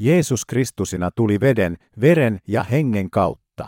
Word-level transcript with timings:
Jeesus 0.00 0.44
Kristusina 0.46 1.10
tuli 1.10 1.40
veden, 1.40 1.76
veren 2.00 2.38
ja 2.48 2.62
hengen 2.62 3.10
kautta. 3.10 3.66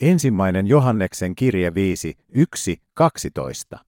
Ensimmäinen 0.00 0.66
Johanneksen 0.66 1.34
kirje 1.34 1.74
5, 1.74 2.14
1, 2.28 2.82
12. 2.94 3.78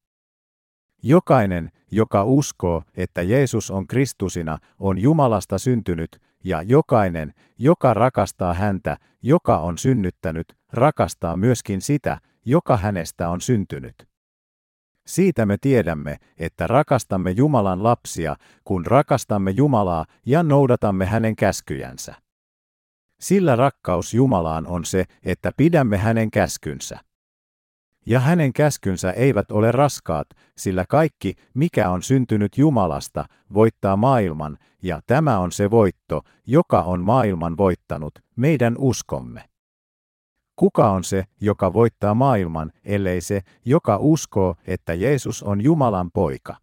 Jokainen, 1.03 1.71
joka 1.91 2.25
uskoo, 2.25 2.83
että 2.97 3.23
Jeesus 3.23 3.71
on 3.71 3.87
Kristusina, 3.87 4.59
on 4.79 4.99
Jumalasta 4.99 5.59
syntynyt, 5.59 6.21
ja 6.45 6.63
jokainen, 6.63 7.35
joka 7.59 7.95
rakastaa 7.95 8.55
häntä, 8.55 8.97
joka 9.23 9.59
on 9.59 9.79
synnyttänyt, 9.79 10.47
rakastaa 10.73 11.37
myöskin 11.37 11.81
sitä, 11.81 12.19
joka 12.45 12.77
hänestä 12.77 13.29
on 13.29 13.41
syntynyt. 13.41 14.14
Siitä 15.07 15.47
me 15.47 15.57
tiedämme, 15.61 16.17
että 16.39 16.67
rakastamme 16.67 17.31
Jumalan 17.31 17.83
lapsia, 17.83 18.37
kun 18.65 18.87
rakastamme 18.87 19.51
Jumalaa 19.51 20.07
ja 20.27 20.43
noudatamme 20.43 21.07
hänen 21.07 21.37
käskyjänsä. 21.37 22.15
Sillä 23.21 23.57
rakkaus 23.57 24.15
Jumalaan 24.15 24.67
on 24.67 24.85
se, 24.85 25.05
että 25.23 25.53
pidämme 25.57 25.97
hänen 25.97 26.31
käskynsä. 26.31 26.99
Ja 28.07 28.21
hänen 28.21 28.53
käskynsä 28.53 29.13
eivät 29.13 29.51
ole 29.51 29.73
raskaat, 29.73 30.27
sillä 30.57 30.85
kaikki, 30.89 31.35
mikä 31.55 31.91
on 31.91 32.03
syntynyt 32.03 32.59
Jumalasta, 32.59 33.25
voittaa 33.55 33.97
maailman, 33.97 34.59
ja 34.83 35.01
tämä 35.07 35.39
on 35.39 35.53
se 35.53 35.71
voitto, 35.71 36.23
joka 36.47 36.83
on 36.83 37.01
maailman 37.01 37.57
voittanut, 37.57 38.19
meidän 38.37 38.75
uskomme. 38.79 39.54
Kuka 40.57 40.91
on 40.91 41.05
se, 41.05 41.25
joka 41.41 41.73
voittaa 41.73 42.15
maailman, 42.15 42.73
ellei 42.85 43.21
se, 43.21 43.41
joka 43.65 43.97
uskoo, 43.97 44.55
että 44.67 44.95
Jeesus 44.95 45.43
on 45.43 45.61
Jumalan 45.61 46.11
poika? 46.11 46.57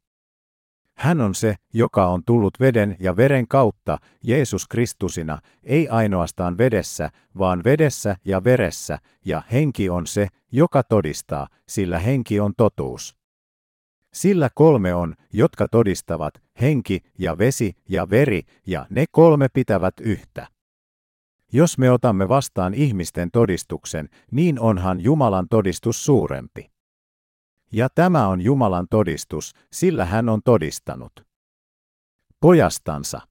Hän 1.01 1.21
on 1.21 1.35
se, 1.35 1.55
joka 1.73 2.07
on 2.07 2.23
tullut 2.25 2.59
veden 2.59 2.95
ja 2.99 3.15
veren 3.17 3.47
kautta, 3.47 3.97
Jeesus 4.23 4.67
Kristusina, 4.67 5.39
ei 5.63 5.89
ainoastaan 5.89 6.57
vedessä, 6.57 7.09
vaan 7.37 7.63
vedessä 7.63 8.15
ja 8.25 8.43
veressä, 8.43 8.99
ja 9.25 9.41
henki 9.51 9.89
on 9.89 10.07
se, 10.07 10.27
joka 10.51 10.83
todistaa, 10.83 11.47
sillä 11.67 11.99
henki 11.99 12.39
on 12.39 12.53
totuus. 12.57 13.15
Sillä 14.13 14.49
kolme 14.55 14.93
on, 14.93 15.15
jotka 15.33 15.67
todistavat, 15.67 16.33
henki 16.61 17.01
ja 17.19 17.37
vesi 17.37 17.73
ja 17.89 18.09
veri, 18.09 18.41
ja 18.67 18.85
ne 18.89 19.05
kolme 19.11 19.47
pitävät 19.53 19.93
yhtä. 20.01 20.47
Jos 21.53 21.77
me 21.77 21.91
otamme 21.91 22.29
vastaan 22.29 22.73
ihmisten 22.73 23.31
todistuksen, 23.31 24.09
niin 24.31 24.59
onhan 24.59 25.01
Jumalan 25.01 25.47
todistus 25.49 26.05
suurempi. 26.05 26.71
Ja 27.71 27.89
tämä 27.95 28.27
on 28.27 28.41
Jumalan 28.41 28.87
todistus, 28.89 29.53
sillä 29.71 30.05
hän 30.05 30.29
on 30.29 30.41
todistanut. 30.45 31.11
Pojastansa. 32.39 33.21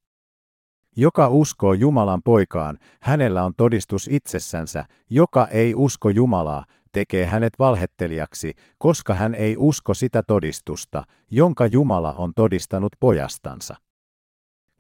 Joka 0.96 1.28
uskoo 1.28 1.72
Jumalan 1.72 2.22
poikaan, 2.22 2.78
hänellä 3.02 3.44
on 3.44 3.54
todistus 3.56 4.08
itsessänsä, 4.12 4.84
joka 5.10 5.46
ei 5.46 5.74
usko 5.74 6.10
Jumalaa, 6.10 6.64
tekee 6.92 7.26
hänet 7.26 7.52
valhettelijaksi, 7.58 8.52
koska 8.78 9.14
hän 9.14 9.34
ei 9.34 9.56
usko 9.58 9.94
sitä 9.94 10.22
todistusta, 10.22 11.04
jonka 11.30 11.66
Jumala 11.66 12.12
on 12.12 12.32
todistanut 12.36 12.92
pojastansa. 13.00 13.76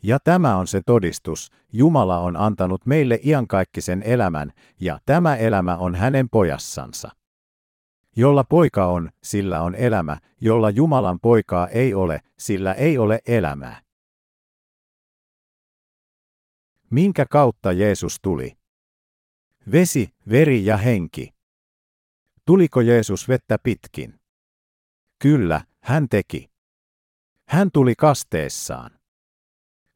Ja 0.02 0.18
tämä 0.24 0.56
on 0.56 0.66
se 0.66 0.80
todistus, 0.86 1.50
Jumala 1.72 2.18
on 2.18 2.36
antanut 2.36 2.86
meille 2.86 3.20
iankaikkisen 3.24 4.02
elämän, 4.02 4.52
ja 4.80 4.98
tämä 5.06 5.36
elämä 5.36 5.76
on 5.76 5.94
hänen 5.94 6.28
pojassansa. 6.28 7.10
Jolla 8.16 8.44
poika 8.44 8.86
on, 8.86 9.10
sillä 9.22 9.62
on 9.62 9.74
elämä, 9.74 10.18
jolla 10.40 10.70
Jumalan 10.70 11.20
poikaa 11.20 11.68
ei 11.68 11.94
ole, 11.94 12.20
sillä 12.38 12.72
ei 12.72 12.98
ole 12.98 13.20
elämää. 13.26 13.82
Minkä 16.90 17.26
kautta 17.30 17.72
Jeesus 17.72 18.18
tuli? 18.22 18.56
Vesi, 19.72 20.14
veri 20.30 20.64
ja 20.64 20.76
henki. 20.76 21.34
Tuliko 22.46 22.80
Jeesus 22.80 23.28
vettä 23.28 23.58
pitkin? 23.62 24.20
Kyllä, 25.18 25.60
hän 25.80 26.08
teki. 26.08 26.50
Hän 27.48 27.70
tuli 27.72 27.94
kasteessaan. 27.94 28.99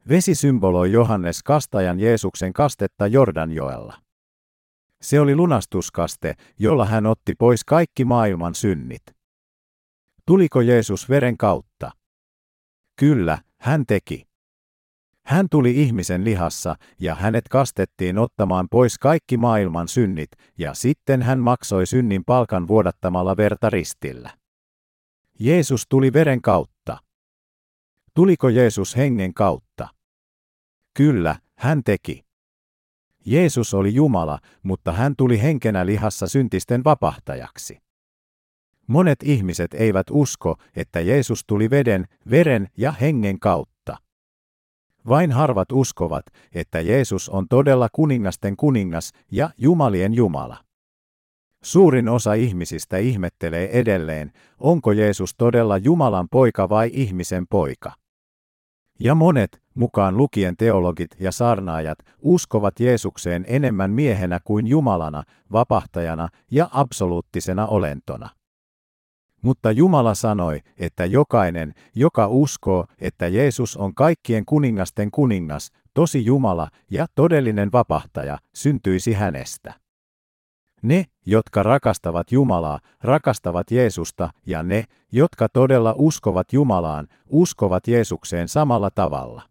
Vesi 0.09 0.35
symboloi 0.35 0.91
Johannes 0.91 1.43
kastajan 1.43 1.99
Jeesuksen 1.99 2.53
kastetta 2.53 3.07
Jordanjoella. 3.07 4.01
Se 5.01 5.19
oli 5.19 5.35
lunastuskaste, 5.35 6.35
jolla 6.59 6.85
hän 6.85 7.05
otti 7.05 7.33
pois 7.39 7.63
kaikki 7.63 8.05
maailman 8.05 8.55
synnit. 8.55 9.01
Tuliko 10.25 10.61
Jeesus 10.61 11.09
veren 11.09 11.37
kautta? 11.37 11.91
Kyllä, 12.99 13.37
hän 13.59 13.85
teki. 13.85 14.27
Hän 15.25 15.47
tuli 15.51 15.81
ihmisen 15.81 16.23
lihassa, 16.23 16.75
ja 16.99 17.15
hänet 17.15 17.47
kastettiin 17.49 18.17
ottamaan 18.17 18.67
pois 18.71 18.99
kaikki 18.99 19.37
maailman 19.37 19.87
synnit, 19.87 20.29
ja 20.57 20.73
sitten 20.73 21.21
hän 21.21 21.39
maksoi 21.39 21.85
synnin 21.85 22.23
palkan 22.25 22.67
vuodattamalla 22.67 23.37
verta 23.37 23.69
ristillä. 23.69 24.29
Jeesus 25.39 25.85
tuli 25.89 26.13
veren 26.13 26.41
kautta. 26.41 26.97
Tuliko 28.13 28.49
Jeesus 28.49 28.95
hengen 28.95 29.33
kautta? 29.33 29.94
Kyllä, 30.95 31.35
hän 31.55 31.83
teki. 31.83 32.25
Jeesus 33.25 33.73
oli 33.73 33.93
Jumala, 33.93 34.39
mutta 34.63 34.91
hän 34.91 35.15
tuli 35.15 35.41
henkenä 35.41 35.85
lihassa 35.85 36.27
syntisten 36.27 36.83
vapahtajaksi. 36.83 37.77
Monet 38.87 39.19
ihmiset 39.23 39.73
eivät 39.73 40.07
usko, 40.11 40.55
että 40.75 40.99
Jeesus 40.99 41.43
tuli 41.47 41.69
veden, 41.69 42.05
veren 42.29 42.67
ja 42.77 42.91
hengen 42.91 43.39
kautta. 43.39 43.97
Vain 45.09 45.31
harvat 45.31 45.71
uskovat, 45.71 46.25
että 46.53 46.81
Jeesus 46.81 47.29
on 47.29 47.47
todella 47.49 47.87
kuningasten 47.91 48.57
kuningas 48.57 49.11
ja 49.31 49.49
Jumalien 49.57 50.13
Jumala. 50.13 50.57
Suurin 51.63 52.09
osa 52.09 52.33
ihmisistä 52.33 52.97
ihmettelee 52.97 53.79
edelleen, 53.79 54.31
onko 54.59 54.91
Jeesus 54.91 55.35
todella 55.37 55.77
Jumalan 55.77 56.27
poika 56.31 56.69
vai 56.69 56.89
ihmisen 56.93 57.47
poika. 57.47 58.04
Ja 58.99 59.15
monet, 59.15 59.61
mukaan 59.73 60.17
lukien 60.17 60.57
teologit 60.57 61.11
ja 61.19 61.31
sarnaajat, 61.31 61.97
uskovat 62.19 62.79
Jeesukseen 62.79 63.45
enemmän 63.47 63.91
miehenä 63.91 64.39
kuin 64.43 64.67
Jumalana, 64.67 65.23
vapahtajana 65.51 66.29
ja 66.51 66.69
absoluuttisena 66.71 67.67
olentona. 67.67 68.29
Mutta 69.41 69.71
Jumala 69.71 70.13
sanoi, 70.13 70.61
että 70.77 71.05
jokainen, 71.05 71.73
joka 71.95 72.27
uskoo, 72.27 72.85
että 72.99 73.27
Jeesus 73.27 73.77
on 73.77 73.95
kaikkien 73.95 74.45
kuningasten 74.45 75.11
kuningas, 75.11 75.71
tosi 75.93 76.25
Jumala 76.25 76.67
ja 76.91 77.05
todellinen 77.15 77.71
vapahtaja, 77.71 78.37
syntyisi 78.53 79.13
hänestä. 79.13 79.84
Ne, 80.85 81.05
jotka 81.25 81.63
rakastavat 81.63 82.31
Jumalaa, 82.31 82.79
rakastavat 83.01 83.71
Jeesusta, 83.71 84.29
ja 84.45 84.63
ne, 84.63 84.83
jotka 85.11 85.49
todella 85.49 85.93
uskovat 85.97 86.53
Jumalaan, 86.53 87.07
uskovat 87.29 87.87
Jeesukseen 87.87 88.47
samalla 88.47 88.89
tavalla. 88.91 89.41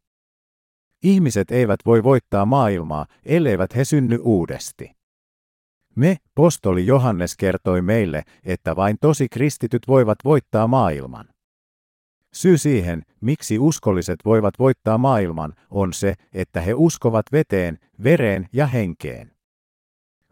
Ihmiset 1.02 1.50
eivät 1.50 1.80
voi 1.86 2.02
voittaa 2.02 2.46
maailmaa, 2.46 3.06
elleivät 3.24 3.76
he 3.76 3.84
synny 3.84 4.18
uudesti. 4.22 4.90
Me, 5.96 6.16
postoli 6.34 6.86
Johannes 6.86 7.36
kertoi 7.36 7.82
meille, 7.82 8.22
että 8.44 8.76
vain 8.76 8.96
tosi 9.00 9.28
kristityt 9.28 9.82
voivat 9.88 10.18
voittaa 10.24 10.66
maailman. 10.66 11.28
Syy 12.32 12.58
siihen, 12.58 13.02
miksi 13.20 13.58
uskolliset 13.58 14.18
voivat 14.24 14.54
voittaa 14.58 14.98
maailman, 14.98 15.54
on 15.70 15.92
se, 15.92 16.14
että 16.32 16.60
he 16.60 16.74
uskovat 16.74 17.26
veteen, 17.32 17.78
vereen 18.04 18.48
ja 18.52 18.66
henkeen. 18.66 19.33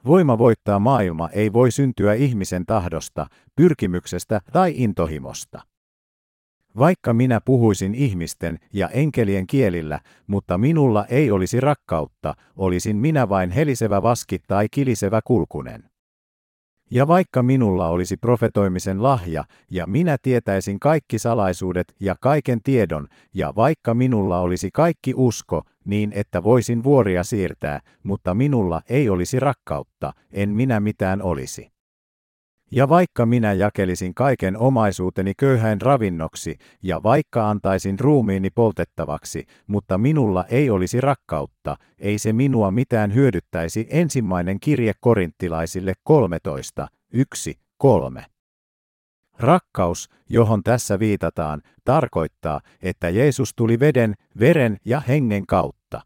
Voima 0.07 0.39
voittaa 0.39 0.79
maailma 0.79 1.29
ei 1.29 1.53
voi 1.53 1.71
syntyä 1.71 2.15
ihmisen 2.15 2.67
tahdosta, 2.67 3.27
pyrkimyksestä 3.57 4.41
tai 4.53 4.73
intohimosta. 4.77 5.61
Vaikka 6.79 7.13
minä 7.13 7.41
puhuisin 7.45 7.95
ihmisten 7.95 8.59
ja 8.73 8.89
enkelien 8.89 9.47
kielillä, 9.47 10.01
mutta 10.27 10.59
minulla 10.59 11.07
ei 11.07 11.31
olisi 11.31 11.61
rakkautta, 11.61 12.35
olisin 12.57 12.97
minä 12.97 13.29
vain 13.29 13.51
helisevä 13.51 14.03
vaski 14.03 14.39
tai 14.47 14.67
kilisevä 14.71 15.21
kulkunen. 15.25 15.85
Ja 16.91 17.09
vaikka 17.09 17.43
minulla 17.43 17.89
olisi 17.89 18.17
profetoimisen 18.17 19.03
lahja, 19.03 19.45
ja 19.71 19.87
minä 19.87 20.17
tietäisin 20.23 20.81
kaikki 20.81 21.19
salaisuudet 21.19 21.95
ja 22.01 22.17
kaiken 22.21 22.63
tiedon, 22.63 23.09
ja 23.35 23.53
vaikka 23.57 23.95
minulla 23.95 24.41
olisi 24.41 24.71
kaikki 24.73 25.13
usko, 25.17 25.63
niin 25.85 26.13
että 26.15 26.43
voisin 26.43 26.85
vuoria 26.85 27.25
siirtää, 27.25 27.81
mutta 28.03 28.35
minulla 28.35 28.83
ei 28.89 29.09
olisi 29.09 29.41
rakkautta, 29.41 30.13
en 30.33 30.49
minä 30.49 30.81
mitään 30.81 31.23
olisi. 31.23 31.73
Ja 32.75 32.89
vaikka 32.89 33.27
minä 33.27 33.53
jakelisin 33.53 34.15
kaiken 34.15 34.57
omaisuuteni 34.57 35.33
köyhäin 35.39 35.81
ravinnoksi, 35.81 36.57
ja 36.83 37.03
vaikka 37.03 37.51
antaisin 37.51 38.01
ruumiini 38.01 38.51
poltettavaksi, 38.51 39.47
mutta 39.67 39.99
minulla 39.99 40.45
ei 40.49 40.71
olisi 40.71 41.01
rakkautta, 41.01 41.77
ei 41.99 42.19
se 42.19 42.33
minua 42.33 42.71
mitään 42.71 43.15
hyödyttäisi. 43.15 43.87
Ensimmäinen 43.91 44.61
kirje 44.61 44.93
korinttilaisille 45.01 45.93
13, 46.05 46.89
1, 47.13 47.59
3. 47.79 48.32
Rakkaus, 49.43 50.09
johon 50.29 50.63
tässä 50.63 50.99
viitataan, 50.99 51.63
tarkoittaa, 51.85 52.61
että 52.83 53.09
Jeesus 53.09 53.55
tuli 53.55 53.81
veden, 53.81 54.15
veren 54.41 54.77
ja 54.85 55.01
hengen 55.01 55.47
kautta. 55.47 56.01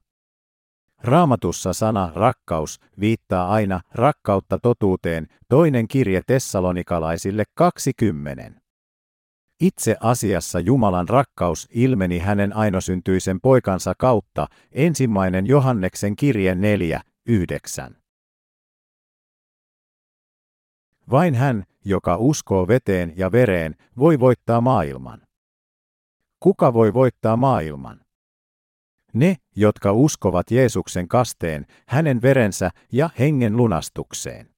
Raamatussa 1.03 1.73
sana 1.73 2.13
rakkaus 2.15 2.81
viittaa 3.01 3.49
aina 3.53 3.81
rakkautta 3.95 4.59
totuuteen, 4.59 5.27
toinen 5.49 5.89
kirje 5.89 6.23
tessalonikalaisille 6.27 7.45
20. 7.55 8.61
Itse 9.61 9.97
asiassa 10.01 10.61
Jumalan 10.61 11.09
rakkaus 11.09 11.69
ilmeni 11.71 12.19
hänen 12.19 12.57
ainosyntyisen 12.57 13.41
poikansa 13.41 13.95
kautta, 13.99 14.47
ensimmäinen 14.73 15.47
Johanneksen 15.47 16.17
kirje 16.17 16.55
4, 16.55 17.01
9. 17.27 18.06
Vain 21.11 21.35
hän, 21.35 21.65
joka 21.85 22.17
uskoo 22.17 22.69
veteen 22.69 23.13
ja 23.17 23.33
vereen, 23.33 23.77
voi 23.99 24.21
voittaa 24.21 24.61
maailman. 24.61 25.23
Kuka 26.41 26.73
voi 26.73 26.95
voittaa 26.95 27.37
maailman? 27.37 28.01
Ne, 29.13 29.37
jotka 29.57 29.93
uskovat 29.93 30.51
Jeesuksen 30.51 31.09
kasteen, 31.09 31.67
hänen 31.89 32.23
verensä 32.23 32.71
ja 32.93 33.11
hengen 33.19 33.57
lunastukseen. 33.57 34.51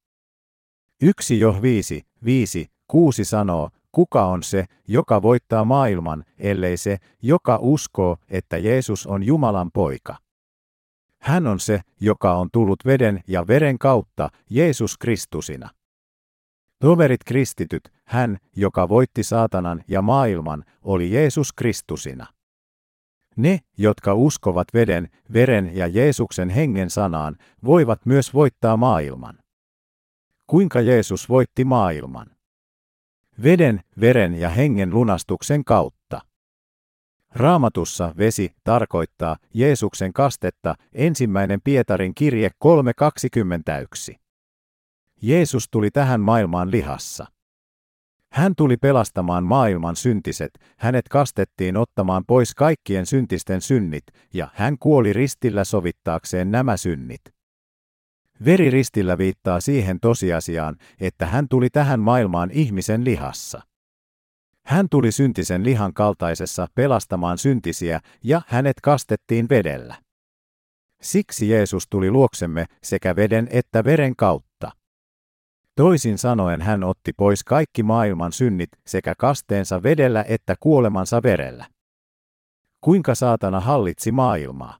Yksi 1.01 1.39
jo 1.39 1.61
viisi, 1.61 2.05
viisi, 2.25 2.71
kuusi 2.87 3.25
sanoo, 3.25 3.69
kuka 3.91 4.25
on 4.25 4.43
se, 4.43 4.65
joka 4.87 5.21
voittaa 5.21 5.65
maailman, 5.65 6.23
ellei 6.37 6.77
se, 6.77 6.97
joka 7.21 7.57
uskoo, 7.61 8.17
että 8.29 8.57
Jeesus 8.57 9.07
on 9.07 9.23
Jumalan 9.23 9.71
poika. 9.71 10.17
Hän 11.21 11.47
on 11.47 11.59
se, 11.59 11.81
joka 11.99 12.33
on 12.33 12.49
tullut 12.51 12.85
veden 12.85 13.23
ja 13.27 13.47
veren 13.47 13.77
kautta, 13.79 14.29
Jeesus 14.49 14.97
Kristusina. 14.97 15.69
Toverit 16.79 17.23
kristityt, 17.23 17.93
hän, 18.05 18.37
joka 18.55 18.89
voitti 18.89 19.23
saatanan 19.23 19.83
ja 19.87 20.01
maailman, 20.01 20.65
oli 20.81 21.11
Jeesus 21.11 21.53
Kristusina. 21.53 22.25
Ne, 23.35 23.59
jotka 23.77 24.13
uskovat 24.13 24.67
veden, 24.73 25.09
veren 25.33 25.75
ja 25.75 25.87
Jeesuksen 25.87 26.49
hengen 26.49 26.89
sanaan, 26.89 27.35
voivat 27.65 28.05
myös 28.05 28.33
voittaa 28.33 28.77
maailman. 28.77 29.39
Kuinka 30.47 30.81
Jeesus 30.81 31.29
voitti 31.29 31.65
maailman? 31.65 32.27
Veden, 33.43 33.81
veren 34.01 34.35
ja 34.35 34.49
hengen 34.49 34.93
lunastuksen 34.93 35.63
kautta. 35.63 36.21
Raamatussa 37.31 38.13
vesi 38.17 38.51
tarkoittaa 38.63 39.37
Jeesuksen 39.53 40.13
kastetta, 40.13 40.75
ensimmäinen 40.93 41.61
Pietarin 41.63 42.15
kirje 42.15 42.49
3.21. 44.11 44.28
Jeesus 45.21 45.67
tuli 45.71 45.91
tähän 45.91 46.21
maailmaan 46.21 46.71
lihassa. 46.71 47.25
Hän 48.31 48.55
tuli 48.55 48.77
pelastamaan 48.77 49.43
maailman 49.43 49.95
syntiset, 49.95 50.51
hänet 50.77 51.09
kastettiin 51.09 51.77
ottamaan 51.77 52.23
pois 52.27 52.55
kaikkien 52.55 53.05
syntisten 53.05 53.61
synnit, 53.61 54.03
ja 54.33 54.47
hän 54.53 54.77
kuoli 54.79 55.13
ristillä 55.13 55.63
sovittaakseen 55.63 56.51
nämä 56.51 56.77
synnit. 56.77 57.21
Veri 58.45 58.69
ristillä 58.69 59.17
viittaa 59.17 59.61
siihen 59.61 59.99
tosiasiaan, 59.99 60.75
että 60.99 61.25
hän 61.25 61.47
tuli 61.49 61.69
tähän 61.69 61.99
maailmaan 61.99 62.51
ihmisen 62.51 63.05
lihassa. 63.05 63.61
Hän 64.65 64.87
tuli 64.91 65.11
syntisen 65.11 65.63
lihan 65.63 65.93
kaltaisessa 65.93 66.67
pelastamaan 66.75 67.37
syntisiä, 67.37 67.99
ja 68.23 68.41
hänet 68.47 68.81
kastettiin 68.83 69.49
vedellä. 69.49 69.95
Siksi 71.01 71.49
Jeesus 71.49 71.87
tuli 71.89 72.11
luoksemme 72.11 72.65
sekä 72.83 73.15
veden 73.15 73.47
että 73.51 73.83
veren 73.83 74.15
kautta. 74.15 74.71
Toisin 75.79 76.17
sanoen 76.17 76.61
hän 76.61 76.83
otti 76.83 77.13
pois 77.13 77.43
kaikki 77.43 77.83
maailman 77.83 78.31
synnit 78.31 78.69
sekä 78.87 79.13
kasteensa 79.17 79.83
vedellä 79.83 80.25
että 80.27 80.55
kuolemansa 80.59 81.23
verellä. 81.23 81.65
Kuinka 82.81 83.15
saatana 83.15 83.59
hallitsi 83.59 84.11
maailmaa? 84.11 84.77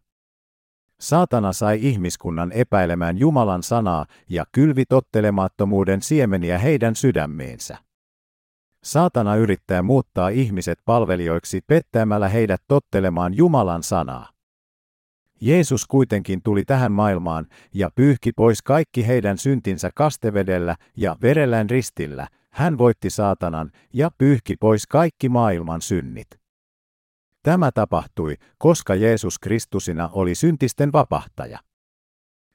Saatana 1.00 1.54
sai 1.54 1.80
ihmiskunnan 1.81 2.51
epäilemään 2.51 3.18
Jumalan 3.18 3.63
sanaa 3.63 4.06
ja 4.30 4.46
kylvi 4.51 4.84
tottelemattomuuden 4.90 6.01
siemeniä 6.01 6.57
heidän 6.57 6.96
sydämiinsä. 6.96 7.78
Saatana 8.84 9.36
yrittää 9.36 9.81
muuttaa 9.81 10.30
ihmiset 10.30 10.80
palvelijoiksi 10.86 11.62
pettämällä 11.68 12.30
heidät 12.30 12.62
tottelemaan 12.68 13.38
Jumalan 13.38 13.84
sanaa. 13.84 14.30
Jeesus 15.41 15.86
kuitenkin 15.88 16.41
tuli 16.44 16.65
tähän 16.65 16.91
maailmaan 16.91 17.47
ja 17.74 17.89
pyyhki 17.95 18.31
pois 18.31 18.62
kaikki 18.62 19.07
heidän 19.07 19.38
syntinsä 19.38 19.89
kastevedellä 19.95 20.75
ja 20.97 21.15
verellään 21.21 21.69
ristillä. 21.69 22.27
Hän 22.50 22.77
voitti 22.77 23.09
saatanan 23.09 23.71
ja 23.94 24.12
pyyhki 24.18 24.56
pois 24.59 24.88
kaikki 24.88 25.30
maailman 25.30 25.81
synnit. 25.81 26.27
Tämä 27.44 27.71
tapahtui, 27.71 28.36
koska 28.57 28.95
Jeesus 28.95 29.39
Kristusina 29.39 30.09
oli 30.13 30.36
syntisten 30.36 30.91
vapahtaja. 30.91 31.59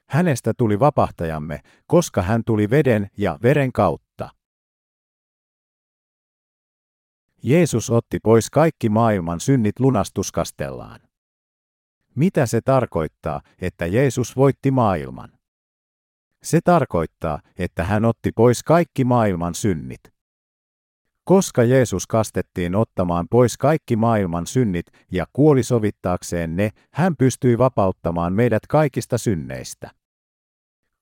Hänestä 0.08 0.52
tuli 0.58 0.80
vapahtajamme, 0.80 1.60
koska 1.87 2.22
hän 2.22 2.42
tuli 2.46 2.70
veden 2.70 3.08
ja 3.19 3.38
veren 3.42 3.72
kautta. 3.72 4.30
Jeesus 7.42 7.90
otti 7.90 8.19
pois 8.22 8.50
kaikki 8.50 8.88
maailman 8.88 9.40
synnit 9.40 9.80
lunastuskastellaan. 9.80 11.00
Mitä 12.14 12.46
se 12.46 12.61
tarkoittaa, 12.61 13.40
että 13.61 13.87
Jeesus 13.87 14.37
voitti 14.37 14.70
maailman? 14.70 15.32
Se 16.43 16.61
tarkoittaa, 16.64 17.40
että 17.58 17.84
hän 17.84 18.05
otti 18.05 18.32
pois 18.32 18.62
kaikki 18.62 19.05
maailman 19.05 19.55
synnit. 19.55 20.00
Koska 21.25 21.62
Jeesus 21.62 22.06
kastettiin 22.06 22.75
ottamaan 22.75 23.26
pois 23.31 23.58
kaikki 23.58 23.96
maailman 23.96 24.46
synnit 24.46 24.87
ja 25.12 25.26
kuoli 25.32 25.62
sovittaakseen 25.62 26.56
ne, 26.56 26.70
hän 26.93 27.16
pystyi 27.16 27.58
vapauttamaan 27.58 28.32
meidät 28.32 28.66
kaikista 28.66 29.19
synneistä. 29.19 29.90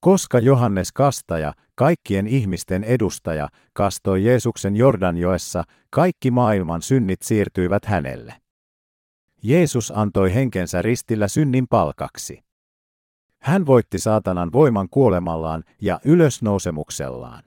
Koska 0.01 0.39
Johannes 0.39 0.93
Kastaja, 0.93 1.53
kaikkien 1.75 2.27
ihmisten 2.27 2.85
edustaja, 2.85 3.49
kastoi 3.73 4.25
Jeesuksen 4.25 4.77
Jordanjoessa, 4.77 5.65
kaikki 5.91 6.31
maailman 6.31 6.83
synnit 6.83 7.23
siirtyivät 7.23 7.85
hänelle. 7.85 8.42
Jeesus 9.43 9.93
antoi 9.97 10.35
henkensä 10.35 10.83
ristillä 10.83 11.29
synnin 11.29 11.69
palkaksi. 11.69 12.45
Hän 13.39 13.67
voitti 13.67 13.99
saatanan 13.99 14.53
voiman 14.53 14.89
kuolemallaan 14.91 15.65
ja 15.81 16.01
ylösnousemuksellaan. 16.05 17.43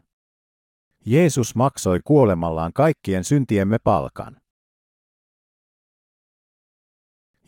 Jeesus 1.05 1.55
maksoi 1.55 1.99
kuolemallaan 2.03 2.73
kaikkien 2.73 3.23
syntiemme 3.23 3.77
palkan. 3.83 4.41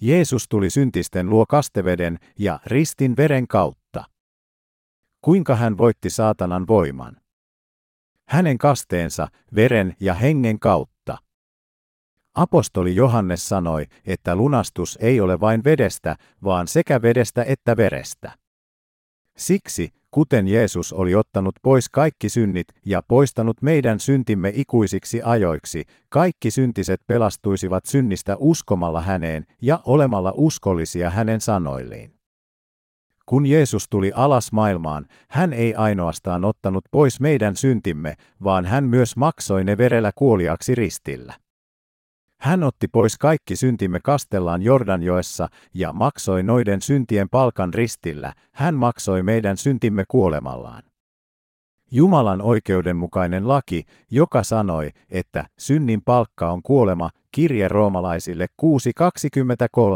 Jeesus 0.01 0.48
tuli 0.50 0.69
syntisten 0.69 1.29
luo 1.29 1.45
kasteveden 1.45 2.19
ja 2.39 2.60
ristin 2.65 3.17
veren 3.17 3.48
kautta. 3.48 4.03
Kuinka 5.21 5.55
hän 5.55 5.77
voitti 5.77 6.10
saatanan 6.10 6.67
voiman? 6.67 7.17
Hänen 8.27 8.57
kasteensa, 8.57 9.27
veren 9.55 9.95
ja 10.00 10.13
hengen 10.13 10.60
kautta. 10.60 10.96
Apostoli 12.38 12.96
Johannes 12.96 13.50
sanoi, 13.50 13.86
että 14.06 14.36
lunastus 14.36 14.98
ei 15.01 15.22
ole 15.22 15.39
vain 15.39 15.63
vedestä, 15.63 16.15
vaan 16.44 16.67
sekä 16.67 17.01
vedestä 17.01 17.44
että 17.44 17.77
verestä. 17.77 18.32
Siksi, 19.38 19.89
kuten 20.12 20.48
Jeesus 20.48 20.94
oli 20.94 21.15
ottanut 21.15 21.56
pois 21.62 21.89
kaikki 21.89 22.29
synnit 22.29 22.67
ja 22.86 23.01
poistanut 23.08 23.62
meidän 23.62 24.00
syntimme 24.00 24.51
ikuisiksi 24.56 25.22
ajoiksi, 25.24 25.84
kaikki 26.10 26.51
syntiset 26.51 27.01
pelastuisivat 27.08 27.86
synnistä 27.86 28.36
uskomalla 28.39 29.01
häneen 29.01 29.46
ja 29.62 29.79
olemalla 29.86 30.34
uskollisia 30.36 31.10
hänen 31.10 31.41
sanoilleen. 31.41 32.12
Kun 33.25 33.46
Jeesus 33.46 33.89
tuli 33.89 34.12
alas 34.15 34.51
maailmaan, 34.51 35.06
hän 35.29 35.53
ei 35.53 35.75
ainoastaan 35.75 36.46
ottanut 36.46 36.86
pois 36.91 37.20
meidän 37.20 37.56
syntimme, 37.56 38.15
vaan 38.44 38.65
hän 38.65 38.84
myös 38.84 39.15
maksoi 39.15 39.63
ne 39.63 39.77
verellä 39.77 40.12
kuoliaksi 40.15 40.75
ristillä. 40.75 41.34
Hän 42.39 42.63
otti 42.63 42.88
pois 42.88 43.17
kaikki 43.17 43.56
syntimme 43.56 44.00
kastellaan 44.00 44.62
Jordanjoessa 44.62 45.48
ja 45.74 45.94
maksoi 45.94 46.44
noiden 46.44 46.82
syntien 46.82 47.29
palkan 47.29 47.74
ristillä, 47.74 48.34
hän 48.51 48.75
maksoi 48.75 49.24
meidän 49.24 49.58
syntimme 49.58 50.03
kuolemallaan. 50.08 50.84
Jumalan 51.91 52.41
oikeudenmukainen 52.41 53.48
laki, 53.48 53.84
joka 54.12 54.44
sanoi, 54.44 54.89
että 55.10 55.46
synnin 55.58 56.01
palkka 56.06 56.51
on 56.51 56.63
kuolema, 56.63 57.10
kirje 57.32 57.67
roomalaisille 57.67 58.48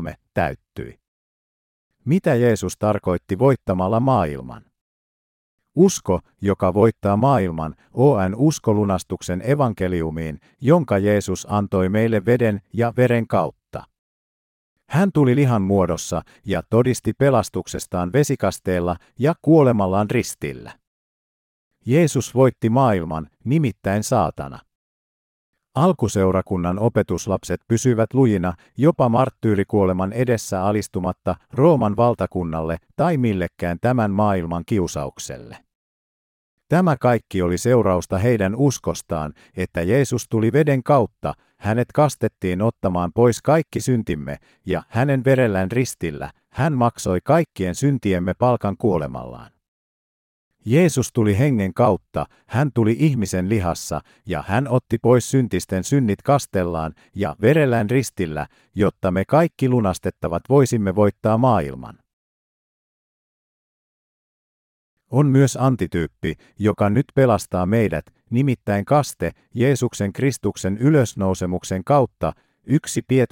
6.23, 0.09 0.13
täyttyi. 0.33 0.99
Mitä 2.05 2.35
Jeesus 2.35 2.77
tarkoitti 2.77 3.39
voittamalla 3.39 3.99
maailman? 3.99 4.70
Usko, 5.75 6.19
joka 6.41 6.73
voittaa 6.73 7.17
maailman, 7.17 7.75
on 7.93 8.35
uskolunastuksen 8.35 9.41
evankeliumiin, 9.49 10.39
jonka 10.61 10.97
Jeesus 10.97 11.47
antoi 11.49 11.89
meille 11.89 12.25
veden 12.25 12.61
ja 12.73 12.93
veren 12.97 13.27
kautta. 13.27 13.83
Hän 14.89 15.11
tuli 15.11 15.35
lihan 15.35 15.61
muodossa 15.61 16.21
ja 16.45 16.63
todisti 16.69 17.13
pelastuksestaan 17.13 18.13
vesikasteella 18.13 18.95
ja 19.19 19.35
kuolemallaan 19.41 20.09
ristillä. 20.09 20.71
Jeesus 21.85 22.35
voitti 22.35 22.69
maailman, 22.69 23.27
nimittäin 23.43 24.03
saatana. 24.03 24.59
Alkuseurakunnan 25.75 26.79
opetuslapset 26.79 27.61
pysyvät 27.67 28.13
lujina 28.13 28.53
jopa 28.77 29.09
marttyyrikuoleman 29.09 30.13
edessä 30.13 30.63
alistumatta 30.63 31.35
Rooman 31.53 31.97
valtakunnalle 31.97 32.77
tai 32.95 33.17
millekään 33.17 33.77
tämän 33.81 34.11
maailman 34.11 34.63
kiusaukselle. 34.65 35.57
Tämä 36.69 36.95
kaikki 36.97 37.41
oli 37.41 37.57
seurausta 37.57 38.17
heidän 38.17 38.55
uskostaan, 38.55 39.33
että 39.57 39.81
Jeesus 39.81 40.25
tuli 40.29 40.53
veden 40.53 40.83
kautta, 40.83 41.33
hänet 41.57 41.87
kastettiin 41.93 42.61
ottamaan 42.61 43.11
pois 43.13 43.41
kaikki 43.41 43.81
syntimme, 43.81 44.37
ja 44.65 44.83
hänen 44.87 45.23
verellään 45.25 45.71
ristillä, 45.71 46.31
hän 46.49 46.73
maksoi 46.73 47.19
kaikkien 47.23 47.75
syntiemme 47.75 48.33
palkan 48.33 48.77
kuolemallaan. 48.77 49.51
Jeesus 50.65 51.13
tuli 51.13 51.39
hengen 51.39 51.73
kautta, 51.73 52.25
hän 52.47 52.71
tuli 52.73 52.95
ihmisen 52.99 53.49
lihassa, 53.49 54.01
ja 54.25 54.43
hän 54.47 54.67
otti 54.67 54.97
pois 54.97 55.31
syntisten 55.31 55.83
synnit 55.83 56.21
kastellaan 56.21 56.93
ja 57.15 57.35
verellään 57.41 57.89
ristillä, 57.89 58.47
jotta 58.75 59.11
me 59.11 59.25
kaikki 59.25 59.69
lunastettavat 59.69 60.43
voisimme 60.49 60.95
voittaa 60.95 61.37
maailman. 61.37 61.99
On 65.11 65.27
myös 65.27 65.57
antityyppi, 65.61 66.35
joka 66.59 66.89
nyt 66.89 67.05
pelastaa 67.15 67.65
meidät, 67.65 68.05
nimittäin 68.29 68.85
kaste 68.85 69.31
Jeesuksen 69.55 70.13
Kristuksen 70.13 70.77
ylösnousemuksen 70.77 71.83
kautta 71.83 72.33
1 72.63 73.01
Piet 73.07 73.29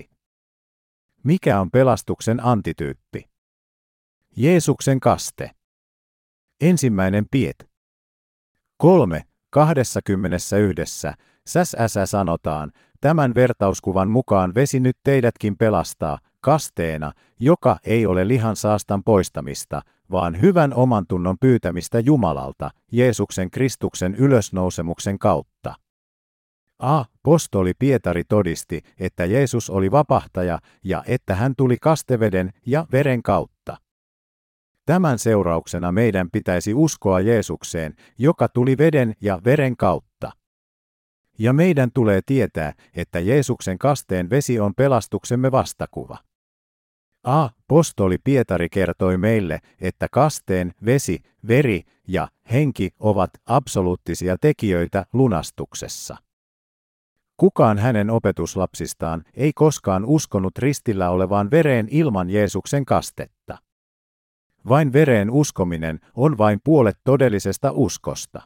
3.21. 0.00 0.08
Mikä 1.22 1.60
on 1.60 1.70
pelastuksen 1.70 2.44
antityyppi? 2.44 3.24
Jeesuksen 4.36 5.00
kaste. 5.00 5.50
Ensimmäinen 6.60 7.26
Piet. 7.30 7.70
3. 8.76 9.22
21. 9.50 10.54
Säsäsä 11.46 12.06
sanotaan, 12.06 12.72
tämän 13.00 13.34
vertauskuvan 13.34 14.10
mukaan 14.10 14.54
vesi 14.54 14.80
nyt 14.80 14.96
teidätkin 15.04 15.56
pelastaa, 15.56 16.18
kasteena, 16.40 17.12
joka 17.40 17.76
ei 17.84 18.06
ole 18.06 18.28
lihan 18.28 18.56
saastan 18.56 19.04
poistamista, 19.04 19.82
vaan 20.10 20.40
hyvän 20.40 20.74
omantunnon 20.74 21.36
pyytämistä 21.40 22.00
Jumalalta, 22.00 22.70
Jeesuksen 22.92 23.50
Kristuksen 23.50 24.14
ylösnousemuksen 24.14 25.18
kautta. 25.18 25.74
A. 26.78 27.04
Postoli 27.22 27.72
Pietari 27.78 28.24
todisti, 28.24 28.82
että 28.98 29.24
Jeesus 29.24 29.70
oli 29.70 29.90
vapahtaja 29.90 30.58
ja 30.84 31.04
että 31.06 31.34
hän 31.34 31.54
tuli 31.56 31.76
kasteveden 31.80 32.50
ja 32.66 32.86
veren 32.92 33.22
kautta. 33.22 33.76
Tämän 34.86 35.18
seurauksena 35.18 35.92
meidän 35.92 36.30
pitäisi 36.30 36.74
uskoa 36.74 37.20
Jeesukseen, 37.20 37.94
joka 38.18 38.48
tuli 38.48 38.78
veden 38.78 39.14
ja 39.20 39.40
veren 39.44 39.76
kautta. 39.76 40.32
Ja 41.38 41.52
meidän 41.52 41.90
tulee 41.94 42.20
tietää, 42.26 42.72
että 42.94 43.20
Jeesuksen 43.20 43.78
kasteen 43.78 44.30
vesi 44.30 44.60
on 44.60 44.74
pelastuksemme 44.74 45.52
vastakuva. 45.52 46.18
A. 47.24 47.48
Postoli 47.68 48.18
Pietari 48.24 48.68
kertoi 48.68 49.18
meille, 49.18 49.60
että 49.80 50.06
kasteen, 50.10 50.72
vesi, 50.84 51.18
veri 51.48 51.82
ja 52.08 52.28
henki 52.52 52.90
ovat 52.98 53.30
absoluuttisia 53.46 54.36
tekijöitä 54.40 55.06
lunastuksessa. 55.12 56.16
Kukaan 57.36 57.78
hänen 57.78 58.10
opetuslapsistaan 58.10 59.24
ei 59.34 59.52
koskaan 59.52 60.04
uskonut 60.04 60.58
ristillä 60.58 61.10
olevaan 61.10 61.50
vereen 61.50 61.88
ilman 61.90 62.30
Jeesuksen 62.30 62.84
kastetta. 62.84 63.35
Vain 64.68 64.92
vereen 64.92 65.30
uskominen 65.30 66.00
on 66.14 66.38
vain 66.38 66.60
puolet 66.64 66.98
todellisesta 67.04 67.70
uskosta. 67.72 68.42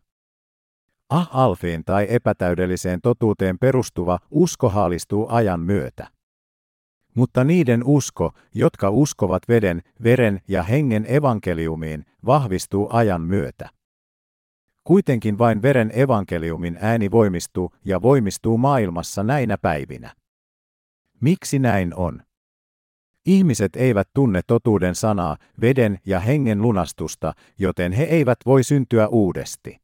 Ah-alfiin 1.11 1.85
tai 1.85 2.07
epätäydelliseen 2.11 3.01
totuuteen 3.01 3.59
perustuva 3.59 4.19
usko 4.31 4.69
haalistuu 4.69 5.27
ajan 5.29 5.61
myötä. 5.61 6.07
Mutta 7.15 7.45
niiden 7.45 7.85
usko, 7.85 8.33
jotka 8.55 8.91
uskovat 8.91 9.43
veden, 9.49 9.83
veren 10.03 10.41
ja 10.49 10.63
hengen 10.63 11.07
evankeliumiin, 11.09 12.05
vahvistuu 12.27 12.89
ajan 12.93 13.23
myötä. 13.23 13.69
Kuitenkin 14.85 15.39
vain 15.39 15.63
veren 15.63 15.91
evankeliumin 15.95 16.79
ääni 16.81 17.11
voimistuu 17.11 17.71
ja 17.85 18.03
voimistuu 18.03 18.59
maailmassa 18.59 19.23
näinä 19.23 19.59
päivinä. 19.59 20.15
Miksi 21.21 21.59
näin 21.59 21.95
on? 21.95 22.23
Ihmiset 23.27 23.77
eivät 23.77 24.09
tunne 24.15 24.41
totuuden 24.47 24.95
sanaa, 24.95 25.37
veden 25.61 25.99
ja 26.07 26.21
hengen 26.21 26.63
lunastusta, 26.63 27.33
joten 27.59 27.93
he 27.93 28.03
eivät 28.03 28.39
voi 28.47 28.63
syntyä 28.63 29.09
uudesti. 29.09 29.77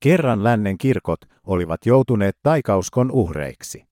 Kerran 0.00 0.44
lännen 0.44 0.78
kirkot 0.78 1.20
olivat 1.46 1.86
joutuneet 1.86 2.36
taikauskon 2.42 3.10
uhreiksi. 3.10 3.84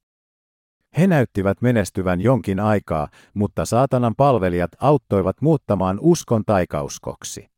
He 0.99 1.07
näyttivät 1.07 1.63
menestyvän 1.63 2.21
jonkin 2.21 2.61
aikaa, 2.61 3.09
mutta 3.35 3.65
saatanan 3.65 4.15
palvelijat 4.17 4.71
auttoivat 4.81 5.37
muuttamaan 5.41 5.99
uskon 6.01 6.43
taikauskoksi. 6.47 7.53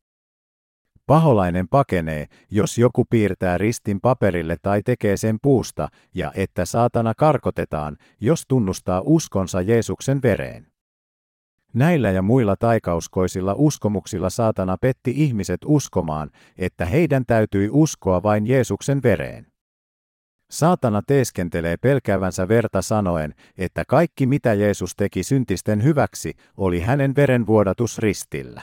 Paholainen 1.05 1.67
pakenee, 1.67 2.25
jos 2.51 2.77
joku 2.77 3.05
piirtää 3.09 3.57
ristin 3.57 4.01
paperille 4.01 4.57
tai 4.61 4.83
tekee 4.83 5.17
sen 5.17 5.37
puusta, 5.41 5.87
ja 6.13 6.31
että 6.35 6.65
saatana 6.65 7.13
karkotetaan, 7.17 7.97
jos 8.21 8.43
tunnustaa 8.47 9.01
uskonsa 9.05 9.61
Jeesuksen 9.61 10.21
vereen. 10.21 10.74
Näillä 11.75 12.11
ja 12.11 12.21
muilla 12.21 12.55
taikauskoisilla 12.55 13.55
uskomuksilla 13.57 14.29
saatana 14.29 14.77
petti 14.77 15.13
ihmiset 15.15 15.61
uskomaan, 15.65 16.31
että 16.57 16.85
heidän 16.85 17.25
täytyi 17.25 17.69
uskoa 17.71 18.23
vain 18.23 18.47
Jeesuksen 18.47 19.03
vereen. 19.03 19.47
Saatana 20.51 21.01
teeskentelee 21.07 21.77
pelkäävänsä 21.77 22.47
verta 22.47 22.81
sanoen, 22.81 23.33
että 23.57 23.83
kaikki 23.87 24.25
mitä 24.25 24.53
Jeesus 24.53 24.95
teki 24.95 25.23
syntisten 25.23 25.83
hyväksi, 25.83 26.33
oli 26.57 26.79
hänen 26.79 27.15
verenvuodatus 27.15 27.99
ristillä. 27.99 28.61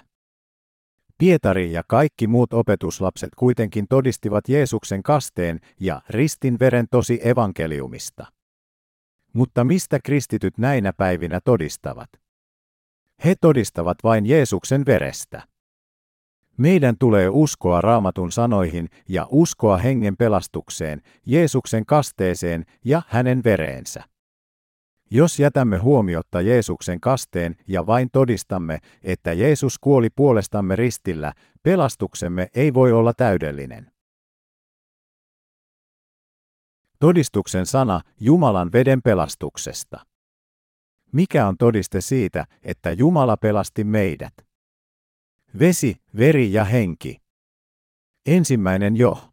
Pietari 1.19 1.73
ja 1.73 1.83
kaikki 1.89 2.27
muut 2.27 2.53
opetuslapset 2.53 3.31
kuitenkin 3.37 3.87
todistivat 3.89 4.49
Jeesuksen 4.49 5.03
kasteen 5.03 5.61
ja 5.81 6.03
ristin 6.09 6.59
veren 6.61 6.87
tosi 6.91 7.21
evankeliumista. 7.29 8.27
Mutta 9.33 9.65
mistä 9.65 9.99
kristityt 10.05 10.59
näinä 10.59 10.93
päivinä 10.93 11.41
todistavat? 11.45 12.22
He 13.25 13.35
todistavat 13.41 13.99
vain 14.05 14.27
Jeesuksen 14.27 14.87
verestä. 14.87 15.43
Meidän 16.57 16.97
tulee 16.99 17.29
uskoa 17.29 17.81
raamatun 17.81 18.33
sanoihin 18.33 18.89
ja 19.09 19.27
uskoa 19.31 19.77
hengen 19.77 20.17
pelastukseen, 20.17 21.03
Jeesuksen 21.27 21.87
kasteeseen 21.87 22.65
ja 22.85 23.03
hänen 23.09 23.45
vereensä. 23.45 24.05
Jos 25.11 25.39
jätämme 25.39 25.79
huomiotta 25.79 26.41
Jeesuksen 26.41 27.01
kasteen 27.01 27.57
ja 27.69 27.87
vain 27.87 28.09
todistamme, 28.13 28.79
että 29.03 29.33
Jeesus 29.33 29.79
kuoli 29.79 30.11
puolestamme 30.11 30.77
ristillä, 30.77 31.33
pelastuksemme 31.63 32.49
ei 32.55 32.75
voi 32.75 32.93
olla 32.93 33.13
täydellinen. 33.15 33.93
Todistuksen 36.99 37.67
sana 37.67 38.01
Jumalan 38.21 38.73
veden 38.73 39.03
pelastuksesta. 39.03 40.12
Mikä 41.13 41.47
on 41.47 41.57
todiste 41.57 42.01
siitä, 42.01 42.47
että 42.63 42.93
Jumala 42.93 43.37
pelasti 43.37 43.85
meidät? 43.85 44.35
Vesi, 45.59 45.97
veri 46.17 46.53
ja 46.53 46.65
henki. 46.65 47.23
Ensimmäinen 48.27 48.97
jo. 48.97 49.33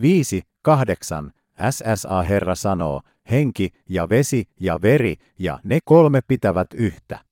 5, 0.00 0.42
8. 0.62 1.32
SSA 1.70 2.22
Herra 2.22 2.54
sanoo, 2.54 3.00
henki 3.30 3.70
ja 3.88 4.08
vesi 4.08 4.44
ja 4.60 4.82
veri 4.82 5.16
ja 5.38 5.60
ne 5.64 5.78
kolme 5.84 6.20
pitävät 6.28 6.66
yhtä. 6.74 7.24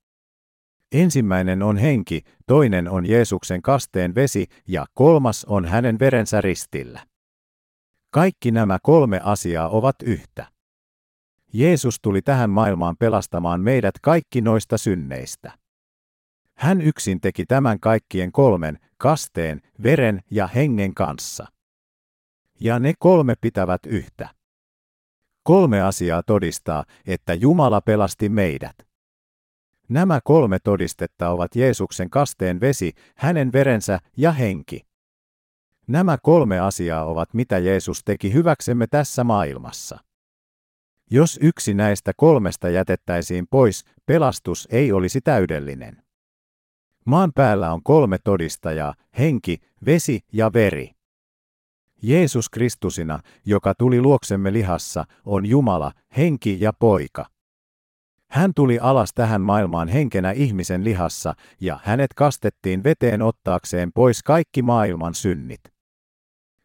Ensimmäinen 0.93 1.63
on 1.63 1.77
henki, 1.77 2.23
toinen 2.47 2.89
on 2.89 3.07
Jeesuksen 3.07 3.63
kasteen 3.63 4.15
vesi 4.15 4.47
ja 4.69 4.87
kolmas 4.95 5.45
on 5.45 5.65
hänen 5.65 5.99
verensä 5.99 6.41
ristillä. 6.41 7.07
Kaikki 8.11 8.51
nämä 8.51 8.79
kolme 8.83 9.21
asiaa 9.25 9.69
ovat 9.69 9.97
yhtä. 10.05 10.52
Jeesus 11.53 12.01
tuli 12.03 12.23
tähän 12.23 12.51
maailmaan 12.51 12.97
pelastamaan 12.97 13.61
meidät 13.61 13.95
kaikki 14.03 14.41
noista 14.41 14.79
synneistä. 14.79 15.53
Hän 16.55 16.81
yksin 16.81 17.21
teki 17.21 17.47
tämän 17.47 17.81
kaikkien 17.81 18.33
kolmen, 18.33 18.79
kasteen, 18.99 19.61
veren 19.83 20.23
ja 20.31 20.47
hengen 20.47 20.95
kanssa. 20.95 21.47
Ja 22.61 22.79
ne 22.79 22.95
kolme 22.99 23.35
pitävät 23.41 23.87
yhtä. 23.87 24.29
Kolme 25.43 25.83
asiaa 25.83 26.23
todistaa, 26.23 26.85
että 27.07 27.35
Jumala 27.35 27.81
pelasti 27.81 28.29
meidät. 28.29 28.77
Nämä 29.89 30.21
kolme 30.25 30.59
todistetta 30.59 31.29
ovat 31.31 31.57
Jeesuksen 31.57 32.11
kasteen 32.11 32.61
vesi, 32.61 32.93
hänen 33.17 33.53
verensä 33.53 33.99
ja 34.17 34.33
henki. 34.33 34.87
Nämä 35.87 36.19
kolme 36.23 36.61
asiaa 36.61 37.05
ovat 37.05 37.35
mitä 37.35 37.59
Jeesus 37.59 38.05
teki 38.05 38.33
hyväksemme 38.33 38.87
tässä 38.87 39.25
maailmassa. 39.25 39.99
Jos 41.15 41.39
yksi 41.43 41.75
näistä 41.75 42.13
kolmesta 42.17 42.69
jätettäisiin 42.69 43.47
pois, 43.51 43.85
pelastus 44.07 44.69
ei 44.71 44.93
olisi 44.93 45.21
täydellinen. 45.21 46.03
Maan 47.07 47.33
päällä 47.35 47.73
on 47.73 47.83
kolme 47.83 48.19
todistajaa, 48.25 48.95
henki, 49.19 49.59
vesi 49.87 50.21
ja 50.33 50.53
veri. 50.53 50.91
Jeesus 52.03 52.49
Kristusina, 52.49 53.21
joka 53.45 53.75
tuli 53.75 54.01
luoksemme 54.01 54.53
lihassa, 54.53 55.05
on 55.25 55.47
Jumala, 55.47 55.93
henki 56.17 56.57
ja 56.61 56.73
poika. 56.73 57.27
Hän 58.31 58.55
tuli 58.55 58.79
alas 58.79 59.11
tähän 59.15 59.41
maailmaan 59.41 59.89
henkenä 59.89 60.31
ihmisen 60.31 60.85
lihassa, 60.85 61.35
ja 61.61 61.81
hänet 61.85 62.15
kastettiin 62.15 62.85
veteen 62.85 63.23
ottaakseen 63.23 63.93
pois 63.95 64.23
kaikki 64.23 64.63
maailman 64.63 65.15
synnit. 65.15 65.72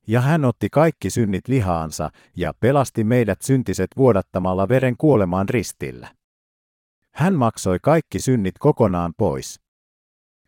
Ja 0.07 0.21
hän 0.21 0.45
otti 0.45 0.67
kaikki 0.71 1.09
synnit 1.09 1.47
lihaansa 1.47 2.09
ja 2.35 2.53
pelasti 2.59 3.03
meidät 3.03 3.41
syntiset 3.41 3.87
vuodattamalla 3.97 4.69
veren 4.69 4.97
kuolemaan 4.97 5.49
ristillä. 5.49 6.07
Hän 7.13 7.33
maksoi 7.33 7.77
kaikki 7.81 8.19
synnit 8.19 8.55
kokonaan 8.59 9.13
pois. 9.17 9.61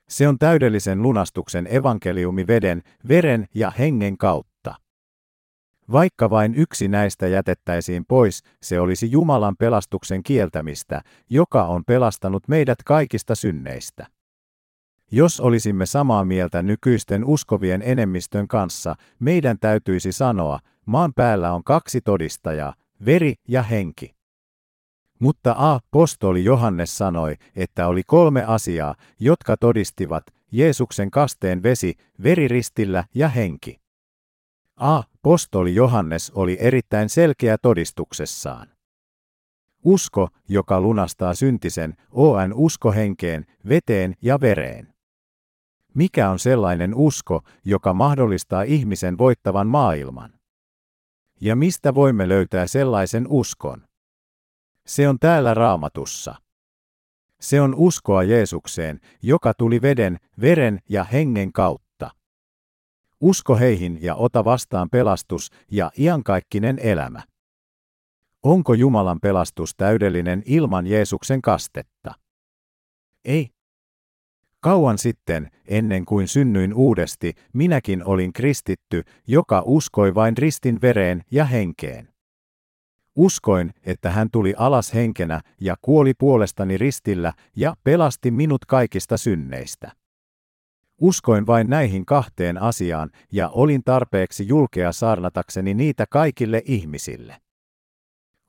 Se 0.09 0.27
on 0.27 0.39
täydellisen 0.39 1.01
lunastuksen 1.01 1.67
evankeliumi 1.75 2.47
veden, 2.47 2.81
veren 3.07 3.45
ja 3.55 3.71
hengen 3.71 4.17
kautta. 4.17 4.75
Vaikka 5.91 6.29
vain 6.29 6.55
yksi 6.55 6.87
näistä 6.87 7.27
jätettäisiin 7.27 8.05
pois, 8.07 8.43
se 8.61 8.79
olisi 8.79 9.11
Jumalan 9.11 9.55
pelastuksen 9.59 10.23
kieltämistä, 10.23 11.01
joka 11.29 11.65
on 11.65 11.83
pelastanut 11.85 12.47
meidät 12.47 12.83
kaikista 12.85 13.35
synneistä. 13.35 14.07
Jos 15.11 15.39
olisimme 15.39 15.85
samaa 15.85 16.25
mieltä 16.25 16.61
nykyisten 16.61 17.25
uskovien 17.25 17.81
enemmistön 17.81 18.47
kanssa, 18.47 18.95
meidän 19.19 19.59
täytyisi 19.59 20.11
sanoa, 20.11 20.59
maan 20.85 21.13
päällä 21.13 21.53
on 21.53 21.63
kaksi 21.63 22.01
todistajaa, 22.01 22.73
veri 23.05 23.33
ja 23.47 23.63
henki. 23.63 24.15
Mutta 25.19 25.55
apostoli 25.57 26.43
Johannes 26.43 26.97
sanoi, 26.97 27.35
että 27.55 27.87
oli 27.87 28.03
kolme 28.03 28.43
asiaa, 28.43 28.95
jotka 29.19 29.57
todistivat 29.57 30.23
Jeesuksen 30.51 31.11
kasteen 31.11 31.63
vesi, 31.63 31.93
veriristillä 32.23 33.03
ja 33.15 33.27
henki. 33.27 33.79
Apostoli 34.75 35.75
Johannes 35.75 36.31
oli 36.35 36.57
erittäin 36.59 37.09
selkeä 37.09 37.57
todistuksessaan. 37.57 38.67
Usko, 39.83 40.27
joka 40.49 40.81
lunastaa 40.81 41.33
syntisen, 41.33 41.93
on 42.11 42.53
usko 42.53 42.91
henkeen, 42.91 43.45
veteen 43.69 44.15
ja 44.21 44.41
vereen. 44.41 44.98
Mikä 45.99 46.29
on 46.29 46.39
sellainen 46.39 46.95
usko, 46.95 47.41
joka 47.65 47.93
mahdollistaa 47.93 48.63
ihmisen 48.63 49.17
voittavan 49.17 49.67
maailman? 49.67 50.33
Ja 51.41 51.55
mistä 51.55 51.95
voimme 51.95 52.29
löytää 52.29 52.67
sellaisen 52.67 53.25
uskon? 53.29 53.87
Se 54.87 55.09
on 55.09 55.19
täällä 55.19 55.53
raamatussa. 55.53 56.35
Se 57.41 57.61
on 57.61 57.75
uskoa 57.75 58.23
Jeesukseen, 58.23 58.99
joka 59.21 59.53
tuli 59.53 59.81
veden, 59.81 60.17
veren 60.41 60.79
ja 60.89 61.03
hengen 61.03 61.53
kautta. 61.53 62.11
Usko 63.21 63.55
heihin 63.55 63.97
ja 64.01 64.15
ota 64.15 64.45
vastaan 64.45 64.89
pelastus 64.89 65.51
ja 65.71 65.91
iankaikkinen 65.99 66.79
elämä. 66.79 67.23
Onko 68.43 68.73
Jumalan 68.73 69.19
pelastus 69.19 69.75
täydellinen 69.75 70.43
ilman 70.45 70.87
Jeesuksen 70.87 71.41
kastetta? 71.41 72.13
Ei. 73.25 73.58
Kauan 74.61 74.97
sitten, 74.97 75.51
ennen 75.67 76.05
kuin 76.05 76.27
synnyin 76.27 76.73
uudesti, 76.73 77.33
minäkin 77.53 78.03
olin 78.03 78.33
kristitty, 78.33 79.03
joka 79.27 79.63
uskoi 79.65 80.15
vain 80.15 80.37
ristin 80.37 80.81
vereen 80.81 81.23
ja 81.31 81.45
henkeen. 81.45 82.09
Uskoin, 83.15 83.73
että 83.83 84.11
hän 84.11 84.31
tuli 84.31 84.53
alas 84.57 84.93
henkenä 84.93 85.41
ja 85.61 85.75
kuoli 85.81 86.13
puolestani 86.13 86.77
ristillä 86.77 87.33
ja 87.55 87.75
pelasti 87.83 88.31
minut 88.31 88.65
kaikista 88.65 89.17
synneistä. 89.17 89.91
Uskoin 91.01 91.47
vain 91.47 91.69
näihin 91.69 92.05
kahteen 92.05 92.61
asiaan 92.61 93.09
ja 93.31 93.49
olin 93.49 93.83
tarpeeksi 93.83 94.47
julkea 94.47 94.91
saarnatakseni 94.91 95.73
niitä 95.73 96.05
kaikille 96.09 96.61
ihmisille. 96.65 97.37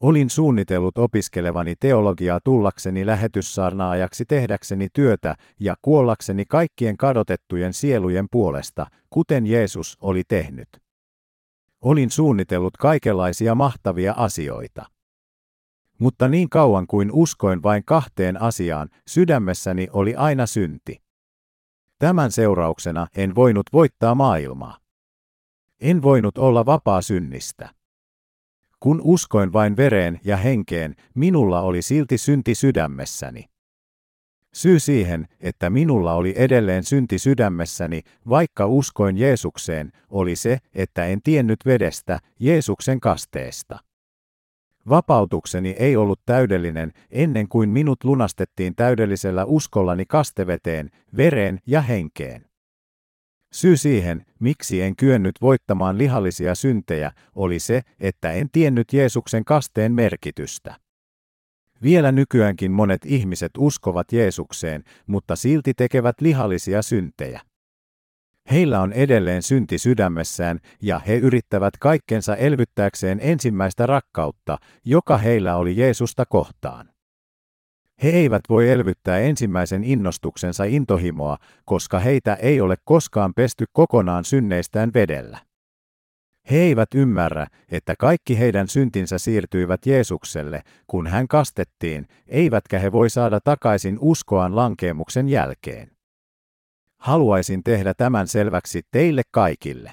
Olin 0.00 0.30
suunnitellut 0.30 0.98
opiskelevani 0.98 1.74
teologiaa 1.80 2.40
tullakseni 2.44 3.06
lähetyssaarnaajaksi 3.06 4.24
tehdäkseni 4.24 4.88
työtä 4.92 5.36
ja 5.60 5.74
kuollakseni 5.82 6.44
kaikkien 6.44 6.96
kadotettujen 6.96 7.72
sielujen 7.72 8.26
puolesta, 8.30 8.86
kuten 9.10 9.46
Jeesus 9.46 9.96
oli 10.00 10.22
tehnyt. 10.28 10.68
Olin 11.80 12.10
suunnitellut 12.10 12.76
kaikenlaisia 12.76 13.54
mahtavia 13.54 14.14
asioita. 14.16 14.84
Mutta 15.98 16.28
niin 16.28 16.50
kauan 16.50 16.86
kuin 16.86 17.10
uskoin 17.12 17.62
vain 17.62 17.84
kahteen 17.84 18.42
asiaan, 18.42 18.88
sydämessäni 19.08 19.88
oli 19.92 20.14
aina 20.14 20.46
synti. 20.46 21.02
Tämän 21.98 22.32
seurauksena 22.32 23.06
en 23.16 23.34
voinut 23.34 23.66
voittaa 23.72 24.14
maailmaa. 24.14 24.78
En 25.80 26.02
voinut 26.02 26.38
olla 26.38 26.66
vapaa 26.66 27.02
synnistä. 27.02 27.79
Kun 28.80 29.00
uskoin 29.04 29.52
vain 29.52 29.76
vereen 29.76 30.20
ja 30.24 30.36
henkeen, 30.36 30.94
minulla 31.14 31.60
oli 31.60 31.82
silti 31.82 32.18
synti 32.18 32.54
sydämessäni. 32.54 33.44
Syy 34.54 34.78
siihen, 34.78 35.26
että 35.40 35.70
minulla 35.70 36.14
oli 36.14 36.34
edelleen 36.36 36.84
synti 36.84 37.18
sydämessäni, 37.18 38.02
vaikka 38.28 38.66
uskoin 38.66 39.18
Jeesukseen, 39.18 39.92
oli 40.10 40.36
se, 40.36 40.58
että 40.74 41.06
en 41.06 41.22
tiennyt 41.22 41.58
vedestä, 41.66 42.18
Jeesuksen 42.38 43.00
kasteesta. 43.00 43.78
Vapautukseni 44.88 45.70
ei 45.70 45.96
ollut 45.96 46.20
täydellinen 46.26 46.92
ennen 47.10 47.48
kuin 47.48 47.70
minut 47.70 48.04
lunastettiin 48.04 48.74
täydellisellä 48.74 49.44
uskollani 49.44 50.04
kasteveteen, 50.04 50.90
vereen 51.16 51.58
ja 51.66 51.82
henkeen. 51.82 52.49
Syy 53.52 53.76
siihen, 53.76 54.26
miksi 54.40 54.82
en 54.82 54.96
kyennyt 54.96 55.34
voittamaan 55.40 55.98
lihallisia 55.98 56.54
syntejä, 56.54 57.12
oli 57.34 57.58
se, 57.58 57.82
että 58.00 58.32
en 58.32 58.48
tiennyt 58.52 58.92
Jeesuksen 58.92 59.44
kasteen 59.44 59.92
merkitystä. 59.92 60.74
Vielä 61.82 62.12
nykyäänkin 62.12 62.72
monet 62.72 63.00
ihmiset 63.04 63.50
uskovat 63.58 64.12
Jeesukseen, 64.12 64.84
mutta 65.06 65.36
silti 65.36 65.74
tekevät 65.74 66.20
lihallisia 66.20 66.82
syntejä. 66.82 67.40
Heillä 68.50 68.80
on 68.80 68.92
edelleen 68.92 69.42
synti 69.42 69.78
sydämessään 69.78 70.58
ja 70.82 70.98
he 70.98 71.16
yrittävät 71.16 71.74
kaikkensa 71.80 72.36
elvyttääkseen 72.36 73.18
ensimmäistä 73.22 73.86
rakkautta, 73.86 74.58
joka 74.84 75.18
heillä 75.18 75.56
oli 75.56 75.76
Jeesusta 75.76 76.26
kohtaan. 76.26 76.88
He 78.02 78.08
eivät 78.08 78.42
voi 78.48 78.70
elvyttää 78.70 79.18
ensimmäisen 79.18 79.84
innostuksensa 79.84 80.64
intohimoa, 80.64 81.36
koska 81.64 81.98
heitä 81.98 82.34
ei 82.34 82.60
ole 82.60 82.76
koskaan 82.84 83.34
pesty 83.34 83.64
kokonaan 83.72 84.24
synneistään 84.24 84.90
vedellä. 84.94 85.38
He 86.50 86.56
eivät 86.56 86.88
ymmärrä, 86.94 87.46
että 87.70 87.94
kaikki 87.98 88.38
heidän 88.38 88.68
syntinsä 88.68 89.18
siirtyivät 89.18 89.86
Jeesukselle, 89.86 90.62
kun 90.86 91.06
hän 91.06 91.28
kastettiin, 91.28 92.06
eivätkä 92.28 92.78
he 92.78 92.92
voi 92.92 93.10
saada 93.10 93.40
takaisin 93.40 93.98
uskoaan 94.00 94.56
lankeemuksen 94.56 95.28
jälkeen. 95.28 95.90
Haluaisin 96.98 97.64
tehdä 97.64 97.94
tämän 97.94 98.28
selväksi 98.28 98.82
teille 98.90 99.22
kaikille. 99.30 99.92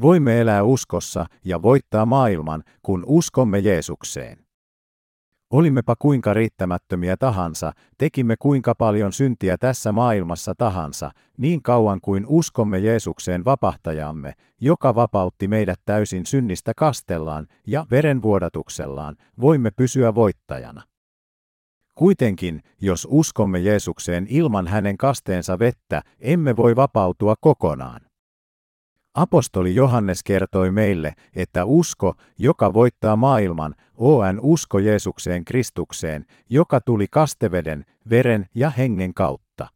Voimme 0.00 0.40
elää 0.40 0.62
uskossa 0.62 1.26
ja 1.44 1.62
voittaa 1.62 2.06
maailman, 2.06 2.64
kun 2.82 3.04
uskomme 3.06 3.58
Jeesukseen. 3.58 4.47
Olimmepa 5.50 5.96
kuinka 5.98 6.34
riittämättömiä 6.34 7.16
tahansa, 7.16 7.72
tekimme 7.98 8.36
kuinka 8.38 8.74
paljon 8.74 9.12
syntiä 9.12 9.58
tässä 9.58 9.92
maailmassa 9.92 10.54
tahansa, 10.58 11.10
niin 11.38 11.62
kauan 11.62 12.00
kuin 12.00 12.24
uskomme 12.26 12.78
Jeesukseen 12.78 13.44
vapahtajamme, 13.44 14.32
joka 14.60 14.94
vapautti 14.94 15.48
meidät 15.48 15.80
täysin 15.84 16.26
synnistä 16.26 16.72
kastellaan 16.76 17.46
ja 17.66 17.86
verenvuodatuksellaan, 17.90 19.16
voimme 19.40 19.70
pysyä 19.70 20.14
voittajana. 20.14 20.82
Kuitenkin, 21.94 22.62
jos 22.80 23.08
uskomme 23.10 23.58
Jeesukseen 23.58 24.26
ilman 24.30 24.66
hänen 24.66 24.96
kasteensa 24.96 25.58
vettä, 25.58 26.02
emme 26.20 26.56
voi 26.56 26.76
vapautua 26.76 27.34
kokonaan. 27.40 28.07
Apostoli 29.14 29.74
Johannes 29.74 30.22
kertoi 30.22 30.70
meille, 30.70 31.14
että 31.36 31.64
usko, 31.64 32.14
joka 32.38 32.74
voittaa 32.74 33.16
maailman, 33.16 33.74
on 33.96 34.40
usko 34.42 34.78
Jeesukseen 34.78 35.44
Kristukseen, 35.44 36.26
joka 36.50 36.80
tuli 36.80 37.06
kasteveden, 37.10 37.84
veren 38.10 38.46
ja 38.54 38.70
hengen 38.70 39.14
kautta. 39.14 39.68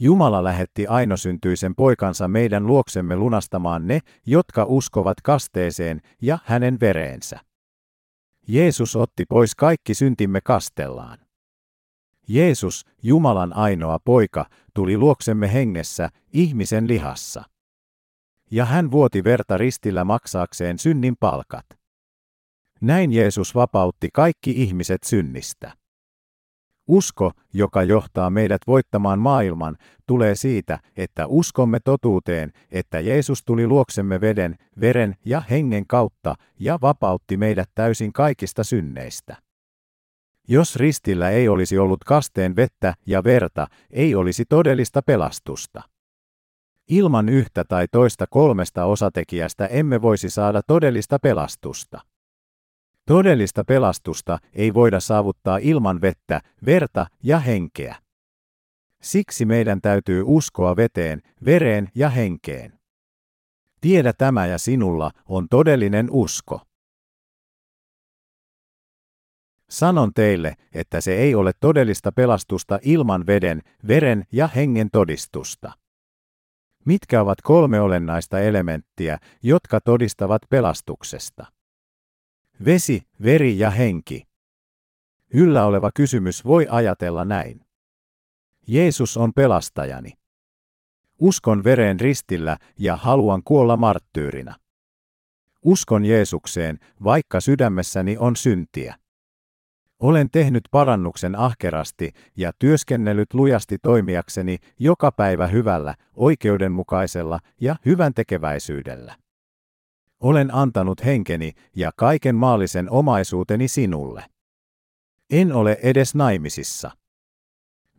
Jumala 0.00 0.44
lähetti 0.44 0.86
ainosyntyisen 0.86 1.74
poikansa 1.74 2.28
meidän 2.28 2.66
luoksemme 2.66 3.16
lunastamaan 3.16 3.86
ne, 3.86 4.00
jotka 4.26 4.64
uskovat 4.68 5.20
kasteeseen 5.22 6.00
ja 6.22 6.38
hänen 6.44 6.80
vereensä. 6.80 7.40
Jeesus 8.48 8.96
otti 8.96 9.24
pois 9.28 9.54
kaikki 9.54 9.94
syntimme 9.94 10.40
kastellaan. 10.40 11.18
Jeesus, 12.28 12.84
Jumalan 13.02 13.52
ainoa 13.52 13.98
poika, 14.04 14.46
tuli 14.74 14.96
luoksemme 14.98 15.52
hengessä, 15.52 16.08
ihmisen 16.32 16.88
lihassa 16.88 17.44
ja 18.50 18.64
hän 18.64 18.90
vuoti 18.90 19.24
verta 19.24 19.58
ristillä 19.58 20.04
maksaakseen 20.04 20.78
synnin 20.78 21.16
palkat. 21.20 21.66
Näin 22.80 23.12
Jeesus 23.12 23.54
vapautti 23.54 24.08
kaikki 24.12 24.50
ihmiset 24.62 25.02
synnistä. 25.02 25.72
Usko, 26.86 27.32
joka 27.54 27.82
johtaa 27.82 28.30
meidät 28.30 28.60
voittamaan 28.66 29.18
maailman, 29.18 29.76
tulee 30.06 30.34
siitä, 30.34 30.78
että 30.96 31.26
uskomme 31.26 31.80
totuuteen, 31.80 32.52
että 32.70 33.00
Jeesus 33.00 33.44
tuli 33.44 33.66
luoksemme 33.66 34.20
veden, 34.20 34.56
veren 34.80 35.14
ja 35.24 35.42
hengen 35.50 35.86
kautta 35.86 36.34
ja 36.60 36.78
vapautti 36.82 37.36
meidät 37.36 37.70
täysin 37.74 38.12
kaikista 38.12 38.64
synneistä. 38.64 39.36
Jos 40.48 40.76
ristillä 40.76 41.30
ei 41.30 41.48
olisi 41.48 41.78
ollut 41.78 42.04
kasteen 42.04 42.56
vettä 42.56 42.94
ja 43.06 43.24
verta, 43.24 43.66
ei 43.90 44.14
olisi 44.14 44.44
todellista 44.44 45.02
pelastusta. 45.02 45.82
Ilman 46.88 47.28
yhtä 47.28 47.64
tai 47.64 47.88
toista 47.92 48.26
kolmesta 48.30 48.84
osatekijästä 48.84 49.66
emme 49.66 50.02
voisi 50.02 50.30
saada 50.30 50.62
todellista 50.66 51.18
pelastusta. 51.18 52.00
Todellista 53.06 53.64
pelastusta 53.64 54.38
ei 54.52 54.74
voida 54.74 55.00
saavuttaa 55.00 55.58
ilman 55.62 56.00
vettä, 56.00 56.40
verta 56.66 57.06
ja 57.22 57.38
henkeä. 57.38 57.96
Siksi 59.02 59.44
meidän 59.44 59.80
täytyy 59.80 60.22
uskoa 60.26 60.76
veteen, 60.76 61.22
vereen 61.44 61.88
ja 61.94 62.08
henkeen. 62.08 62.78
Tiedä 63.80 64.12
tämä 64.12 64.46
ja 64.46 64.58
sinulla 64.58 65.10
on 65.26 65.48
todellinen 65.48 66.08
usko. 66.10 66.60
Sanon 69.70 70.14
teille, 70.14 70.54
että 70.74 71.00
se 71.00 71.14
ei 71.14 71.34
ole 71.34 71.52
todellista 71.60 72.12
pelastusta 72.12 72.78
ilman 72.82 73.26
veden, 73.26 73.62
veren 73.88 74.24
ja 74.32 74.48
hengen 74.48 74.90
todistusta. 74.90 75.72
Mitkä 76.88 77.20
ovat 77.20 77.38
kolme 77.42 77.80
olennaista 77.80 78.40
elementtiä, 78.40 79.18
jotka 79.42 79.80
todistavat 79.80 80.42
pelastuksesta? 80.50 81.46
Vesi, 82.64 83.02
veri 83.22 83.58
ja 83.58 83.70
henki. 83.70 84.26
Yllä 85.34 85.64
oleva 85.64 85.90
kysymys 85.94 86.44
voi 86.44 86.66
ajatella 86.70 87.24
näin. 87.24 87.60
Jeesus 88.66 89.16
on 89.16 89.32
pelastajani. 89.34 90.12
Uskon 91.18 91.64
vereen 91.64 92.00
ristillä 92.00 92.56
ja 92.78 92.96
haluan 92.96 93.42
kuolla 93.44 93.76
marttyyrinä. 93.76 94.54
Uskon 95.64 96.04
Jeesukseen, 96.04 96.78
vaikka 97.04 97.40
sydämessäni 97.40 98.16
on 98.18 98.36
syntiä. 98.36 98.94
Olen 100.00 100.30
tehnyt 100.30 100.64
parannuksen 100.70 101.36
ahkerasti 101.36 102.12
ja 102.36 102.52
työskennellyt 102.58 103.34
lujasti 103.34 103.78
toimijakseni 103.78 104.56
joka 104.78 105.12
päivä 105.12 105.46
hyvällä, 105.46 105.94
oikeudenmukaisella 106.14 107.38
ja 107.60 107.76
hyvän 107.86 108.14
tekeväisyydellä. 108.14 109.16
Olen 110.20 110.54
antanut 110.54 111.04
henkeni 111.04 111.52
ja 111.76 111.90
kaiken 111.96 112.34
maallisen 112.34 112.90
omaisuuteni 112.90 113.68
sinulle. 113.68 114.24
En 115.30 115.52
ole 115.52 115.78
edes 115.82 116.14
naimisissa. 116.14 116.90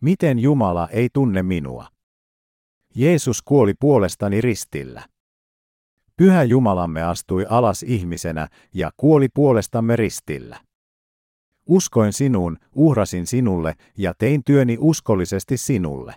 Miten 0.02 0.40
Jumala 0.40 0.88
ei 0.92 1.10
tunne 1.14 1.44
minua? 1.44 1.88
Jeesus 2.96 3.42
kuoli 3.42 3.74
puolestani 3.80 4.42
ristillä. 4.42 5.04
Pyhä 6.18 6.44
Jumalamme 6.44 7.04
astui 7.04 7.46
alas 7.50 7.84
ihmisenä 7.84 8.48
ja 8.74 8.92
kuoli 8.98 9.28
puolestamme 9.34 9.96
ristillä. 9.96 10.69
Uskoin 11.70 12.14
sinuun, 12.14 12.58
uhrasin 12.76 13.28
sinulle 13.28 13.74
ja 13.98 14.14
tein 14.18 14.44
työni 14.44 14.78
uskollisesti 14.80 15.58
sinulle. 15.58 16.16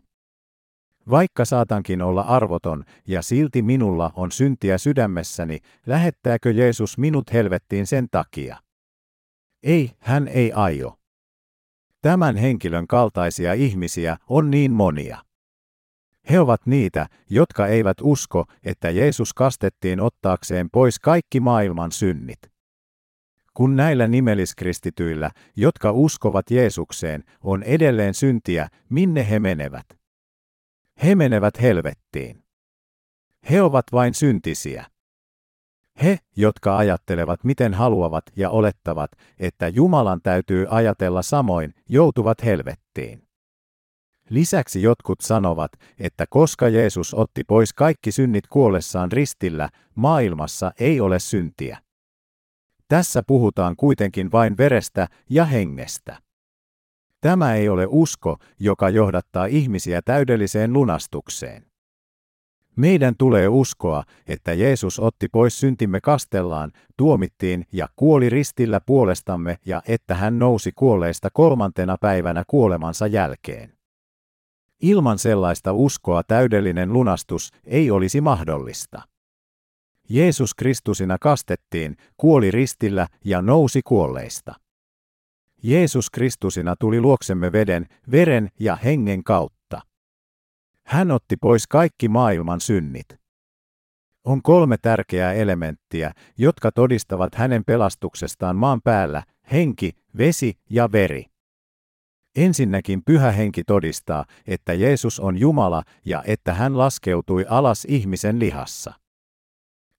Vaikka 1.11 1.45
saatankin 1.45 2.03
olla 2.03 2.21
arvoton 2.21 2.85
ja 3.07 3.23
silti 3.23 3.63
minulla 3.63 4.11
on 4.15 4.33
syntiä 4.33 4.79
sydämessäni, 4.79 5.59
lähettääkö 5.87 6.51
Jeesus 6.51 6.99
minut 6.99 7.33
helvettiin 7.33 7.87
sen 7.87 8.07
takia? 8.11 8.57
Ei, 9.63 9.91
hän 9.99 10.29
ei 10.29 10.53
aio. 10.53 10.99
Tämän 12.03 12.37
henkilön 12.37 12.87
kaltaisia 12.87 13.53
ihmisiä 13.53 14.17
on 14.29 14.51
niin 14.51 14.73
monia. 14.73 15.19
He 16.31 16.41
ovat 16.41 16.67
niitä, 16.67 17.07
jotka 17.31 17.67
eivät 17.67 17.97
usko, 18.03 18.45
että 18.65 18.91
Jeesus 18.91 19.35
kastettiin 19.35 20.01
ottaakseen 20.01 20.71
pois 20.73 20.99
kaikki 20.99 21.41
maailman 21.41 21.93
synnit. 21.93 22.52
Kun 23.55 23.77
näillä 23.77 24.09
nimelliskristityillä, 24.09 25.31
jotka 25.57 25.93
uskovat 25.93 26.51
Jeesukseen, 26.51 27.25
on 27.41 27.63
edelleen 27.63 28.15
syntiä, 28.15 28.69
minne 28.89 29.31
he 29.31 29.39
menevät? 29.39 29.87
He 31.03 31.15
menevät 31.15 31.61
helvettiin. 31.63 32.45
He 33.51 33.63
ovat 33.63 33.85
vain 33.93 34.15
syntisiä. 34.15 34.87
He, 36.03 36.19
jotka 36.37 36.77
ajattelevat 36.77 37.45
miten 37.45 37.75
haluavat 37.75 38.25
ja 38.37 38.51
olettavat, 38.51 39.11
että 39.39 39.69
Jumalan 39.69 40.21
täytyy 40.23 40.67
ajatella 40.71 41.23
samoin, 41.23 41.75
joutuvat 41.89 42.45
helvettiin. 42.45 43.23
Lisäksi 44.29 44.83
jotkut 44.83 45.21
sanovat, 45.21 45.73
että 45.99 46.25
koska 46.31 46.69
Jeesus 46.69 47.15
otti 47.15 47.45
pois 47.45 47.73
kaikki 47.73 48.13
synnit 48.13 48.47
kuollessaan 48.47 49.13
ristillä, 49.13 49.69
maailmassa 49.95 50.73
ei 50.81 51.01
ole 51.01 51.19
syntiä. 51.19 51.79
Tässä 52.93 53.23
puhutaan 53.27 53.77
kuitenkin 53.77 54.33
vain 54.33 54.57
verestä 54.57 55.09
ja 55.31 55.45
hengestä. 55.45 56.19
Tämä 57.21 57.55
ei 57.55 57.69
ole 57.69 57.87
usko, 57.89 58.37
joka 58.59 58.89
johdattaa 58.89 59.47
ihmisiä 59.47 60.03
täydelliseen 60.03 60.73
lunastukseen. 60.73 61.67
Meidän 62.77 63.15
tulee 63.19 63.49
uskoa, 63.49 64.05
että 64.27 64.53
Jeesus 64.53 64.99
otti 64.99 65.29
pois 65.29 65.61
syntimme 65.61 66.01
kastellaan, 66.01 66.73
tuomittiin 66.97 67.67
ja 67.73 67.89
kuoli 67.97 68.29
ristillä 68.31 68.81
puolestamme 68.87 69.57
ja 69.67 69.83
että 69.89 70.15
hän 70.15 70.39
nousi 70.39 70.73
kuolleista 70.75 71.29
kolmantena 71.33 71.97
päivänä 72.01 72.45
kuolemansa 72.47 73.07
jälkeen. 73.07 73.73
Ilman 74.83 75.19
sellaista 75.19 75.73
uskoa 75.73 76.23
täydellinen 76.23 76.93
lunastus 76.93 77.51
ei 77.65 77.91
olisi 77.91 78.21
mahdollista. 78.21 79.12
Jeesus 80.13 80.55
Kristusina 80.55 81.17
kastettiin, 81.21 81.97
kuoli 82.17 82.51
ristillä 82.51 83.07
ja 83.25 83.43
nousi 83.43 83.81
kuolleista. 83.85 84.55
Jeesus 85.63 86.11
Kristusina 86.11 86.77
tuli 86.77 87.01
luoksemme 87.01 87.53
veden, 87.53 87.87
veren 88.11 88.49
ja 88.61 88.77
hengen 88.77 89.25
kautta. 89.25 89.81
Hän 90.87 91.11
otti 91.11 91.37
pois 91.37 91.67
kaikki 91.67 92.09
maailman 92.09 92.61
synnit. 92.61 93.07
On 94.25 94.43
kolme 94.43 94.77
tärkeää 94.83 95.33
elementtiä, 95.33 96.13
jotka 96.39 96.73
todistavat 96.73 97.35
hänen 97.35 97.65
pelastuksestaan 97.65 98.57
maan 98.57 98.81
päällä, 98.85 99.23
henki, 99.53 99.93
vesi 100.19 100.59
ja 100.71 100.93
veri. 100.93 101.25
Ensinnäkin 102.37 103.03
pyhä 103.05 103.31
henki 103.31 103.65
todistaa, 103.65 104.25
että 104.47 104.73
Jeesus 104.73 105.21
on 105.21 105.39
Jumala 105.39 105.83
ja 106.05 106.23
että 106.27 106.55
hän 106.55 106.79
laskeutui 106.79 107.47
alas 107.49 107.85
ihmisen 107.85 108.39
lihassa. 108.39 109.02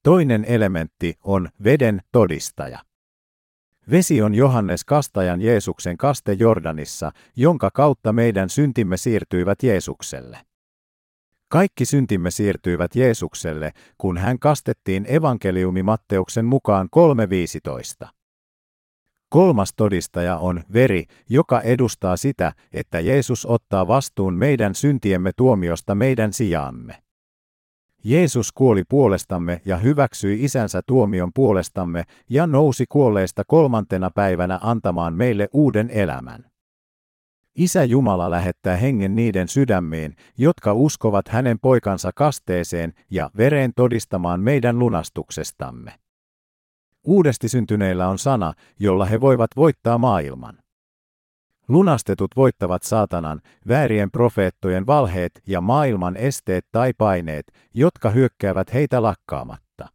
Toinen 0.04 0.46
elementti 0.48 1.16
on 1.24 1.50
veden 1.64 2.02
todistaja. 2.12 2.80
Vesi 3.92 4.22
on 4.22 4.34
Johannes 4.34 4.86
Kastajan 4.86 5.42
Jeesuksen 5.42 5.98
kaste 5.98 6.34
Jordanissa, 6.34 7.12
jonka 7.36 7.72
kautta 7.74 8.14
meidän 8.14 8.50
syntimme 8.50 8.98
siirtyivät 8.98 9.64
Jeesukselle. 9.64 10.38
Kaikki 11.48 11.86
syntimme 11.86 12.32
siirtyivät 12.32 12.96
Jeesukselle, 12.96 13.72
kun 13.98 14.18
hän 14.18 14.40
kastettiin 14.40 15.06
evankeliumi 15.10 15.84
Matteuksen 15.84 16.46
mukaan 16.46 16.90
3.15. 18.04 18.08
Kolmas 19.30 19.74
todistaja 19.74 20.38
on 20.38 20.64
veri, 20.74 21.06
joka 21.30 21.62
edustaa 21.62 22.18
sitä, 22.18 22.54
että 22.74 23.00
Jeesus 23.00 23.46
ottaa 23.46 23.88
vastuun 23.88 24.34
meidän 24.34 24.76
syntiemme 24.76 25.32
tuomiosta 25.38 25.96
meidän 25.96 26.34
sijaamme. 26.34 27.04
Jeesus 28.04 28.52
kuoli 28.52 28.84
puolestamme 28.90 29.62
ja 29.66 29.78
hyväksyi 29.78 30.44
isänsä 30.44 30.82
tuomion 30.88 31.32
puolestamme 31.36 32.04
ja 32.30 32.48
nousi 32.48 32.86
kuolleista 32.90 33.44
kolmantena 33.48 34.10
päivänä 34.10 34.60
antamaan 34.62 35.14
meille 35.14 35.50
uuden 35.54 35.90
elämän. 35.90 36.46
Isä 37.56 37.84
Jumala 37.84 38.32
lähettää 38.32 38.76
hengen 38.78 39.16
niiden 39.16 39.48
sydämiin, 39.48 40.16
jotka 40.38 40.74
uskovat 40.74 41.28
hänen 41.28 41.60
poikansa 41.60 42.12
kasteeseen 42.16 42.94
ja 43.12 43.30
vereen 43.38 43.72
todistamaan 43.76 44.42
meidän 44.42 44.80
lunastuksestamme. 44.80 45.94
Uudesti 47.04 47.50
syntyneillä 47.50 48.08
on 48.08 48.20
sana, 48.20 48.54
jolla 48.80 49.06
he 49.06 49.22
voivat 49.22 49.50
voittaa 49.56 49.98
maailman. 49.98 50.63
Lunastetut 51.68 52.32
voittavat 52.36 52.84
saatanan, 52.84 53.42
väärien 53.68 54.12
profeettojen 54.12 54.88
valheet 54.88 55.32
ja 55.48 55.62
maailman 55.62 56.18
esteet 56.18 56.66
tai 56.72 56.94
paineet, 56.98 57.46
jotka 57.74 58.10
hyökkäävät 58.10 58.74
heitä 58.74 59.02
lakkaamatta. 59.02 59.88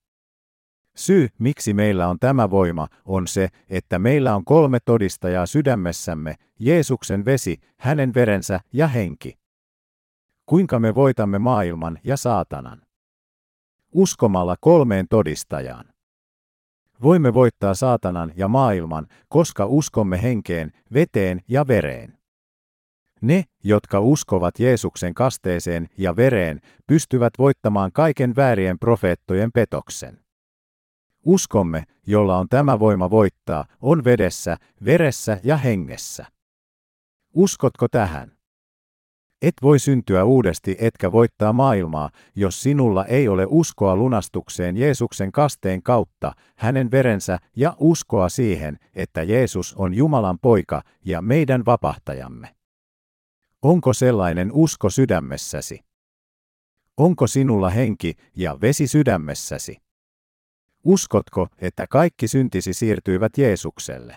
Syy, 0.97 1.29
miksi 1.39 1.75
meillä 1.75 2.09
on 2.09 2.19
tämä 2.19 2.51
voima, 2.51 2.89
on 3.05 3.27
se, 3.27 3.49
että 3.69 3.99
meillä 3.99 4.35
on 4.35 4.45
kolme 4.45 4.79
todistajaa 4.85 5.47
sydämessämme, 5.47 6.35
Jeesuksen 6.59 7.25
vesi, 7.25 7.57
hänen 7.77 8.15
verensä 8.15 8.61
ja 8.73 8.89
henki. 8.89 9.39
Kuinka 10.47 10.79
me 10.79 10.95
voitamme 10.95 11.39
maailman 11.39 11.99
ja 12.05 12.17
saatanan? 12.17 12.83
Uskomalla 13.93 14.57
kolmeen 14.61 15.07
todistajaan. 15.09 15.85
Voimme 17.03 17.35
voittaa 17.35 17.75
saatanan 17.75 18.33
ja 18.37 18.49
maailman, 18.49 19.07
koska 19.29 19.67
uskomme 19.67 20.23
henkeen, 20.23 20.73
veteen 20.95 21.41
ja 21.49 21.67
vereen. 21.67 22.19
Ne, 23.21 23.45
jotka 23.65 24.01
uskovat 24.01 24.61
Jeesuksen 24.61 25.15
kasteeseen 25.15 25.89
ja 25.99 26.17
vereen, 26.17 26.61
pystyvät 26.87 27.33
voittamaan 27.39 27.93
kaiken 27.93 28.37
väärien 28.37 28.79
profeettojen 28.79 29.53
petoksen. 29.53 30.21
Uskomme, 31.25 31.85
jolla 32.07 32.39
on 32.39 32.49
tämä 32.49 32.79
voima 32.79 33.11
voittaa, 33.11 33.65
on 33.81 34.05
vedessä, 34.05 34.57
veressä 34.85 35.41
ja 35.45 35.57
hengessä. 35.57 36.27
Uskotko 37.35 37.89
tähän? 37.89 38.38
Et 39.43 39.55
voi 39.63 39.79
syntyä 39.79 40.25
uudesti 40.25 40.77
etkä 40.79 41.13
voittaa 41.13 41.53
maailmaa, 41.53 42.11
jos 42.35 42.63
sinulla 42.63 43.05
ei 43.05 43.29
ole 43.29 43.47
uskoa 43.49 43.97
lunastukseen 43.97 44.77
Jeesuksen 44.77 45.33
kasteen 45.33 45.83
kautta, 45.83 46.33
hänen 46.57 46.91
verensä 46.91 47.39
ja 47.57 47.77
uskoa 47.79 48.29
siihen, 48.29 48.79
että 48.95 49.23
Jeesus 49.23 49.75
on 49.75 49.95
Jumalan 49.95 50.39
poika 50.39 50.83
ja 51.05 51.23
meidän 51.23 51.65
vapahtajamme. 51.67 52.55
Onko 53.63 53.93
sellainen 53.93 54.53
usko 54.53 54.91
sydämessäsi? 54.91 55.81
Onko 56.97 57.27
sinulla 57.27 57.71
henki 57.71 58.15
ja 58.37 58.61
vesi 58.61 58.87
sydämessäsi? 58.87 59.77
Uskotko, 60.85 61.49
että 61.59 61.87
kaikki 61.87 62.29
syntisi 62.29 62.73
siirtyivät 62.73 63.39
Jeesukselle? 63.39 64.17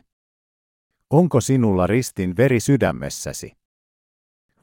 Onko 1.10 1.42
sinulla 1.42 1.88
ristin 1.88 2.38
veri 2.38 2.60
sydämessäsi? 2.60 3.61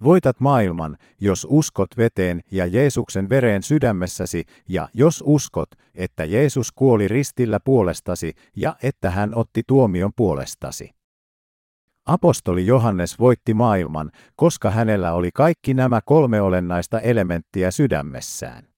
Voitat 0.05 0.41
maailman, 0.41 0.97
jos 1.21 1.47
uskot 1.51 1.97
veteen 1.97 2.41
ja 2.51 2.67
Jeesuksen 2.67 3.29
vereen 3.29 3.63
sydämessäsi, 3.63 4.45
ja 4.69 4.89
jos 4.95 5.25
uskot, 5.27 5.69
että 5.95 6.25
Jeesus 6.25 6.73
kuoli 6.73 7.09
ristillä 7.09 7.61
puolestasi 7.61 8.33
ja 8.57 8.77
että 8.83 9.11
hän 9.11 9.35
otti 9.35 9.63
tuomion 9.67 10.11
puolestasi. 10.17 10.91
Apostoli 12.07 12.67
Johannes 12.67 13.19
voitti 13.19 13.55
maailman, 13.55 14.11
koska 14.37 14.71
hänellä 14.71 15.13
oli 15.13 15.31
kaikki 15.35 15.75
nämä 15.75 16.01
kolme 16.05 16.41
olennaista 16.41 17.01
elementtiä 17.01 17.71
sydämessään. 17.71 18.69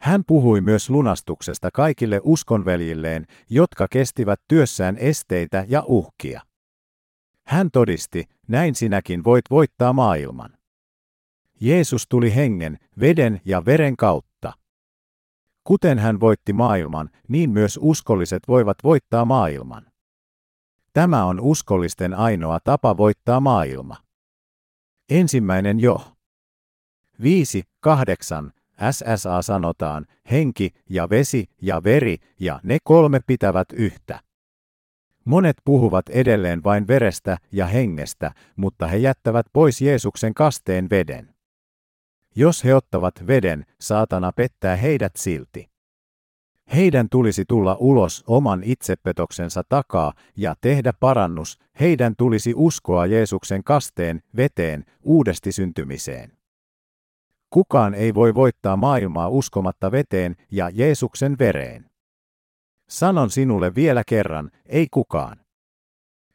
Hän 0.00 0.22
puhui 0.26 0.60
myös 0.60 0.90
lunastuksesta 0.90 1.70
kaikille 1.74 2.20
uskonveljilleen, 2.22 3.26
jotka 3.50 3.86
kestivät 3.90 4.40
työssään 4.48 4.96
esteitä 4.96 5.64
ja 5.68 5.82
uhkia. 5.86 6.47
Hän 7.48 7.70
todisti, 7.70 8.24
näin 8.48 8.74
sinäkin 8.74 9.24
voit 9.24 9.44
voittaa 9.50 9.92
maailman. 9.92 10.58
Jeesus 11.60 12.06
tuli 12.08 12.34
hengen, 12.34 12.78
veden 13.00 13.40
ja 13.44 13.64
veren 13.64 13.96
kautta. 13.96 14.52
Kuten 15.64 15.98
hän 15.98 16.20
voitti 16.20 16.52
maailman, 16.52 17.10
niin 17.28 17.50
myös 17.50 17.78
uskolliset 17.82 18.42
voivat 18.48 18.76
voittaa 18.84 19.24
maailman. 19.24 19.86
Tämä 20.92 21.24
on 21.24 21.40
uskollisten 21.40 22.14
ainoa 22.14 22.60
tapa 22.64 22.96
voittaa 22.96 23.40
maailma. 23.40 23.96
Ensimmäinen 25.10 25.80
jo. 25.80 26.12
5, 27.22 27.62
8, 27.80 28.52
SSA 28.90 29.42
sanotaan, 29.42 30.06
henki 30.30 30.70
ja 30.90 31.10
vesi 31.10 31.46
ja 31.62 31.84
veri, 31.84 32.16
ja 32.40 32.60
ne 32.62 32.78
kolme 32.84 33.20
pitävät 33.26 33.68
yhtä. 33.72 34.27
Monet 35.28 35.56
puhuvat 35.64 36.08
edelleen 36.08 36.64
vain 36.64 36.88
verestä 36.88 37.36
ja 37.52 37.66
hengestä, 37.66 38.32
mutta 38.56 38.86
he 38.86 38.96
jättävät 38.96 39.46
pois 39.52 39.80
Jeesuksen 39.80 40.34
kasteen 40.34 40.90
veden. 40.90 41.34
Jos 42.36 42.64
he 42.64 42.74
ottavat 42.74 43.14
veden, 43.26 43.66
saatana 43.80 44.32
pettää 44.32 44.76
heidät 44.76 45.16
silti. 45.16 45.70
Heidän 46.74 47.08
tulisi 47.10 47.44
tulla 47.48 47.76
ulos 47.80 48.24
oman 48.26 48.62
itsepetoksensa 48.64 49.62
takaa 49.68 50.12
ja 50.36 50.54
tehdä 50.60 50.92
parannus, 51.00 51.58
heidän 51.80 52.14
tulisi 52.18 52.52
uskoa 52.56 53.06
Jeesuksen 53.06 53.64
kasteen, 53.64 54.22
veteen, 54.36 54.84
uudesti 55.02 55.52
syntymiseen. 55.52 56.32
Kukaan 57.50 57.94
ei 57.94 58.14
voi 58.14 58.34
voittaa 58.34 58.76
maailmaa 58.76 59.28
uskomatta 59.28 59.92
veteen 59.92 60.36
ja 60.50 60.70
Jeesuksen 60.72 61.38
vereen. 61.38 61.87
Sanon 62.88 63.30
sinulle 63.30 63.74
vielä 63.74 64.02
kerran, 64.06 64.50
ei 64.66 64.86
kukaan. 64.90 65.40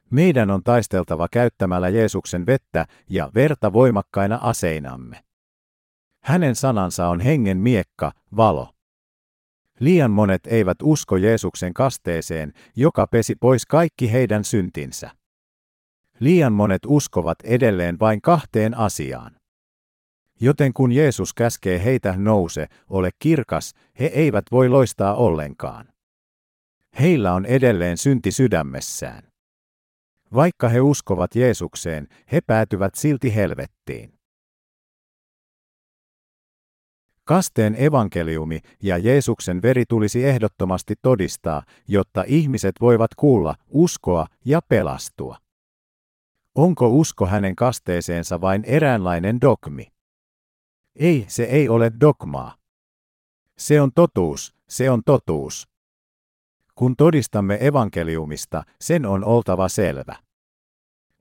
Meidän 0.10 0.52
on 0.52 0.64
taisteltava 0.64 1.28
käyttämällä 1.32 1.90
Jeesuksen 1.90 2.46
vettä 2.46 2.86
ja 3.10 3.32
verta 3.36 3.74
voimakkaina 3.74 4.40
aseinamme. 4.42 5.24
Hänen 6.24 6.56
sanansa 6.56 7.08
on 7.08 7.20
hengen 7.20 7.58
miekka, 7.58 8.12
valo. 8.36 8.70
Liian 9.80 10.12
monet 10.12 10.48
eivät 10.48 10.78
usko 10.84 11.18
Jeesuksen 11.18 11.74
kasteeseen, 11.74 12.54
joka 12.76 13.08
pesi 13.08 13.36
pois 13.36 13.66
kaikki 13.66 14.12
heidän 14.12 14.44
syntinsä. 14.44 15.12
Liian 16.20 16.54
monet 16.54 16.82
uskovat 16.88 17.38
edelleen 17.44 18.00
vain 18.00 18.22
kahteen 18.22 18.78
asiaan. 18.78 19.36
Joten 20.42 20.74
kun 20.74 20.92
Jeesus 20.92 21.34
käskee 21.34 21.84
heitä 21.84 22.14
nouse, 22.18 22.68
ole 22.90 23.10
kirkas, 23.20 23.74
he 24.00 24.06
eivät 24.06 24.46
voi 24.52 24.70
loistaa 24.70 25.16
ollenkaan. 25.16 25.93
Heillä 27.00 27.34
on 27.34 27.46
edelleen 27.46 27.98
synti 27.98 28.32
sydämessään. 28.32 29.24
Vaikka 30.34 30.70
he 30.70 30.82
uskovat 30.82 31.36
Jeesukseen, 31.36 32.08
he 32.32 32.42
päätyvät 32.42 32.96
silti 32.96 33.36
helvettiin. 33.36 34.14
Kasteen 37.24 37.76
evankeliumi 37.76 38.60
ja 38.82 38.98
Jeesuksen 38.98 39.62
veri 39.62 39.84
tulisi 39.90 40.26
ehdottomasti 40.26 40.94
todistaa, 41.02 41.64
jotta 41.88 42.24
ihmiset 42.28 42.76
voivat 42.82 43.16
kuulla, 43.16 43.56
uskoa 43.70 44.28
ja 44.46 44.62
pelastua. 44.62 45.38
Onko 46.56 46.88
usko 46.90 47.26
hänen 47.26 47.56
kasteeseensa 47.56 48.42
vain 48.42 48.64
eräänlainen 48.66 49.42
dogmi? 49.42 49.88
Ei, 50.96 51.26
se 51.28 51.44
ei 51.44 51.70
ole 51.70 51.92
dogmaa. 52.00 52.56
Se 53.58 53.82
on 53.82 53.92
totuus, 53.96 54.56
se 54.70 54.90
on 54.90 55.02
totuus. 55.06 55.73
Kun 56.76 56.96
todistamme 56.96 57.58
evankeliumista, 57.62 58.64
sen 58.82 59.06
on 59.06 59.26
oltava 59.26 59.70
selvä. 59.70 60.16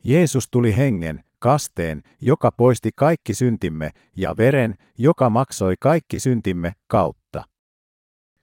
Jeesus 0.05 0.49
tuli 0.51 0.77
hengen, 0.77 1.25
kasteen, 1.38 2.03
joka 2.21 2.53
poisti 2.53 2.91
kaikki 2.97 3.35
syntimme, 3.35 3.91
ja 4.17 4.37
veren, 4.37 4.75
joka 4.99 5.31
maksoi 5.31 5.75
kaikki 5.81 6.21
syntimme, 6.21 6.73
kautta. 6.87 7.45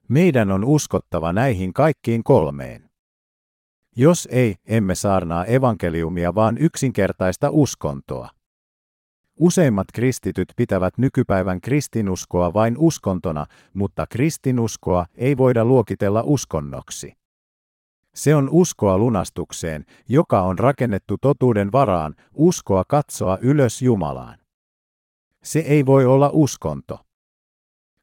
Meidän 0.07 0.51
on 0.51 0.63
uskottava 0.63 1.33
näihin 1.33 1.73
kaikkiin 1.73 2.23
kolmeen. 2.23 2.89
Jos 3.95 4.27
ei, 4.31 4.55
emme 4.65 4.95
saarnaa 4.95 5.45
evankeliumia 5.45 6.35
vaan 6.35 6.57
yksinkertaista 6.57 7.49
uskontoa. 7.49 8.29
Useimmat 9.39 9.87
kristityt 9.93 10.53
pitävät 10.55 10.97
nykypäivän 10.97 11.61
kristinuskoa 11.61 12.53
vain 12.53 12.75
uskontona, 12.77 13.45
mutta 13.73 14.07
kristinuskoa 14.07 15.05
ei 15.15 15.37
voida 15.37 15.65
luokitella 15.65 16.23
uskonnoksi. 16.25 17.13
Se 18.15 18.35
on 18.35 18.49
uskoa 18.51 18.97
lunastukseen, 18.97 19.85
joka 20.09 20.41
on 20.41 20.59
rakennettu 20.59 21.17
totuuden 21.21 21.71
varaan, 21.71 22.15
uskoa 22.33 22.83
katsoa 22.87 23.37
ylös 23.41 23.81
Jumalaan. 23.81 24.39
Se 25.43 25.59
ei 25.59 25.85
voi 25.85 26.05
olla 26.05 26.29
uskonto. 26.33 26.99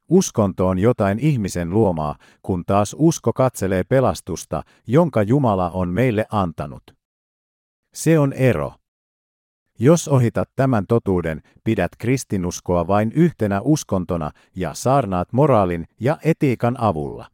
Uskonto 0.08 0.68
on 0.68 0.78
jotain 0.78 1.18
ihmisen 1.18 1.70
luomaa, 1.70 2.16
kun 2.42 2.64
taas 2.66 2.96
usko 2.98 3.32
katselee 3.32 3.84
pelastusta, 3.84 4.62
jonka 4.86 5.22
Jumala 5.22 5.70
on 5.70 5.88
meille 5.88 6.26
antanut. 6.30 6.82
Se 7.94 8.18
on 8.18 8.32
ero. 8.32 8.72
Jos 9.78 10.08
ohitat 10.08 10.50
tämän 10.56 10.86
totuuden, 10.86 11.42
pidät 11.64 11.90
kristinuskoa 11.98 12.86
vain 12.86 13.12
yhtenä 13.12 13.60
uskontona 13.60 14.30
ja 14.54 14.74
saarnaat 14.74 15.32
moraalin 15.32 15.86
ja 16.00 16.18
etiikan 16.24 16.80
avulla. 16.80 17.30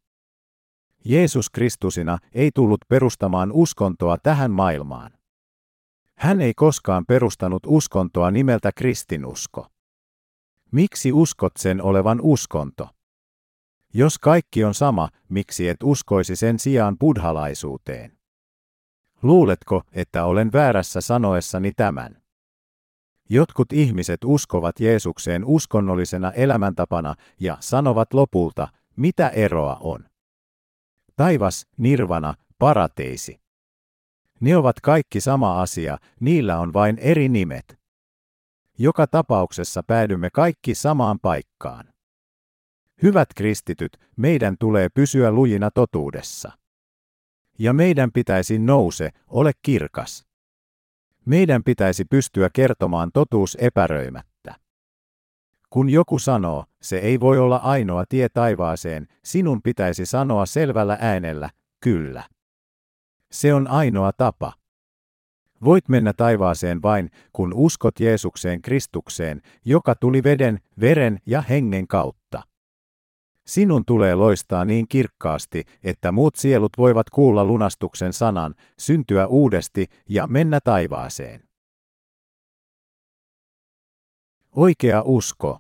Jeesus 1.05 1.51
Kristusina 1.51 2.19
ei 2.33 2.51
tullut 2.55 2.81
perustamaan 2.89 3.53
uskontoa 3.53 4.17
tähän 4.23 4.51
maailmaan. 4.51 5.13
Hän 6.19 6.41
ei 6.41 6.55
koskaan 6.55 7.07
perustanut 7.07 7.63
uskontoa 7.67 8.31
nimeltä 8.31 8.71
kristinusko. 8.77 9.67
Miksi 10.73 11.13
uskot 11.13 11.53
sen 11.59 11.83
olevan 11.83 12.21
uskonto? 12.21 12.89
Jos 13.95 14.19
kaikki 14.19 14.65
on 14.65 14.75
sama, 14.75 15.09
miksi 15.29 15.69
et 15.69 15.83
uskoisi 15.83 16.37
sen 16.37 16.59
sijaan 16.59 16.99
buddhalaisuuteen? 16.99 18.19
Luuletko, 19.23 19.83
että 19.93 20.25
olen 20.25 20.53
väärässä 20.53 21.01
sanoessani 21.01 21.73
tämän? 21.77 22.22
Jotkut 23.33 23.73
ihmiset 23.73 24.25
uskovat 24.25 24.81
Jeesukseen 24.81 25.45
uskonnollisena 25.45 26.33
elämäntapana 26.33 27.15
ja 27.41 27.57
sanovat 27.61 28.15
lopulta, 28.15 28.69
mitä 28.97 29.29
eroa 29.29 29.77
on. 29.81 30.05
Taivas, 31.17 31.67
nirvana, 31.77 32.35
parateisi. 32.59 33.41
Ne 34.41 34.57
ovat 34.57 34.81
kaikki 34.81 35.21
sama 35.21 35.63
asia, 35.63 35.99
niillä 36.21 36.59
on 36.59 36.73
vain 36.73 36.99
eri 36.99 37.29
nimet. 37.29 37.79
Joka 38.79 39.07
tapauksessa 39.07 39.83
päädymme 39.83 40.29
kaikki 40.33 40.75
samaan 40.75 41.19
paikkaan. 41.23 41.93
Hyvät 43.03 43.29
kristityt, 43.37 43.97
meidän 44.17 44.57
tulee 44.59 44.89
pysyä 44.89 45.31
lujina 45.31 45.71
totuudessa. 45.71 46.53
Ja 47.59 47.73
meidän 47.73 48.13
pitäisi 48.13 48.59
nouse, 48.59 49.11
ole 49.27 49.53
kirkas. 49.63 50.32
Meidän 51.25 51.65
pitäisi 51.65 52.05
pystyä 52.05 52.51
kertomaan 52.53 53.11
totuus 53.15 53.57
epäröimättä. 53.61 54.55
Kun 55.71 55.91
joku 55.91 56.19
sanoo, 56.19 56.65
se 56.83 56.99
ei 56.99 57.21
voi 57.21 57.39
olla 57.39 57.57
ainoa 57.57 58.05
tie 58.09 58.29
taivaaseen, 58.29 59.09
sinun 59.25 59.63
pitäisi 59.63 60.07
sanoa 60.07 60.47
selvällä 60.47 60.99
äänellä, 61.01 61.51
kyllä. 61.81 62.23
Se 63.33 63.55
on 63.55 63.69
ainoa 63.69 64.13
tapa. 64.13 64.53
Voit 65.65 65.89
mennä 65.89 66.13
taivaaseen 66.13 66.83
vain, 66.83 67.11
kun 67.33 67.55
uskot 67.55 68.01
Jeesukseen 68.01 68.63
Kristukseen, 68.63 69.43
joka 69.65 69.95
tuli 69.95 70.23
veden, 70.23 70.59
veren 70.81 71.19
ja 71.27 71.41
hengen 71.41 71.87
kautta. 71.87 72.22
Sinun 73.47 73.85
tulee 73.85 74.15
loistaa 74.15 74.65
niin 74.65 74.89
kirkkaasti, 74.89 75.65
että 75.85 76.13
muut 76.13 76.37
sielut 76.37 76.73
voivat 76.79 77.11
kuulla 77.11 77.45
lunastuksen 77.45 78.13
sanan, 78.13 78.55
syntyä 78.79 79.27
uudesti 79.27 79.87
ja 80.09 80.27
mennä 80.27 80.61
taivaaseen. 80.65 81.49
Oikea 84.57 85.03
usko. 85.05 85.59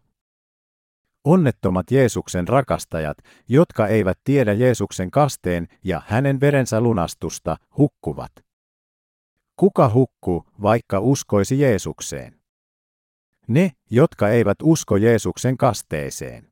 Onnettomat 1.24 1.90
Jeesuksen 1.90 2.48
rakastajat, 2.48 3.18
jotka 3.48 3.86
eivät 3.86 4.18
tiedä 4.24 4.52
Jeesuksen 4.52 5.10
kasteen 5.10 5.68
ja 5.84 6.02
hänen 6.06 6.40
verensä 6.40 6.80
lunastusta, 6.80 7.56
hukkuvat. 7.78 8.32
Kuka 9.56 9.90
hukkuu, 9.94 10.44
vaikka 10.62 11.00
uskoisi 11.00 11.60
Jeesukseen? 11.60 12.40
Ne, 13.48 13.70
jotka 13.90 14.28
eivät 14.28 14.58
usko 14.62 14.96
Jeesuksen 14.96 15.56
kasteeseen. 15.56 16.51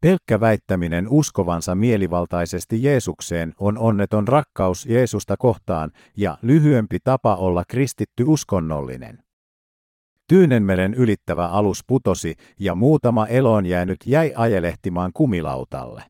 Pelkkä 0.00 0.40
väittäminen 0.40 1.08
uskovansa 1.08 1.74
mielivaltaisesti 1.74 2.82
Jeesukseen 2.82 3.54
on 3.58 3.78
onneton 3.78 4.28
rakkaus 4.28 4.86
Jeesusta 4.86 5.36
kohtaan 5.36 5.90
ja 6.16 6.38
lyhyempi 6.42 6.98
tapa 7.04 7.36
olla 7.36 7.64
kristitty 7.68 8.24
uskonnollinen. 8.26 9.22
Tyynenmeren 10.28 10.94
ylittävä 10.94 11.46
alus 11.46 11.84
putosi 11.86 12.34
ja 12.58 12.74
muutama 12.74 13.26
eloon 13.26 13.66
jäänyt 13.66 13.98
jäi 14.06 14.32
ajelehtimaan 14.36 15.10
kumilautalle. 15.14 16.02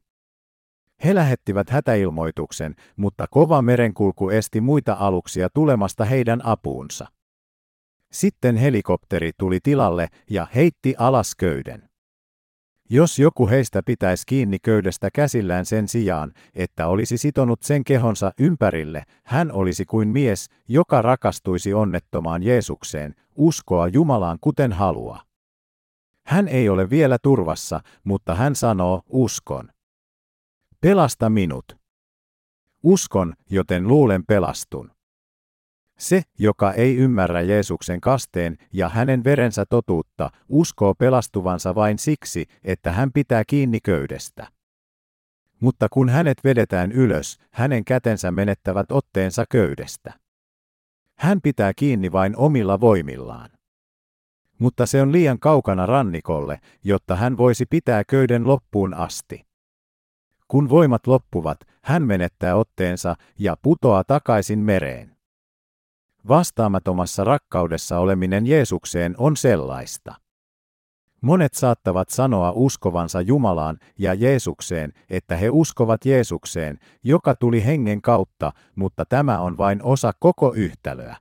He 1.05 1.15
lähettivät 1.15 1.71
hätäilmoituksen, 1.71 2.75
mutta 2.97 3.27
kova 3.31 3.63
merenkulku 3.63 4.31
esti 4.31 4.61
muita 4.61 4.97
aluksia 5.01 5.49
tulemasta 5.55 6.05
heidän 6.05 6.47
apuunsa. 6.47 7.07
Sitten 8.13 8.57
helikopteri 8.57 9.31
tuli 9.39 9.59
tilalle 9.63 10.09
ja 10.31 10.47
heitti 10.55 10.95
alas 10.99 11.35
köyden. 11.35 11.90
Jos 12.93 13.19
joku 13.19 13.49
heistä 13.49 13.83
pitäisi 13.83 14.23
kiinni 14.27 14.59
köydestä 14.59 15.09
käsillään 15.15 15.67
sen 15.67 15.89
sijaan, 15.89 16.33
että 16.55 16.87
olisi 16.87 17.19
sitonut 17.19 17.63
sen 17.63 17.85
kehonsa 17.85 18.33
ympärille, 18.39 19.03
hän 19.25 19.53
olisi 19.53 19.85
kuin 19.85 20.09
mies, 20.09 20.47
joka 20.69 21.03
rakastuisi 21.03 21.75
onnettomaan 21.75 22.43
Jeesukseen, 22.43 23.15
uskoa 23.37 23.89
Jumalaan 23.89 24.39
kuten 24.41 24.73
halua. 24.73 25.21
Hän 26.27 26.49
ei 26.49 26.69
ole 26.69 26.91
vielä 26.91 27.19
turvassa, 27.23 27.81
mutta 28.05 28.35
hän 28.35 28.57
sanoo, 28.57 29.03
uskon. 29.09 29.69
Pelasta 30.81 31.31
minut. 31.31 31.65
Uskon, 32.83 33.35
joten 33.51 33.89
luulen 33.89 34.27
pelastun. 34.27 34.91
Se, 36.01 36.23
joka 36.39 36.73
ei 36.73 36.97
ymmärrä 36.97 37.41
Jeesuksen 37.41 38.01
kasteen 38.01 38.57
ja 38.73 38.89
hänen 38.89 39.25
verensä 39.25 39.65
totuutta, 39.67 40.31
uskoo 40.49 40.95
pelastuvansa 40.95 41.75
vain 41.75 41.99
siksi, 41.99 42.47
että 42.65 42.93
hän 42.93 43.13
pitää 43.13 43.45
kiinni 43.47 43.79
köydestä. 43.81 44.47
Mutta 45.61 45.89
kun 45.91 46.09
hänet 46.09 46.39
vedetään 46.45 46.93
ylös, 46.93 47.39
hänen 47.51 47.85
kätensä 47.85 48.31
menettävät 48.31 48.93
otteensa 48.93 49.45
köydestä. 49.51 50.13
Hän 51.19 51.41
pitää 51.41 51.73
kiinni 51.77 52.13
vain 52.13 52.37
omilla 52.37 52.81
voimillaan. 52.81 53.51
Mutta 54.59 54.87
se 54.87 55.03
on 55.03 55.13
liian 55.13 55.39
kaukana 55.39 55.87
rannikolle, 55.87 56.61
jotta 56.85 57.17
hän 57.17 57.37
voisi 57.37 57.67
pitää 57.67 58.03
köyden 58.05 58.47
loppuun 58.47 58.95
asti. 58.95 59.47
Kun 60.49 60.69
voimat 60.69 61.07
loppuvat, 61.07 61.59
hän 61.83 62.03
menettää 62.03 62.57
otteensa 62.57 63.15
ja 63.39 63.57
putoaa 63.63 64.05
takaisin 64.05 64.59
mereen. 64.59 65.20
Vastaamattomassa 66.29 67.25
rakkaudessa 67.25 67.99
oleminen 67.99 68.47
Jeesukseen 68.47 69.15
on 69.19 69.37
sellaista. 69.37 70.15
Monet 71.21 71.55
saattavat 71.55 72.09
sanoa 72.09 72.53
uskovansa 72.55 73.21
Jumalaan 73.21 73.79
ja 73.99 74.15
Jeesukseen, 74.15 74.93
että 75.11 75.37
he 75.37 75.51
uskovat 75.51 76.05
Jeesukseen, 76.07 76.79
joka 77.05 77.35
tuli 77.35 77.65
hengen 77.65 78.03
kautta, 78.03 78.53
mutta 78.75 79.05
tämä 79.05 79.41
on 79.41 79.59
vain 79.59 79.83
osa 79.83 80.13
koko 80.19 80.53
yhtälöä. 80.57 81.17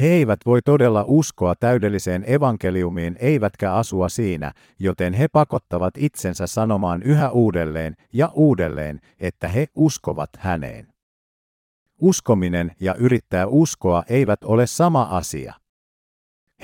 He 0.00 0.06
eivät 0.06 0.40
voi 0.46 0.62
todella 0.62 1.04
uskoa 1.06 1.54
täydelliseen 1.54 2.24
evankeliumiin 2.26 3.16
eivätkä 3.20 3.74
asua 3.74 4.08
siinä, 4.08 4.52
joten 4.78 5.12
he 5.12 5.28
pakottavat 5.28 5.94
itsensä 5.96 6.46
sanomaan 6.46 7.02
yhä 7.02 7.30
uudelleen 7.30 7.96
ja 8.12 8.30
uudelleen, 8.34 9.00
että 9.20 9.48
he 9.48 9.66
uskovat 9.74 10.30
häneen. 10.38 10.89
Uskominen 12.00 12.72
ja 12.80 12.94
yrittää 12.94 13.46
uskoa 13.46 14.02
eivät 14.08 14.44
ole 14.44 14.66
sama 14.66 15.02
asia. 15.02 15.54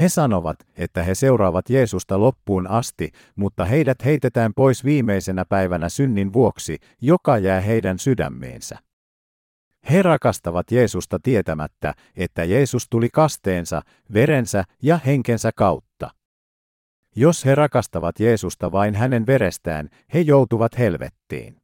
He 0.00 0.08
sanovat, 0.08 0.58
että 0.76 1.02
he 1.02 1.14
seuraavat 1.14 1.70
Jeesusta 1.70 2.20
loppuun 2.20 2.66
asti, 2.66 3.12
mutta 3.36 3.64
heidät 3.64 4.04
heitetään 4.04 4.52
pois 4.56 4.84
viimeisenä 4.84 5.44
päivänä 5.44 5.88
synnin 5.88 6.32
vuoksi, 6.32 6.78
joka 7.00 7.38
jää 7.38 7.60
heidän 7.60 7.98
sydämeensä. 7.98 8.78
He 9.90 10.02
rakastavat 10.02 10.70
Jeesusta 10.70 11.18
tietämättä, 11.22 11.94
että 12.16 12.44
Jeesus 12.44 12.86
tuli 12.90 13.08
kasteensa, 13.12 13.82
verensä 14.14 14.64
ja 14.82 15.00
henkensä 15.06 15.50
kautta. 15.56 16.10
Jos 17.16 17.44
he 17.44 17.54
rakastavat 17.54 18.20
Jeesusta 18.20 18.72
vain 18.72 18.94
hänen 18.94 19.26
verestään, 19.26 19.88
he 20.14 20.20
joutuvat 20.20 20.78
helvettiin. 20.78 21.60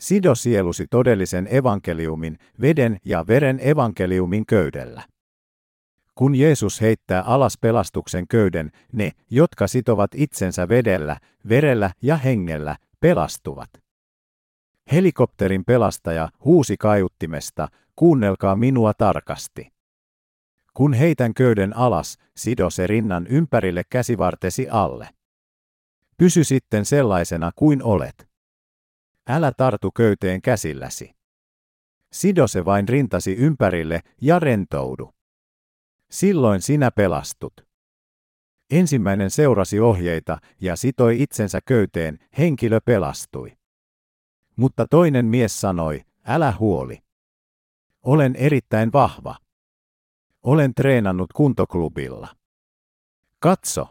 Sido 0.00 0.34
sielusi 0.34 0.86
todellisen 0.90 1.48
evankeliumin, 1.50 2.38
veden 2.60 2.98
ja 3.04 3.26
veren 3.26 3.60
evankeliumin 3.62 4.46
köydellä. 4.46 5.02
Kun 6.14 6.34
Jeesus 6.34 6.80
heittää 6.80 7.22
alas 7.22 7.58
pelastuksen 7.60 8.28
köyden, 8.28 8.70
ne, 8.92 9.12
jotka 9.30 9.66
sitovat 9.66 10.10
itsensä 10.14 10.68
vedellä, 10.68 11.16
verellä 11.48 11.90
ja 12.02 12.16
hengellä, 12.16 12.76
pelastuvat. 13.00 13.70
Helikopterin 14.92 15.64
pelastaja 15.64 16.28
huusi 16.44 16.76
kaiuttimesta, 16.76 17.68
kuunnelkaa 17.96 18.56
minua 18.56 18.94
tarkasti. 18.94 19.68
Kun 20.74 20.92
heitän 20.92 21.34
köyden 21.34 21.76
alas, 21.76 22.18
sido 22.36 22.70
se 22.70 22.86
rinnan 22.86 23.26
ympärille 23.26 23.82
käsivartesi 23.90 24.68
alle. 24.70 25.08
Pysy 26.16 26.44
sitten 26.44 26.84
sellaisena 26.84 27.50
kuin 27.56 27.82
olet. 27.82 28.29
Älä 29.28 29.52
tartu 29.56 29.90
köyteen 29.90 30.42
käsilläsi. 30.42 31.14
Sido 32.12 32.46
se 32.46 32.64
vain 32.64 32.88
rintasi 32.88 33.34
ympärille 33.34 34.00
ja 34.20 34.38
rentoudu. 34.38 35.14
Silloin 36.10 36.62
sinä 36.62 36.90
pelastut. 36.90 37.66
Ensimmäinen 38.70 39.30
seurasi 39.30 39.80
ohjeita 39.80 40.38
ja 40.60 40.76
sitoi 40.76 41.22
itsensä 41.22 41.60
köyteen, 41.66 42.18
henkilö 42.38 42.80
pelastui. 42.84 43.56
Mutta 44.56 44.86
toinen 44.90 45.26
mies 45.26 45.60
sanoi, 45.60 46.04
älä 46.24 46.52
huoli. 46.58 46.98
Olen 48.02 48.36
erittäin 48.36 48.92
vahva. 48.92 49.36
Olen 50.42 50.74
treenannut 50.74 51.32
kuntoklubilla. 51.32 52.28
Katso. 53.38 53.88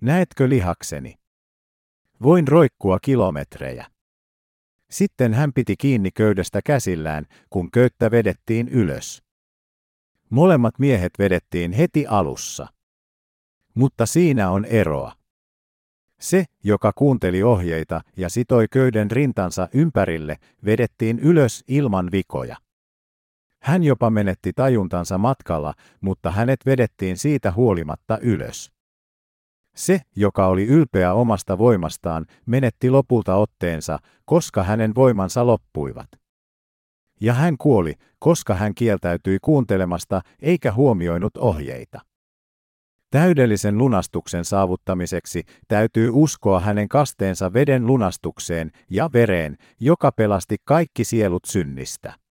Näetkö 0.00 0.48
lihakseni? 0.48 1.14
Voin 2.22 2.48
roikkua 2.48 2.98
kilometrejä. 3.02 3.93
Sitten 4.90 5.34
hän 5.34 5.52
piti 5.52 5.76
kiinni 5.76 6.10
köydestä 6.10 6.60
käsillään, 6.64 7.26
kun 7.50 7.70
köyttä 7.70 8.10
vedettiin 8.10 8.68
ylös. 8.68 9.22
Molemmat 10.30 10.78
miehet 10.78 11.12
vedettiin 11.18 11.72
heti 11.72 12.06
alussa. 12.06 12.66
Mutta 13.74 14.06
siinä 14.06 14.50
on 14.50 14.64
eroa. 14.64 15.12
Se, 16.20 16.44
joka 16.64 16.92
kuunteli 16.92 17.42
ohjeita 17.42 18.00
ja 18.16 18.28
sitoi 18.28 18.66
köyden 18.70 19.10
rintansa 19.10 19.68
ympärille, 19.74 20.36
vedettiin 20.64 21.18
ylös 21.18 21.64
ilman 21.68 22.08
vikoja. 22.12 22.56
Hän 23.62 23.84
jopa 23.84 24.10
menetti 24.10 24.52
tajuntansa 24.52 25.18
matkalla, 25.18 25.74
mutta 26.00 26.30
hänet 26.30 26.66
vedettiin 26.66 27.16
siitä 27.16 27.52
huolimatta 27.52 28.18
ylös. 28.18 28.73
Se, 29.76 30.00
joka 30.16 30.46
oli 30.46 30.66
ylpeä 30.66 31.12
omasta 31.12 31.58
voimastaan, 31.58 32.26
menetti 32.46 32.90
lopulta 32.90 33.34
otteensa, 33.34 33.98
koska 34.24 34.62
hänen 34.62 34.94
voimansa 34.94 35.46
loppuivat. 35.46 36.08
Ja 37.20 37.32
hän 37.32 37.58
kuoli, 37.58 37.94
koska 38.18 38.54
hän 38.54 38.74
kieltäytyi 38.74 39.38
kuuntelemasta 39.42 40.20
eikä 40.42 40.72
huomioinut 40.72 41.36
ohjeita. 41.36 42.00
Täydellisen 43.10 43.78
lunastuksen 43.78 44.44
saavuttamiseksi 44.44 45.42
täytyy 45.68 46.10
uskoa 46.12 46.60
hänen 46.60 46.88
kasteensa 46.88 47.52
veden 47.52 47.86
lunastukseen 47.86 48.70
ja 48.90 49.10
vereen, 49.12 49.56
joka 49.80 50.12
pelasti 50.12 50.56
kaikki 50.64 51.04
sielut 51.04 51.44
synnistä. 51.44 52.23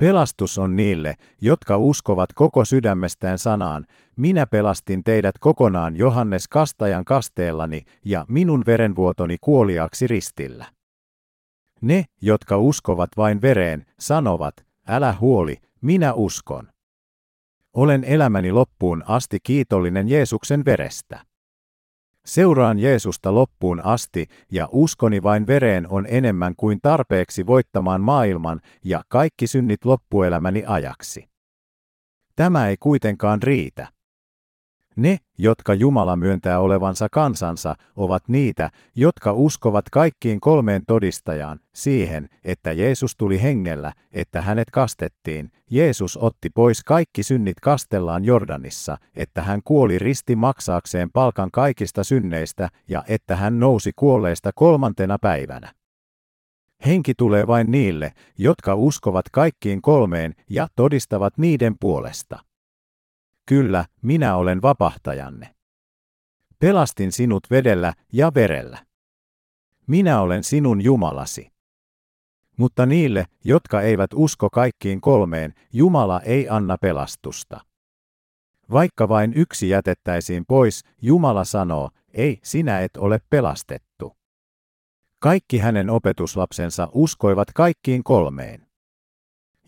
Pelastus 0.00 0.58
on 0.58 0.76
niille, 0.76 1.14
jotka 1.40 1.76
uskovat 1.76 2.32
koko 2.32 2.64
sydämestään 2.64 3.38
sanaan, 3.38 3.86
minä 4.16 4.46
pelastin 4.46 5.04
teidät 5.04 5.38
kokonaan 5.38 5.96
Johannes 5.96 6.48
kastajan 6.48 7.04
kasteellani 7.04 7.82
ja 8.04 8.24
minun 8.28 8.62
verenvuotoni 8.66 9.36
kuoliaksi 9.40 10.06
ristillä. 10.06 10.66
Ne, 11.80 12.04
jotka 12.22 12.58
uskovat 12.58 13.10
vain 13.16 13.42
vereen, 13.42 13.86
sanovat, 13.98 14.54
älä 14.88 15.14
huoli, 15.20 15.56
minä 15.80 16.12
uskon. 16.12 16.68
Olen 17.74 18.04
elämäni 18.04 18.52
loppuun 18.52 19.04
asti 19.06 19.38
kiitollinen 19.42 20.08
Jeesuksen 20.08 20.64
verestä. 20.64 21.29
Seuraan 22.26 22.78
Jeesusta 22.78 23.34
loppuun 23.34 23.84
asti 23.84 24.26
ja 24.52 24.68
uskoni 24.72 25.22
vain 25.22 25.46
vereen 25.46 25.86
on 25.88 26.06
enemmän 26.08 26.54
kuin 26.56 26.78
tarpeeksi 26.82 27.46
voittamaan 27.46 28.00
maailman 28.00 28.60
ja 28.84 29.02
kaikki 29.08 29.46
synnit 29.46 29.84
loppuelämäni 29.84 30.64
ajaksi. 30.66 31.28
Tämä 32.36 32.68
ei 32.68 32.76
kuitenkaan 32.80 33.42
riitä. 33.42 33.88
Ne, 34.96 35.18
jotka 35.38 35.74
Jumala 35.74 36.16
myöntää 36.16 36.60
olevansa 36.60 37.08
kansansa, 37.12 37.74
ovat 37.96 38.28
niitä, 38.28 38.70
jotka 38.94 39.32
uskovat 39.32 39.84
kaikkiin 39.90 40.40
kolmeen 40.40 40.82
todistajaan, 40.86 41.60
siihen, 41.74 42.28
että 42.44 42.72
Jeesus 42.72 43.16
tuli 43.16 43.42
hengellä, 43.42 43.92
että 44.12 44.42
hänet 44.42 44.70
kastettiin, 44.70 45.52
Jeesus 45.70 46.16
otti 46.16 46.50
pois 46.50 46.84
kaikki 46.84 47.22
synnit 47.22 47.60
kastellaan 47.60 48.24
Jordanissa, 48.24 48.98
että 49.16 49.42
hän 49.42 49.60
kuoli 49.64 49.98
risti 49.98 50.36
maksaakseen 50.36 51.10
palkan 51.12 51.50
kaikista 51.50 52.04
synneistä 52.04 52.68
ja 52.88 53.04
että 53.08 53.36
hän 53.36 53.60
nousi 53.60 53.92
kuolleista 53.96 54.50
kolmantena 54.54 55.18
päivänä. 55.18 55.72
Henki 56.86 57.14
tulee 57.14 57.46
vain 57.46 57.70
niille, 57.70 58.12
jotka 58.38 58.74
uskovat 58.74 59.24
kaikkiin 59.32 59.82
kolmeen 59.82 60.34
ja 60.50 60.68
todistavat 60.76 61.38
niiden 61.38 61.74
puolesta. 61.80 62.49
Kyllä, 63.46 63.84
minä 64.02 64.36
olen 64.36 64.62
vapahtajanne. 64.62 65.54
Pelastin 66.58 67.12
sinut 67.12 67.46
vedellä 67.50 67.92
ja 68.12 68.32
verellä. 68.34 68.78
Minä 69.86 70.20
olen 70.20 70.44
sinun 70.44 70.84
Jumalasi. 70.84 71.52
Mutta 72.56 72.86
niille, 72.86 73.24
jotka 73.44 73.80
eivät 73.80 74.10
usko 74.14 74.50
kaikkiin 74.50 75.00
kolmeen, 75.00 75.54
Jumala 75.72 76.20
ei 76.20 76.48
anna 76.48 76.78
pelastusta. 76.78 77.60
Vaikka 78.70 79.08
vain 79.08 79.32
yksi 79.36 79.68
jätettäisiin 79.68 80.44
pois, 80.48 80.84
Jumala 81.02 81.44
sanoo, 81.44 81.90
ei, 82.14 82.38
sinä 82.42 82.80
et 82.80 82.96
ole 82.96 83.20
pelastettu. 83.30 84.16
Kaikki 85.18 85.58
hänen 85.58 85.90
opetuslapsensa 85.90 86.88
uskoivat 86.92 87.48
kaikkiin 87.54 88.04
kolmeen. 88.04 88.69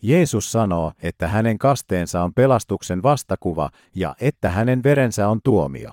Jeesus 0.03 0.51
sanoo, 0.51 0.91
että 1.03 1.27
hänen 1.27 1.57
kasteensa 1.57 2.23
on 2.23 2.33
pelastuksen 2.33 3.03
vastakuva 3.03 3.69
ja 3.95 4.15
että 4.21 4.49
hänen 4.49 4.83
verensä 4.83 5.27
on 5.27 5.39
tuomio. 5.43 5.91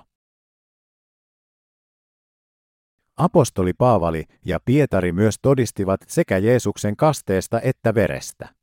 Apostoli 3.17 3.73
Paavali 3.73 4.23
ja 4.45 4.59
Pietari 4.65 5.11
myös 5.11 5.35
todistivat 5.41 6.01
sekä 6.07 6.37
Jeesuksen 6.37 6.95
kasteesta 6.95 7.61
että 7.61 7.95
verestä. 7.95 8.55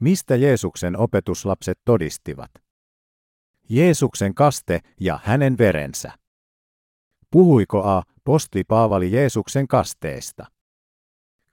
Mistä 0.00 0.36
Jeesuksen 0.36 0.96
opetuslapset 0.96 1.78
todistivat? 1.84 2.50
Jeesuksen 3.68 4.34
kaste 4.34 4.80
ja 5.00 5.20
hänen 5.24 5.58
verensä. 5.58 6.12
Puhuiko 7.30 7.82
A. 7.82 8.02
Posti 8.24 8.64
Paavali 8.64 9.12
Jeesuksen 9.12 9.68
kasteesta? 9.68 10.46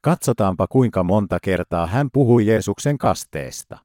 Katsotaanpa 0.08 0.68
kuinka 0.68 1.04
monta 1.04 1.38
kertaa 1.42 1.88
hän 1.88 2.10
puhui 2.14 2.46
Jeesuksen 2.46 2.98
kasteesta. 2.98 3.78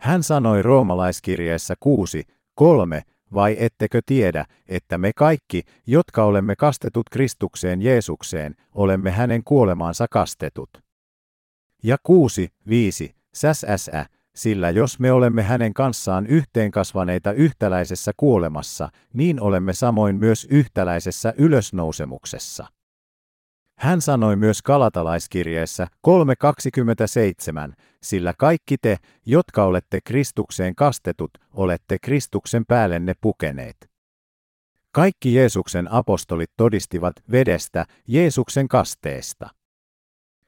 Hän 0.00 0.22
sanoi 0.22 0.62
roomalaiskirjeessä 0.62 1.74
6, 1.80 2.24
3, 2.54 3.02
vai 3.34 3.56
ettekö 3.58 4.00
tiedä, 4.06 4.44
että 4.68 4.98
me 4.98 5.12
kaikki, 5.16 5.62
jotka 5.86 6.24
olemme 6.24 6.56
kastetut 6.56 7.08
Kristukseen 7.10 7.82
Jeesukseen, 7.82 8.54
olemme 8.74 9.10
hänen 9.10 9.44
kuolemaansa 9.44 10.06
kastetut. 10.10 10.70
Ja 11.82 11.96
6, 12.02 12.48
5, 12.68 13.14
säsäsä, 13.34 14.06
sillä 14.34 14.70
jos 14.70 14.98
me 14.98 15.12
olemme 15.12 15.42
hänen 15.42 15.74
kanssaan 15.74 16.26
yhteenkasvaneita 16.26 17.32
yhtäläisessä 17.32 18.12
kuolemassa, 18.16 18.88
niin 19.12 19.40
olemme 19.40 19.72
samoin 19.72 20.16
myös 20.16 20.46
yhtäläisessä 20.50 21.34
ylösnousemuksessa. 21.36 22.73
Hän 23.84 24.00
sanoi 24.00 24.36
myös 24.36 24.62
Kalatalaiskirjeessä 24.62 25.86
3.27, 27.70 27.74
sillä 28.02 28.34
kaikki 28.38 28.76
te, 28.78 28.96
jotka 29.26 29.64
olette 29.64 30.00
Kristukseen 30.04 30.74
kastetut, 30.74 31.30
olette 31.52 31.98
Kristuksen 32.02 32.66
päällenne 32.66 33.12
pukeneet. 33.20 33.76
Kaikki 34.92 35.34
Jeesuksen 35.34 35.92
apostolit 35.92 36.50
todistivat 36.56 37.12
vedestä, 37.30 37.86
Jeesuksen 38.08 38.68
kasteesta. 38.68 39.48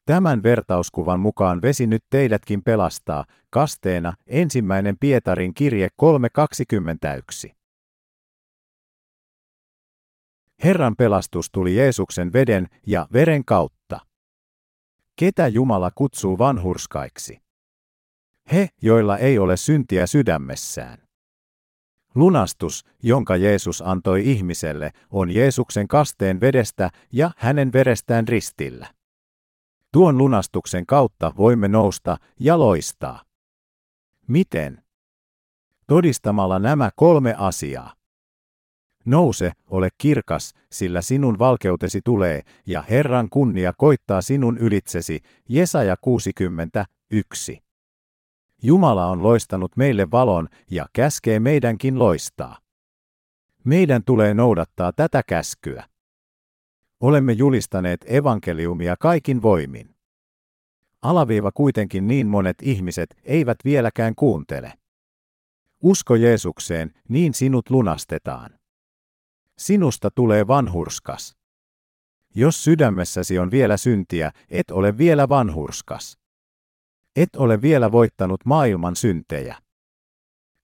Tämän 0.07 0.43
vertauskuvan 0.43 1.20
mukaan 1.20 1.62
vesi 1.62 1.87
nyt 1.87 2.05
teidätkin 2.11 2.62
pelastaa, 2.62 3.24
kasteena 3.51 4.12
ensimmäinen 4.26 4.97
Pietarin 5.01 5.55
kirje 5.55 5.89
3.21. 7.49 7.57
Herran 10.65 10.97
pelastus 10.97 11.51
tuli 11.53 11.77
Jeesuksen 11.77 12.33
veden 12.33 12.69
ja 12.87 13.09
veren 13.13 13.45
kautta. 13.45 14.01
Ketä 15.17 15.49
Jumala 15.49 15.91
kutsuu 15.95 16.39
vanhurskaiksi? 16.39 17.41
He, 18.53 18.69
joilla 18.83 19.19
ei 19.19 19.39
ole 19.39 19.57
syntiä 19.57 20.07
sydämessään. 20.07 20.99
Lunastus, 22.15 22.85
jonka 23.03 23.37
Jeesus 23.37 23.83
antoi 23.83 24.31
ihmiselle, 24.31 24.91
on 25.11 25.31
Jeesuksen 25.31 25.89
kasteen 25.89 26.41
vedestä 26.41 26.91
ja 27.13 27.31
hänen 27.37 27.73
verestään 27.73 28.29
ristillä. 28.29 28.87
Tuon 29.93 30.19
lunastuksen 30.19 30.87
kautta 30.87 31.33
voimme 31.37 31.69
nousta 31.69 32.17
ja 32.41 32.59
loistaa. 32.59 33.23
Miten? 34.29 34.85
Todistamalla 35.87 36.59
nämä 36.59 36.91
kolme 36.97 37.35
asiaa. 37.39 37.93
Nouse, 39.07 39.53
ole 39.71 39.89
kirkas, 39.99 40.53
sillä 40.73 41.01
sinun 41.01 41.39
valkeutesi 41.39 42.01
tulee, 42.05 42.43
ja 42.67 42.83
Herran 42.83 43.29
kunnia 43.31 43.73
koittaa 43.79 44.21
sinun 44.21 44.59
ylitsesi. 44.59 45.21
Jesaja 45.49 45.97
61. 46.01 47.63
Jumala 48.63 49.07
on 49.07 49.23
loistanut 49.23 49.77
meille 49.77 50.11
valon 50.11 50.49
ja 50.71 50.87
käskee 50.93 51.41
meidänkin 51.41 51.99
loistaa. 51.99 52.59
Meidän 53.65 54.05
tulee 54.05 54.35
noudattaa 54.35 54.93
tätä 54.93 55.23
käskyä. 55.29 55.85
Olemme 57.01 57.33
julistaneet 57.33 58.05
evankeliumia 58.07 58.97
kaikin 59.01 59.43
voimin. 59.43 59.95
Alaviiva 61.03 61.53
kuitenkin 61.53 62.07
niin 62.07 62.27
monet 62.27 62.57
ihmiset 62.63 63.17
eivät 63.25 63.59
vieläkään 63.65 64.15
kuuntele. 64.15 64.73
Usko 65.83 66.15
Jeesukseen, 66.15 66.91
niin 67.09 67.35
sinut 67.35 67.71
lunastetaan. 67.71 68.56
Sinusta 69.59 70.11
tulee 70.15 70.47
vanhurskas. 70.47 71.37
Jos 72.35 72.65
sydämessäsi 72.65 73.39
on 73.39 73.51
vielä 73.51 73.77
syntiä, 73.77 74.33
et 74.51 74.71
ole 74.71 74.99
vielä 74.99 75.29
vanhurskas. 75.29 76.19
Et 77.17 77.37
ole 77.37 77.63
vielä 77.63 77.93
voittanut 77.93 78.45
maailman 78.45 78.97
syntejä. 78.97 79.57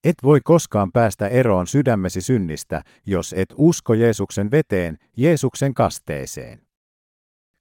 Et 0.05 0.14
voi 0.22 0.40
koskaan 0.45 0.93
päästä 0.93 1.28
eroon 1.28 1.66
sydämesi 1.66 2.20
synnistä, 2.20 2.82
jos 3.07 3.34
et 3.36 3.55
usko 3.57 3.95
Jeesuksen 3.95 4.51
veteen, 4.51 4.99
Jeesuksen 5.16 5.74
kasteeseen. 5.74 6.66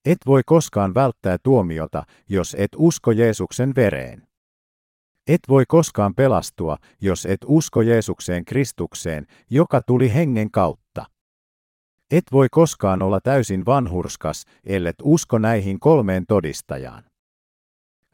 Et 0.05 0.17
voi 0.25 0.41
koskaan 0.45 0.93
välttää 0.93 1.37
tuomiota, 1.43 2.03
jos 2.29 2.55
et 2.59 2.71
usko 2.77 3.11
Jeesuksen 3.11 3.75
vereen. 3.75 4.27
Et 5.27 5.41
voi 5.49 5.63
koskaan 5.67 6.15
pelastua, 6.15 6.77
jos 7.01 7.25
et 7.25 7.39
usko 7.45 7.81
Jeesukseen 7.81 8.45
Kristukseen, 8.45 9.27
joka 9.49 9.81
tuli 9.81 10.13
hengen 10.13 10.51
kautta. 10.51 10.80
Et 12.11 12.23
voi 12.31 12.47
koskaan 12.51 13.01
olla 13.01 13.19
täysin 13.21 13.65
vanhurskas, 13.65 14.45
ellet 14.63 14.95
usko 15.03 15.37
näihin 15.37 15.79
kolmeen 15.79 16.25
todistajaan. 16.25 17.03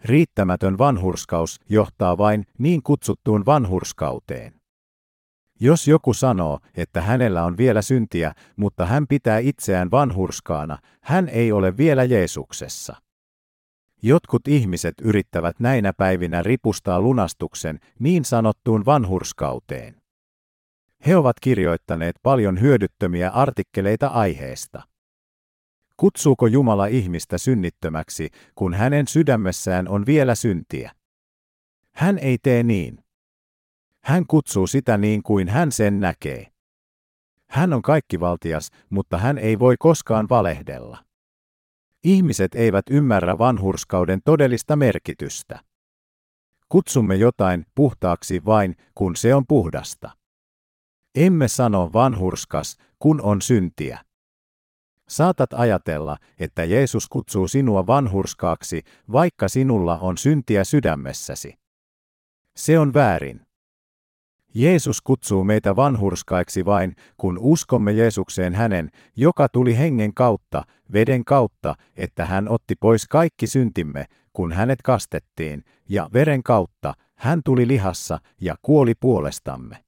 Riittämätön 0.06 0.78
vanhurskaus 0.78 1.60
johtaa 1.70 2.18
vain 2.18 2.46
niin 2.58 2.84
kutsuttuun 2.84 3.46
vanhurskauteen. 3.46 4.54
Jos 5.60 5.88
joku 5.88 6.14
sanoo, 6.14 6.60
että 6.76 7.02
hänellä 7.02 7.44
on 7.44 7.58
vielä 7.58 7.82
syntiä, 7.82 8.34
mutta 8.56 8.86
hän 8.86 9.08
pitää 9.08 9.40
itseään 9.40 9.92
vanhurskaana, 9.92 10.78
hän 11.02 11.30
ei 11.30 11.52
ole 11.52 11.78
vielä 11.78 12.04
Jeesuksessa. 12.04 12.96
Jotkut 14.02 14.48
ihmiset 14.48 14.96
yrittävät 15.02 15.60
näinä 15.60 15.94
päivinä 15.94 16.44
ripustaa 16.44 17.02
lunastuksen 17.02 17.80
niin 18.00 18.26
sanottuun 18.26 18.86
vanhurskauteen. 18.86 19.96
He 21.06 21.16
ovat 21.16 21.40
kirjoittaneet 21.42 22.16
paljon 22.24 22.62
hyödyttömiä 22.62 23.30
artikkeleita 23.30 24.08
aiheesta. 24.08 24.82
Kutsuuko 25.98 26.48
Jumala 26.48 26.86
ihmistä 26.86 27.38
synnittömäksi, 27.38 28.30
kun 28.56 28.74
hänen 28.74 29.08
sydämessään 29.08 29.88
on 29.88 30.06
vielä 30.06 30.36
syntiä? 30.36 30.92
Hän 31.96 32.18
ei 32.18 32.38
tee 32.44 32.64
niin. 32.64 33.04
Hän 34.04 34.28
kutsuu 34.28 34.68
sitä 34.68 34.98
niin 34.98 35.24
kuin 35.24 35.50
hän 35.50 35.72
sen 35.72 36.00
näkee. 36.00 36.48
Hän 37.50 37.74
on 37.74 37.82
kaikkivaltias, 37.82 38.70
mutta 38.90 39.18
hän 39.18 39.38
ei 39.38 39.60
voi 39.60 39.76
koskaan 39.80 40.30
valehdella. 40.30 41.04
Ihmiset 42.04 42.56
eivät 42.56 42.86
ymmärrä 42.90 43.38
vanhurskauden 43.38 44.20
todellista 44.26 44.76
merkitystä. 44.76 45.60
Kutsumme 46.70 47.16
jotain 47.16 47.66
puhtaaksi 47.76 48.46
vain, 48.46 48.76
kun 48.96 49.16
se 49.16 49.36
on 49.36 49.44
puhdasta. 49.48 50.17
Emme 51.18 51.48
sano 51.48 51.90
vanhurskas, 51.94 52.78
kun 53.00 53.22
on 53.22 53.42
syntiä. 53.42 54.00
Saatat 55.10 55.54
ajatella, 55.54 56.18
että 56.40 56.64
Jeesus 56.64 57.08
kutsuu 57.08 57.48
sinua 57.48 57.88
vanhurskaaksi, 57.88 58.82
vaikka 59.12 59.48
sinulla 59.48 59.98
on 59.98 60.18
syntiä 60.18 60.64
sydämessäsi. 60.64 61.54
Se 62.56 62.80
on 62.80 62.94
väärin. 62.94 63.42
Jeesus 64.54 65.02
kutsuu 65.02 65.44
meitä 65.44 65.76
vanhurskaiksi 65.76 66.66
vain, 66.66 66.96
kun 67.18 67.38
uskomme 67.42 67.92
Jeesukseen 67.92 68.56
hänen, 68.56 68.90
joka 69.16 69.50
tuli 69.50 69.78
hengen 69.78 70.14
kautta, 70.14 70.64
veden 70.94 71.26
kautta, 71.26 71.76
että 71.96 72.26
hän 72.26 72.50
otti 72.50 72.76
pois 72.76 73.08
kaikki 73.08 73.48
syntimme, 73.48 74.06
kun 74.34 74.54
hänet 74.54 74.82
kastettiin, 74.82 75.64
ja 75.90 76.10
veren 76.14 76.44
kautta, 76.44 76.94
hän 77.16 77.42
tuli 77.46 77.68
lihassa 77.68 78.20
ja 78.42 78.56
kuoli 78.62 78.94
puolestamme. 79.00 79.87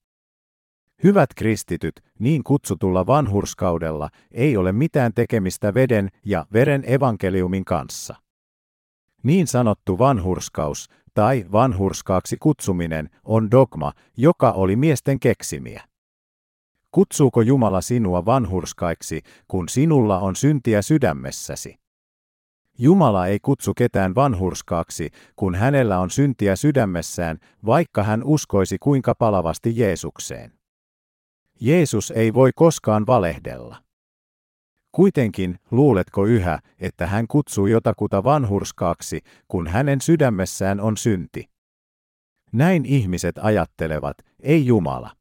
Hyvät 1.04 1.30
kristityt, 1.36 2.04
niin 2.20 2.44
kutsutulla 2.44 3.08
vanhurskaudella 3.08 4.10
ei 4.32 4.58
ole 4.58 4.72
mitään 4.72 5.14
tekemistä 5.14 5.74
veden 5.74 6.10
ja 6.26 6.46
veren 6.54 6.84
evankeliumin 6.88 7.66
kanssa. 7.66 8.16
Niin 9.24 9.48
sanottu 9.48 9.98
vanhurskaus, 9.98 10.90
tai 11.14 11.46
vanhurskaaksi 11.52 12.38
kutsuminen, 12.40 13.10
on 13.24 13.52
dogma, 13.52 13.94
joka 14.18 14.52
oli 14.52 14.76
miesten 14.76 15.20
keksimiä. 15.20 15.84
Kutsuuko 16.92 17.42
Jumala 17.42 17.82
sinua 17.82 18.26
vanhurskaiksi, 18.26 19.22
kun 19.48 19.70
sinulla 19.70 20.20
on 20.20 20.36
syntiä 20.36 20.82
sydämessäsi? 20.82 21.76
Jumala 22.78 23.28
ei 23.28 23.40
kutsu 23.42 23.74
ketään 23.74 24.16
vanhurskaaksi, 24.16 25.10
kun 25.36 25.56
hänellä 25.56 26.00
on 26.00 26.10
syntiä 26.10 26.56
sydämessään, 26.56 27.38
vaikka 27.66 28.04
hän 28.04 28.24
uskoisi 28.24 28.78
kuinka 28.80 29.16
palavasti 29.16 29.78
Jeesukseen. 29.78 30.59
Jeesus 31.62 32.12
ei 32.12 32.34
voi 32.34 32.52
koskaan 32.56 33.08
valehdella. 33.08 33.84
Kuitenkin, 34.92 35.60
luuletko 35.72 36.26
yhä, 36.26 36.60
että 36.80 37.08
hän 37.08 37.28
kutsuu 37.28 37.68
jotakuta 37.68 38.24
vanhurskaaksi, 38.24 39.22
kun 39.48 39.68
hänen 39.68 40.02
sydämessään 40.02 40.80
on 40.80 40.98
synti? 40.98 41.50
Näin 42.52 42.86
ihmiset 42.86 43.36
ajattelevat, 43.38 44.18
ei 44.40 44.66
Jumala. 44.66 45.16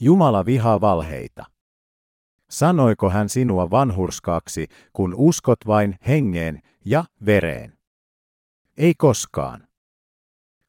Jumala 0.00 0.46
vihaa 0.46 0.80
valheita. 0.80 1.44
Sanoiko 2.50 3.10
hän 3.10 3.28
sinua 3.28 3.70
vanhurskaaksi, 3.70 4.66
kun 4.92 5.14
uskot 5.14 5.58
vain 5.66 5.96
hengeen 6.08 6.62
ja 6.84 7.04
vereen? 7.26 7.78
Ei 8.76 8.94
koskaan. 8.94 9.68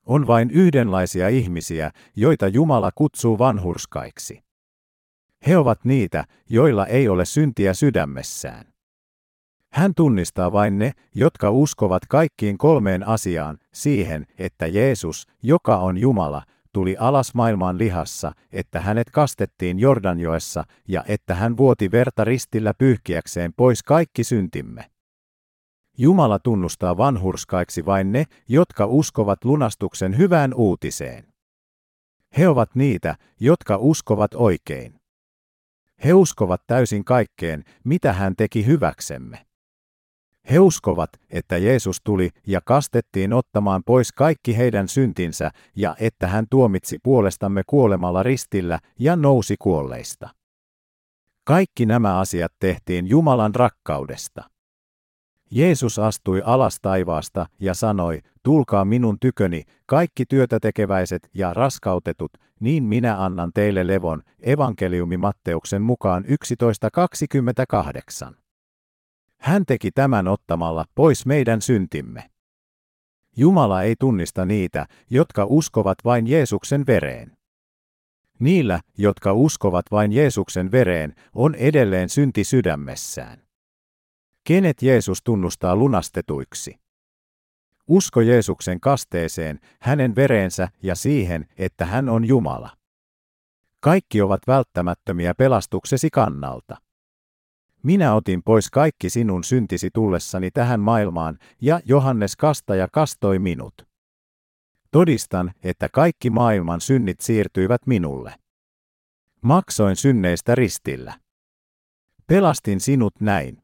On 0.05 0.27
vain 0.27 0.51
yhdenlaisia 0.51 1.29
ihmisiä, 1.29 1.91
joita 2.15 2.47
Jumala 2.47 2.91
kutsuu 2.95 3.39
vanhurskaiksi. 3.39 4.43
He 5.47 5.57
ovat 5.57 5.85
niitä, 5.85 6.25
joilla 6.49 6.85
ei 6.85 7.07
ole 7.07 7.25
syntiä 7.25 7.73
sydämessään. 7.73 8.73
Hän 9.71 9.93
tunnistaa 9.95 10.51
vain 10.51 10.79
ne, 10.79 10.91
jotka 11.15 11.51
uskovat 11.51 12.01
kaikkiin 12.09 12.57
kolmeen 12.57 13.07
asiaan, 13.07 13.57
siihen, 13.73 14.25
että 14.37 14.67
Jeesus, 14.67 15.27
joka 15.43 15.77
on 15.77 15.97
Jumala, 15.97 16.43
tuli 16.73 16.95
alas 16.99 17.33
maailmaan 17.33 17.77
lihassa, 17.77 18.31
että 18.51 18.79
hänet 18.79 19.09
kastettiin 19.09 19.79
Jordanjoessa 19.79 20.63
ja 20.87 21.03
että 21.07 21.35
hän 21.35 21.57
vuoti 21.57 21.91
verta 21.91 22.23
ristillä 22.23 22.73
pyyhkiäkseen 22.73 23.53
pois 23.53 23.83
kaikki 23.83 24.23
syntimme. 24.23 24.91
Jumala 25.97 26.39
tunnustaa 26.39 26.97
vanhurskaiksi 26.97 27.85
vain 27.85 28.11
ne, 28.11 28.25
jotka 28.47 28.85
uskovat 28.85 29.45
lunastuksen 29.45 30.17
hyvään 30.17 30.53
uutiseen. 30.53 31.33
He 32.37 32.47
ovat 32.47 32.75
niitä, 32.75 33.15
jotka 33.39 33.77
uskovat 33.77 34.33
oikein. 34.33 35.02
He 36.03 36.13
uskovat 36.13 36.61
täysin 36.67 37.05
kaikkeen, 37.05 37.63
mitä 37.83 38.13
hän 38.13 38.35
teki 38.35 38.65
hyväksemme. 38.65 39.45
He 40.51 40.59
uskovat, 40.59 41.09
että 41.29 41.57
Jeesus 41.57 42.01
tuli 42.03 42.29
ja 42.47 42.61
kastettiin 42.65 43.33
ottamaan 43.33 43.83
pois 43.85 44.11
kaikki 44.11 44.57
heidän 44.57 44.87
syntinsä 44.87 45.51
ja 45.75 45.95
että 45.99 46.27
hän 46.27 46.45
tuomitsi 46.49 46.99
puolestamme 47.03 47.61
kuolemalla 47.67 48.23
ristillä 48.23 48.79
ja 48.99 49.15
nousi 49.15 49.55
kuolleista. 49.59 50.29
Kaikki 51.45 51.85
nämä 51.85 52.19
asiat 52.19 52.51
tehtiin 52.59 53.07
Jumalan 53.07 53.55
rakkaudesta. 53.55 54.52
Jeesus 55.55 55.99
astui 55.99 56.41
alas 56.45 56.79
taivaasta 56.81 57.45
ja 57.59 57.73
sanoi, 57.73 58.19
tulkaa 58.43 58.85
minun 58.85 59.19
tyköni, 59.19 59.63
kaikki 59.85 60.25
työtä 60.25 60.59
tekeväiset 60.59 61.29
ja 61.33 61.53
raskautetut, 61.53 62.31
niin 62.59 62.83
minä 62.83 63.23
annan 63.23 63.51
teille 63.53 63.87
levon, 63.87 64.21
evankeliumi 64.39 65.17
Matteuksen 65.17 65.81
mukaan 65.81 66.25
11.28. 68.27 68.35
Hän 69.39 69.65
teki 69.65 69.91
tämän 69.91 70.27
ottamalla 70.27 70.85
pois 70.95 71.25
meidän 71.25 71.61
syntimme. 71.61 72.29
Jumala 73.37 73.81
ei 73.81 73.95
tunnista 73.99 74.45
niitä, 74.45 74.85
jotka 75.09 75.45
uskovat 75.45 75.97
vain 76.05 76.27
Jeesuksen 76.27 76.85
vereen. 76.87 77.37
Niillä, 78.39 78.79
jotka 78.97 79.33
uskovat 79.33 79.85
vain 79.91 80.11
Jeesuksen 80.11 80.71
vereen, 80.71 81.15
on 81.33 81.55
edelleen 81.55 82.09
synti 82.09 82.43
sydämessään. 82.43 83.52
Kenet 84.43 84.81
Jeesus 84.81 85.23
tunnustaa 85.23 85.75
lunastetuiksi? 85.75 86.79
Usko 87.87 88.21
Jeesuksen 88.21 88.79
kasteeseen, 88.79 89.59
hänen 89.79 90.15
vereensä 90.15 90.69
ja 90.81 90.95
siihen, 90.95 91.47
että 91.57 91.85
hän 91.85 92.09
on 92.09 92.25
Jumala. 92.25 92.69
Kaikki 93.79 94.21
ovat 94.21 94.41
välttämättömiä 94.47 95.33
pelastuksesi 95.33 96.09
kannalta. 96.09 96.77
Minä 97.83 98.15
otin 98.15 98.43
pois 98.43 98.69
kaikki 98.69 99.09
sinun 99.09 99.43
syntisi 99.43 99.89
tullessani 99.93 100.51
tähän 100.51 100.79
maailmaan, 100.79 101.37
ja 101.61 101.79
Johannes 101.85 102.35
kastaja 102.35 102.87
kastoi 102.91 103.39
minut. 103.39 103.73
Todistan, 104.91 105.51
että 105.63 105.89
kaikki 105.89 106.29
maailman 106.29 106.81
synnit 106.81 107.19
siirtyivät 107.19 107.81
minulle. 107.87 108.35
Maksoin 109.41 109.95
synneistä 109.95 110.55
ristillä. 110.55 111.19
Pelastin 112.27 112.79
sinut 112.79 113.13
näin. 113.19 113.62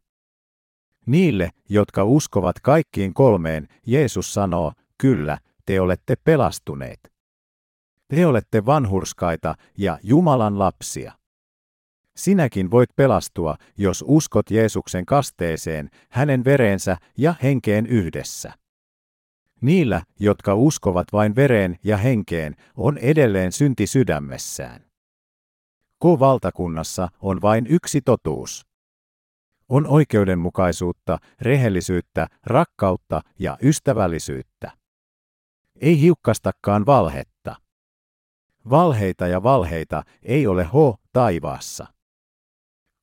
Niille, 1.09 1.49
jotka 1.69 2.03
uskovat 2.03 2.55
kaikkiin 2.63 3.13
kolmeen, 3.13 3.67
Jeesus 3.85 4.33
sanoo, 4.33 4.73
kyllä, 4.97 5.37
te 5.65 5.81
olette 5.81 6.15
pelastuneet. 6.23 6.99
Te 8.07 8.25
olette 8.25 8.65
vanhurskaita 8.65 9.55
ja 9.77 9.97
Jumalan 10.03 10.59
lapsia. 10.59 11.13
Sinäkin 12.15 12.71
voit 12.71 12.89
pelastua, 12.95 13.55
jos 13.77 14.03
uskot 14.07 14.51
Jeesuksen 14.51 15.05
kasteeseen, 15.05 15.89
hänen 16.09 16.45
vereensä 16.45 16.97
ja 17.17 17.35
henkeen 17.43 17.85
yhdessä. 17.85 18.53
Niillä, 19.61 20.01
jotka 20.19 20.55
uskovat 20.55 21.07
vain 21.13 21.35
vereen 21.35 21.79
ja 21.83 21.97
henkeen, 21.97 22.55
on 22.75 22.97
edelleen 22.97 23.51
synti 23.51 23.87
sydämessään. 23.87 24.81
K-valtakunnassa 25.99 27.07
on 27.21 27.41
vain 27.41 27.67
yksi 27.67 28.01
totuus 28.01 28.68
on 29.69 29.87
oikeudenmukaisuutta, 29.87 31.17
rehellisyyttä, 31.41 32.27
rakkautta 32.45 33.21
ja 33.39 33.57
ystävällisyyttä. 33.63 34.71
Ei 35.81 36.01
hiukkastakaan 36.01 36.85
valhetta. 36.85 37.55
Valheita 38.69 39.27
ja 39.27 39.43
valheita 39.43 40.03
ei 40.23 40.47
ole 40.47 40.63
ho 40.63 40.97
taivaassa. 41.11 41.87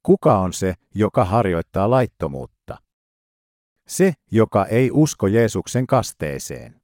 Kuka 0.02 0.38
on 0.38 0.52
se, 0.52 0.74
joka 0.94 1.24
harjoittaa 1.24 1.90
laittomuutta? 1.90 2.78
Se, 3.86 4.12
joka 4.30 4.66
ei 4.66 4.90
usko 4.92 5.26
Jeesuksen 5.26 5.86
kasteeseen. 5.86 6.80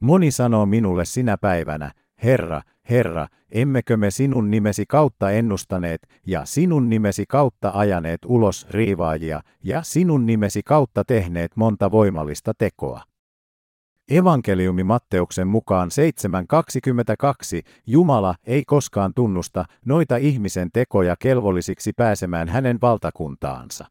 Moni 0.00 0.30
sanoo 0.30 0.66
minulle 0.66 1.04
sinä 1.04 1.36
päivänä, 1.38 1.92
Herra, 2.22 2.62
Herra, 2.90 3.26
emmekö 3.50 3.96
me 3.96 4.10
sinun 4.10 4.50
nimesi 4.50 4.84
kautta 4.88 5.30
ennustaneet 5.30 6.08
ja 6.26 6.44
sinun 6.44 6.88
nimesi 6.88 7.24
kautta 7.28 7.70
ajaneet 7.74 8.20
ulos 8.26 8.66
riivaajia 8.70 9.40
ja 9.64 9.82
sinun 9.82 10.26
nimesi 10.26 10.62
kautta 10.62 11.04
tehneet 11.04 11.56
monta 11.56 11.90
voimallista 11.90 12.52
tekoa. 12.58 13.02
Evankeliumi 14.10 14.84
Matteuksen 14.84 15.48
mukaan 15.48 15.88
7.22 17.56 17.68
Jumala 17.86 18.34
ei 18.46 18.64
koskaan 18.64 19.14
tunnusta 19.14 19.64
noita 19.84 20.16
ihmisen 20.16 20.68
tekoja 20.72 21.16
kelvollisiksi 21.18 21.92
pääsemään 21.92 22.48
hänen 22.48 22.78
valtakuntaansa. 22.80 23.86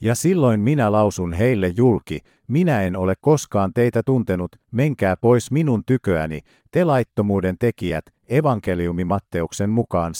Ja 0.00 0.14
silloin 0.14 0.60
minä 0.60 0.92
lausun 0.92 1.32
heille 1.32 1.72
julki, 1.76 2.20
minä 2.48 2.82
en 2.82 2.96
ole 2.96 3.14
koskaan 3.20 3.72
teitä 3.74 4.02
tuntenut, 4.02 4.56
menkää 4.70 5.16
pois 5.16 5.50
minun 5.50 5.84
tyköäni, 5.86 6.40
te 6.70 6.84
laittomuuden 6.84 7.58
tekijät, 7.58 8.04
evankeliumi 8.28 9.04
Matteuksen 9.04 9.70
mukaan 9.70 10.12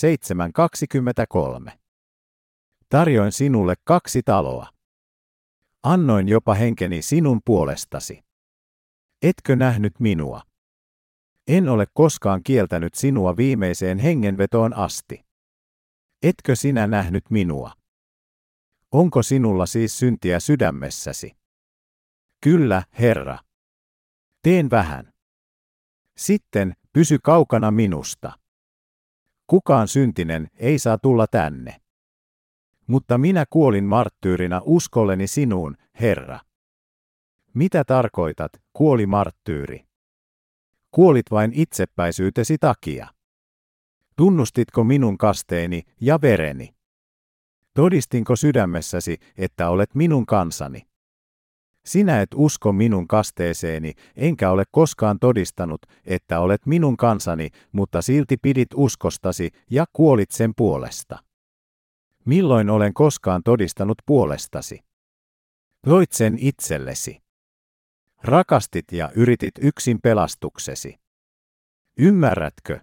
7.23. 1.67 1.71
Tarjoin 2.89 3.31
sinulle 3.31 3.75
kaksi 3.83 4.21
taloa. 4.23 4.67
Annoin 5.83 6.27
jopa 6.27 6.53
henkeni 6.53 7.01
sinun 7.01 7.39
puolestasi. 7.45 8.23
Etkö 9.21 9.55
nähnyt 9.55 9.99
minua? 9.99 10.41
En 11.47 11.69
ole 11.69 11.85
koskaan 11.93 12.41
kieltänyt 12.43 12.95
sinua 12.95 13.37
viimeiseen 13.37 13.97
hengenvetoon 13.99 14.73
asti. 14.73 15.25
Etkö 16.23 16.55
sinä 16.55 16.87
nähnyt 16.87 17.23
minua? 17.29 17.76
Onko 18.91 19.23
sinulla 19.23 19.65
siis 19.65 19.99
syntiä 19.99 20.39
sydämessäsi? 20.39 21.37
Kyllä, 22.41 22.83
Herra. 22.99 23.37
Teen 24.43 24.69
vähän. 24.69 25.13
Sitten, 26.17 26.73
pysy 26.93 27.17
kaukana 27.23 27.71
minusta. 27.71 28.31
Kukaan 29.47 29.87
syntinen 29.87 30.47
ei 30.55 30.79
saa 30.79 30.97
tulla 30.97 31.27
tänne. 31.27 31.81
Mutta 32.87 33.17
minä 33.17 33.45
kuolin 33.49 33.83
marttyyrinä 33.83 34.61
uskolleni 34.63 35.27
sinuun, 35.27 35.77
Herra. 35.99 36.39
Mitä 37.53 37.83
tarkoitat, 37.83 38.51
kuoli 38.73 39.05
marttyyri? 39.05 39.87
Kuolit 40.91 41.31
vain 41.31 41.51
itsepäisyytesi 41.53 42.57
takia. 42.57 43.07
Tunnustitko 44.15 44.83
minun 44.83 45.17
kasteeni 45.17 45.81
ja 46.01 46.21
vereni? 46.21 46.76
Todistinko 47.77 48.35
sydämessäsi, 48.35 49.17
että 49.37 49.69
olet 49.69 49.95
minun 49.95 50.25
kansani? 50.25 50.81
Sinä 51.85 52.21
et 52.21 52.29
usko 52.35 52.73
minun 52.73 53.07
kasteeseeni, 53.07 53.93
enkä 54.15 54.51
ole 54.51 54.63
koskaan 54.71 55.19
todistanut, 55.19 55.81
että 56.05 56.39
olet 56.39 56.65
minun 56.65 56.97
kansani, 56.97 57.49
mutta 57.71 58.01
silti 58.01 58.37
pidit 58.37 58.67
uskostasi 58.75 59.51
ja 59.71 59.85
kuolit 59.93 60.31
sen 60.31 60.53
puolesta. 60.55 61.23
Milloin 62.25 62.69
olen 62.69 62.93
koskaan 62.93 63.43
todistanut 63.43 63.97
puolestasi? 64.05 64.79
Loit 65.85 66.11
sen 66.11 66.37
itsellesi. 66.39 67.21
Rakastit 68.23 68.91
ja 68.91 69.11
yritit 69.15 69.55
yksin 69.61 69.99
pelastuksesi. 70.01 70.95
Ymmärrätkö? 71.99 72.79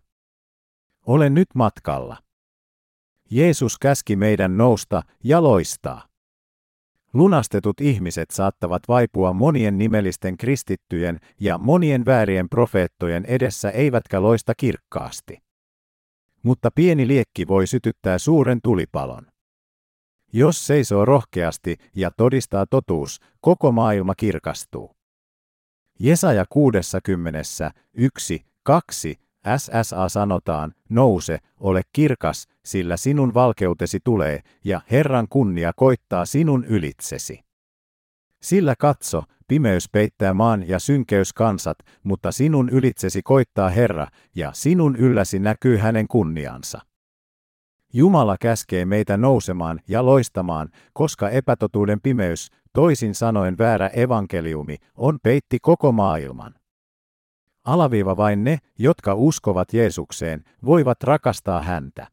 Olen 1.06 1.34
nyt 1.34 1.48
matkalla. 1.54 2.16
Jeesus 3.34 3.78
käski 3.78 4.16
meidän 4.16 4.56
nousta 4.56 5.02
ja 5.24 5.42
loistaa. 5.42 6.08
Lunastetut 7.14 7.80
ihmiset 7.80 8.30
saattavat 8.30 8.82
vaipua 8.88 9.32
monien 9.32 9.78
nimellisten 9.78 10.36
kristittyjen 10.36 11.20
ja 11.40 11.58
monien 11.58 12.04
väärien 12.04 12.48
profeettojen 12.48 13.24
edessä 13.24 13.70
eivätkä 13.70 14.22
loista 14.22 14.54
kirkkaasti. 14.56 15.38
Mutta 16.42 16.70
pieni 16.74 17.08
liekki 17.08 17.48
voi 17.48 17.66
sytyttää 17.66 18.18
suuren 18.18 18.60
tulipalon. 18.62 19.26
Jos 20.32 20.66
seisoo 20.66 21.04
rohkeasti 21.04 21.76
ja 21.96 22.10
todistaa 22.10 22.66
totuus, 22.66 23.20
koko 23.40 23.72
maailma 23.72 24.14
kirkastuu. 24.14 24.96
Jesaja 26.00 26.44
60, 26.48 27.70
1, 27.94 28.46
2, 28.62 29.23
SSA 29.56 30.08
sanotaan, 30.08 30.72
nouse, 30.88 31.38
ole 31.60 31.82
kirkas, 31.92 32.48
sillä 32.64 32.96
sinun 32.96 33.34
valkeutesi 33.34 33.98
tulee, 34.04 34.40
ja 34.64 34.80
Herran 34.90 35.26
kunnia 35.30 35.72
koittaa 35.76 36.24
sinun 36.24 36.64
ylitsesi. 36.64 37.40
Sillä 38.42 38.74
katso, 38.78 39.22
pimeys 39.48 39.88
peittää 39.92 40.34
maan 40.34 40.68
ja 40.68 40.78
synkeys 40.78 41.32
kansat, 41.32 41.78
mutta 42.02 42.32
sinun 42.32 42.68
ylitsesi 42.68 43.22
koittaa 43.22 43.68
Herra, 43.68 44.06
ja 44.34 44.52
sinun 44.52 44.96
ylläsi 44.96 45.38
näkyy 45.38 45.76
hänen 45.76 46.08
kunniansa. 46.08 46.80
Jumala 47.92 48.36
käskee 48.40 48.84
meitä 48.84 49.16
nousemaan 49.16 49.80
ja 49.88 50.06
loistamaan, 50.06 50.68
koska 50.92 51.30
epätotuuden 51.30 52.00
pimeys, 52.00 52.48
toisin 52.72 53.14
sanoen 53.14 53.58
väärä 53.58 53.88
evankeliumi, 53.88 54.76
on 54.94 55.18
peitti 55.22 55.58
koko 55.62 55.92
maailman. 55.92 56.54
Alaviiva 57.64 58.16
vain 58.16 58.44
ne, 58.44 58.58
jotka 58.78 59.14
uskovat 59.14 59.72
Jeesukseen, 59.72 60.44
voivat 60.64 61.02
rakastaa 61.02 61.62
häntä. 61.62 62.06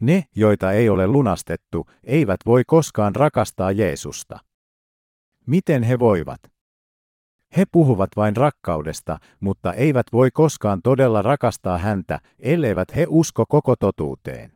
Ne, 0.00 0.24
joita 0.36 0.72
ei 0.72 0.88
ole 0.88 1.06
lunastettu, 1.06 1.86
eivät 2.04 2.40
voi 2.46 2.62
koskaan 2.66 3.14
rakastaa 3.14 3.72
Jeesusta. 3.72 4.38
Miten 5.46 5.82
he 5.82 5.98
voivat? 5.98 6.40
He 7.56 7.64
puhuvat 7.72 8.10
vain 8.16 8.36
rakkaudesta, 8.36 9.18
mutta 9.40 9.72
eivät 9.72 10.06
voi 10.12 10.30
koskaan 10.30 10.82
todella 10.82 11.22
rakastaa 11.22 11.78
häntä, 11.78 12.20
elleivät 12.38 12.96
he 12.96 13.06
usko 13.08 13.46
koko 13.48 13.76
totuuteen. 13.76 14.52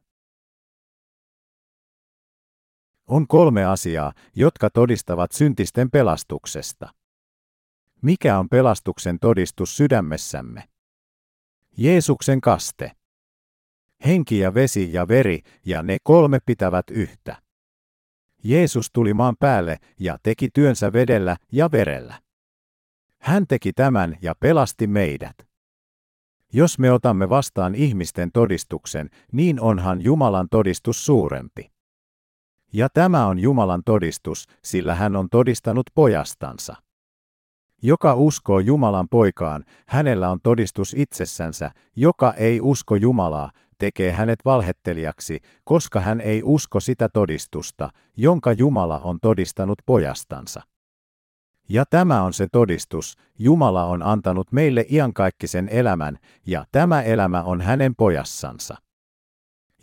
On 3.07 3.26
kolme 3.26 3.64
asiaa, 3.64 4.12
jotka 4.36 4.70
todistavat 4.70 5.32
syntisten 5.32 5.90
pelastuksesta. 5.90 6.88
Mikä 8.05 8.38
on 8.38 8.48
pelastuksen 8.48 9.18
todistus 9.18 9.76
sydämessämme? 9.76 10.68
Jeesuksen 11.76 12.40
kaste. 12.40 12.92
Henki 14.07 14.38
ja 14.38 14.55
vesi 14.55 14.92
ja 14.92 15.09
veri, 15.09 15.40
ja 15.66 15.82
ne 15.82 15.96
kolme 16.02 16.38
pitävät 16.46 16.84
yhtä. 16.90 17.42
Jeesus 18.42 18.90
tuli 18.92 19.14
maan 19.14 19.36
päälle 19.40 19.78
ja 20.00 20.18
teki 20.22 20.48
työnsä 20.55 20.92
vedellä 20.92 21.36
ja 21.52 21.72
verellä. 21.72 22.20
Hän 23.20 23.46
teki 23.46 23.72
tämän 23.72 24.16
ja 24.22 24.34
pelasti 24.40 24.86
meidät. 24.86 25.36
Jos 26.52 26.78
me 26.78 26.92
otamme 26.92 27.28
vastaan 27.28 27.74
ihmisten 27.74 28.30
todistuksen, 28.32 29.11
niin 29.32 29.61
onhan 29.61 30.05
Jumalan 30.05 30.48
todistus 30.50 31.07
suurempi. 31.07 31.72
Ja 32.72 32.88
tämä 32.94 33.26
on 33.26 33.38
Jumalan 33.38 33.82
todistus, 33.84 34.46
sillä 34.64 34.94
hän 34.94 35.16
on 35.16 35.28
todistanut 35.30 35.86
pojastansa. 35.94 36.84
Joka 37.87 38.14
uskoo 38.14 38.59
Jumalan 38.59 39.09
poikaan, 39.09 39.64
hänellä 39.89 40.30
on 40.30 40.41
todistus 40.43 40.95
itsessänsä, 40.97 41.70
joka 41.97 42.32
ei 42.32 42.61
usko 42.61 42.97
Jumalaa, 42.97 43.51
tekee 43.78 44.12
hänet 44.12 44.39
valhettelijaksi, 44.45 45.41
koska 45.64 46.01
hän 46.01 46.20
ei 46.20 46.43
usko 46.45 46.80
sitä 46.80 47.09
todistusta, 47.09 47.91
jonka 48.16 48.53
Jumala 48.53 48.99
on 48.99 49.18
todistanut 49.22 49.78
pojastansa. 49.87 50.62
Ja 51.68 51.85
tämä 51.91 52.22
on 52.22 52.32
se 52.32 52.47
todistus, 52.53 53.16
Jumala 53.39 53.85
on 53.85 54.03
antanut 54.03 54.53
meille 54.53 54.87
iankaikkisen 54.91 55.68
elämän, 55.68 56.18
ja 56.47 56.64
tämä 56.72 57.03
elämä 57.03 57.43
on 57.43 57.61
hänen 57.61 57.95
pojassansa. 57.95 58.76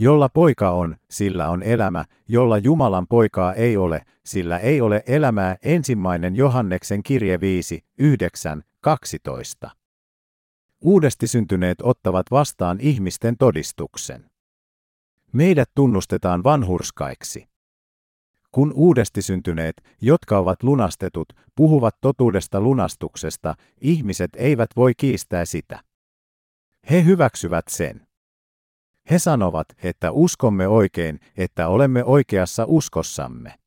Jolla 0.04 0.30
poika 0.30 0.72
on, 0.72 0.96
sillä 1.10 1.50
on 1.50 1.64
elämä, 1.64 2.06
jolla 2.28 2.58
Jumalan 2.58 3.08
poikaa 3.08 3.54
ei 3.54 3.78
ole, 3.78 4.02
sillä 4.26 4.58
ei 4.58 4.82
ole 4.82 5.04
elämää 5.08 5.56
ensimmäinen 5.64 6.36
Johanneksen 6.36 7.04
kirje 7.04 7.40
5, 7.40 7.86
9, 7.98 8.64
12. 8.80 9.70
Uudesti 10.82 11.28
syntyneet 11.28 11.78
ottavat 11.84 12.26
vastaan 12.32 12.78
ihmisten 12.80 13.38
todistuksen. 13.38 14.30
Meidät 15.34 15.70
tunnustetaan 15.76 16.44
vanhurskaiksi. 16.44 17.48
Kun 18.52 18.74
uudesti 18.76 19.22
syntyneet, 19.22 19.84
jotka 20.02 20.38
ovat 20.38 20.64
lunastetut, 20.64 21.34
puhuvat 21.56 21.96
totuudesta 22.02 22.62
lunastuksesta, 22.62 23.56
ihmiset 23.82 24.32
eivät 24.36 24.70
voi 24.76 24.94
kiistää 24.98 25.46
sitä. 25.46 25.84
He 26.90 27.04
hyväksyvät 27.04 27.68
sen. 27.68 28.11
He 29.12 29.20
sanovat, 29.20 29.68
että 29.84 30.12
uskomme 30.12 30.68
oikein, 30.68 31.20
että 31.38 31.68
olemme 31.68 32.04
oikeassa 32.04 32.66
uskossamme. 32.68 33.60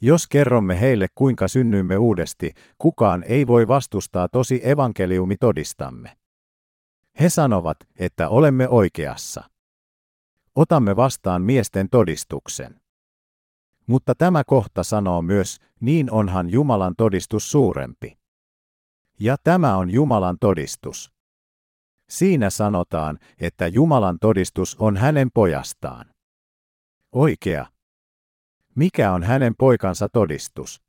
Jos 0.00 0.26
kerromme 0.26 0.80
heille, 0.80 1.06
kuinka 1.14 1.48
synnyimme 1.48 1.96
uudesti, 1.96 2.52
kukaan 2.78 3.22
ei 3.22 3.46
voi 3.46 3.68
vastustaa 3.68 4.28
tosi 4.28 4.60
evankeliumi 4.64 5.36
todistamme. 5.36 6.16
He 7.20 7.28
sanovat, 7.28 7.76
että 7.96 8.28
olemme 8.28 8.68
oikeassa. 8.68 9.44
Otamme 10.54 10.96
vastaan 10.96 11.42
miesten 11.42 11.88
todistuksen. 11.90 12.80
Mutta 13.86 14.14
tämä 14.14 14.44
kohta 14.44 14.82
sanoo 14.82 15.22
myös, 15.22 15.58
niin 15.80 16.10
onhan 16.10 16.50
Jumalan 16.50 16.94
todistus 16.96 17.50
suurempi. 17.50 18.18
Ja 19.20 19.36
tämä 19.44 19.76
on 19.76 19.90
Jumalan 19.90 20.36
todistus. 20.40 21.12
Siinä 22.12 22.50
sanotaan, 22.50 23.18
että 23.40 23.66
Jumalan 23.66 24.18
todistus 24.20 24.76
on 24.78 24.96
hänen 24.96 25.28
pojastaan. 25.34 26.06
Oikea. 27.12 27.66
Mikä 28.74 29.12
on 29.12 29.22
hänen 29.22 29.54
poikansa 29.58 30.08
todistus? 30.08 30.82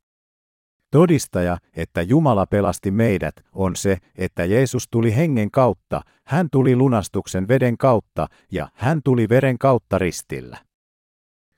Todistaja, 0.90 1.58
että 1.76 2.02
Jumala 2.02 2.46
pelasti 2.46 2.90
meidät, 2.90 3.34
on 3.52 3.76
se, 3.76 3.98
että 4.14 4.44
Jeesus 4.44 4.88
tuli 4.90 5.16
hengen 5.16 5.50
kautta, 5.50 6.00
hän 6.26 6.48
tuli 6.52 6.76
lunastuksen 6.76 7.48
veden 7.48 7.78
kautta 7.78 8.26
ja 8.52 8.68
hän 8.74 9.00
tuli 9.04 9.28
veren 9.28 9.58
kautta 9.58 9.98
ristillä. 9.98 10.58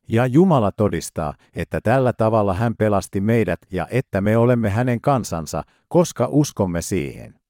Ja 0.08 0.26
Jumala 0.26 0.72
todistaa, 0.72 1.34
että 1.54 1.80
tällä 1.80 2.12
tavalla 2.12 2.54
hän 2.54 2.76
pelasti 2.76 3.20
meidät 3.20 3.60
ja 3.72 3.86
että 3.90 4.20
me 4.20 4.36
olemme 4.36 4.70
hänen 4.70 5.00
kansansa, 5.00 5.62
koska 5.88 6.28
uskomme 6.30 6.82
siihen. 6.82 7.45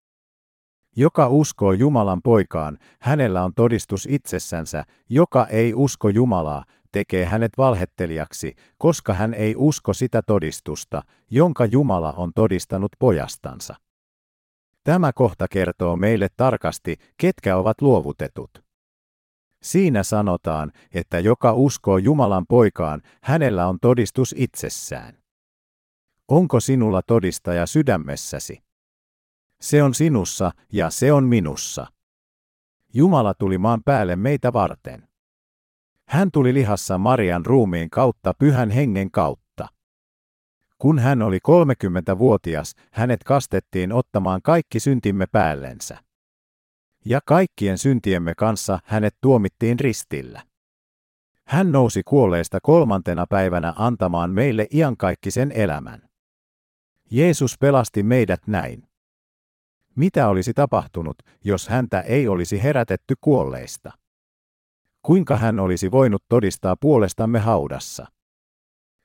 Joka 0.96 1.28
uskoo 1.28 1.72
Jumalan 1.72 2.22
poikaan, 2.22 2.78
hänellä 3.00 3.44
on 3.44 3.54
todistus 3.54 4.06
itsessänsä, 4.10 4.84
joka 5.08 5.46
ei 5.46 5.74
usko 5.74 6.08
Jumalaa, 6.08 6.64
tekee 6.92 7.24
hänet 7.24 7.52
valhettelijaksi, 7.58 8.54
koska 8.78 9.14
hän 9.14 9.34
ei 9.34 9.54
usko 9.56 9.92
sitä 9.92 10.22
todistusta, 10.22 11.02
jonka 11.30 11.64
Jumala 11.64 12.12
on 12.12 12.32
todistanut 12.34 12.92
pojastansa. 12.98 13.74
Tämä 14.84 15.12
kohta 15.12 15.48
kertoo 15.48 15.96
meille 15.96 16.28
tarkasti, 16.36 16.96
ketkä 17.16 17.56
ovat 17.56 17.82
luovutetut. 17.82 18.64
Siinä 19.62 20.02
sanotaan, 20.02 20.72
että 20.94 21.18
joka 21.18 21.52
uskoo 21.52 21.98
Jumalan 21.98 22.46
poikaan, 22.46 23.02
hänellä 23.22 23.66
on 23.66 23.78
todistus 23.80 24.34
itsessään. 24.38 25.18
Onko 26.28 26.60
sinulla 26.60 27.02
todistaja 27.02 27.66
sydämessäsi? 27.66 28.65
Se 29.60 29.82
on 29.82 29.94
sinussa 29.94 30.50
ja 30.72 30.90
se 30.90 31.12
on 31.12 31.24
minussa. 31.24 31.86
Jumala 32.94 33.34
tuli 33.34 33.58
maan 33.58 33.82
päälle 33.84 34.16
meitä 34.16 34.52
varten. 34.52 35.08
Hän 36.08 36.30
tuli 36.30 36.54
lihassa 36.54 36.98
Marian 36.98 37.46
ruumiin 37.46 37.90
kautta 37.90 38.34
pyhän 38.38 38.70
hengen 38.70 39.10
kautta. 39.10 39.68
Kun 40.78 40.98
hän 40.98 41.22
oli 41.22 41.38
30-vuotias, 41.48 42.74
hänet 42.90 43.24
kastettiin 43.24 43.92
ottamaan 43.92 44.42
kaikki 44.42 44.80
syntimme 44.80 45.26
päällensä. 45.26 45.98
Ja 47.04 47.20
kaikkien 47.26 47.78
syntiemme 47.78 48.34
kanssa 48.34 48.78
hänet 48.84 49.16
tuomittiin 49.20 49.80
ristillä. 49.80 50.42
Hän 51.46 51.72
nousi 51.72 52.02
kuolleista 52.04 52.58
kolmantena 52.62 53.26
päivänä 53.26 53.74
antamaan 53.76 54.30
meille 54.30 54.66
iankaikkisen 54.74 55.52
elämän. 55.52 56.08
Jeesus 57.10 57.58
pelasti 57.58 58.02
meidät 58.02 58.46
näin. 58.46 58.85
Mitä 59.96 60.28
olisi 60.28 60.54
tapahtunut, 60.54 61.16
jos 61.44 61.68
häntä 61.68 62.00
ei 62.00 62.28
olisi 62.28 62.62
herätetty 62.62 63.14
kuolleista? 63.20 63.92
Kuinka 65.02 65.36
hän 65.36 65.60
olisi 65.60 65.90
voinut 65.90 66.24
todistaa 66.28 66.76
puolestamme 66.80 67.38
haudassa? 67.38 68.06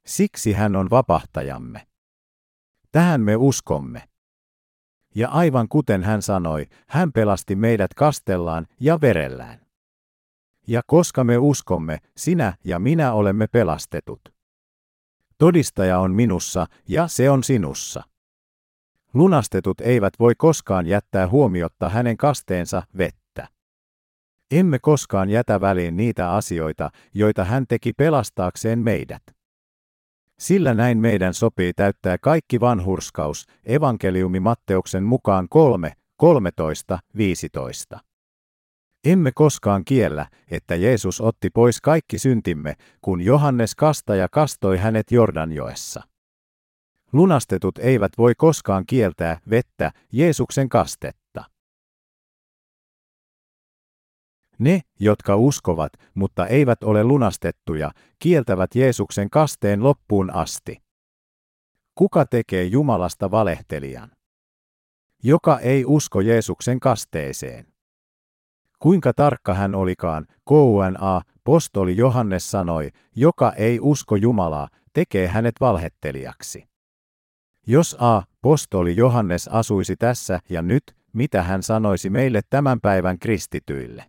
Siksi 0.05 0.53
hän 0.53 0.75
on 0.75 0.89
vapahtajamme. 0.89 1.87
Tähän 2.91 3.21
me 3.21 3.35
uskomme. 3.35 4.09
Ja 5.15 5.29
aivan 5.29 5.67
kuten 5.69 6.03
hän 6.03 6.21
sanoi, 6.21 6.65
hän 6.87 7.11
pelasti 7.11 7.55
meidät 7.55 7.93
kastellaan 7.93 8.67
ja 8.79 9.01
verellään. 9.01 9.65
Ja 10.67 10.81
koska 10.87 11.23
me 11.23 11.37
uskomme, 11.37 11.97
sinä 12.17 12.53
ja 12.63 12.79
minä 12.79 13.13
olemme 13.13 13.47
pelastetut. 13.47 14.21
Todistaja 15.37 15.99
on 15.99 16.11
minussa 16.11 16.65
ja 16.87 17.07
se 17.07 17.29
on 17.29 17.43
sinussa. 17.43 18.03
Lunastetut 19.13 19.81
eivät 19.81 20.13
voi 20.19 20.33
koskaan 20.37 20.87
jättää 20.87 21.27
huomiotta 21.27 21.89
hänen 21.89 22.17
kasteensa 22.17 22.83
vettä. 22.97 23.47
Emme 24.51 24.79
koskaan 24.79 25.29
jätä 25.29 25.61
väliin 25.61 25.97
niitä 25.97 26.31
asioita, 26.31 26.89
joita 27.13 27.43
hän 27.43 27.65
teki 27.67 27.93
pelastaakseen 27.93 28.79
meidät. 28.79 29.23
Sillä 30.39 30.73
näin 30.73 30.97
meidän 30.97 31.33
sopii 31.33 31.73
täyttää 31.73 32.17
kaikki 32.17 32.59
vanhurskaus, 32.59 33.45
evankeliumi 33.65 34.39
Matteuksen 34.39 35.03
mukaan 35.03 35.47
3, 35.49 35.93
13, 36.17 36.99
15. 37.17 37.99
Emme 39.05 39.31
koskaan 39.31 39.85
kiellä, 39.85 40.25
että 40.51 40.75
Jeesus 40.75 41.21
otti 41.21 41.49
pois 41.49 41.81
kaikki 41.81 42.19
syntimme, 42.19 42.75
kun 43.01 43.21
Johannes 43.21 43.75
kastaja 43.75 44.27
kastoi 44.31 44.77
hänet 44.77 45.11
Jordanjoessa. 45.11 46.10
Lunastetut 47.13 47.77
eivät 47.77 48.11
voi 48.17 48.35
koskaan 48.37 48.85
kieltää 48.85 49.39
vettä, 49.49 49.91
Jeesuksen 50.11 50.69
kastetta. 50.69 51.43
Ne, 54.59 54.81
jotka 54.99 55.35
uskovat, 55.35 55.93
mutta 56.13 56.47
eivät 56.47 56.83
ole 56.83 57.03
lunastettuja, 57.03 57.91
kieltävät 58.19 58.75
Jeesuksen 58.75 59.29
kasteen 59.29 59.83
loppuun 59.83 60.33
asti. 60.33 60.77
Kuka 61.95 62.25
tekee 62.25 62.63
Jumalasta 62.63 63.31
valehtelijan? 63.31 64.11
Joka 65.23 65.59
ei 65.59 65.85
usko 65.85 66.21
Jeesuksen 66.21 66.79
kasteeseen. 66.79 67.67
Kuinka 68.79 69.13
tarkka 69.13 69.53
hän 69.53 69.75
olikaan, 69.75 70.27
KUNA, 70.45 71.21
postoli 71.43 71.97
Johannes 71.97 72.51
sanoi, 72.51 72.89
joka 73.15 73.53
ei 73.53 73.79
usko 73.81 74.15
Jumalaa, 74.15 74.69
tekee 74.93 75.27
hänet 75.27 75.55
valhettelijaksi. 75.59 76.70
Jos 77.67 77.95
A. 77.99 78.21
Postoli 78.41 78.95
Johannes 78.95 79.47
asuisi 79.47 79.95
tässä 79.95 80.39
ja 80.49 80.61
nyt, 80.61 80.83
mitä 81.13 81.43
hän 81.43 81.63
sanoisi 81.63 82.09
meille 82.09 82.41
tämän 82.49 82.81
päivän 82.81 83.19
kristityille? 83.19 84.05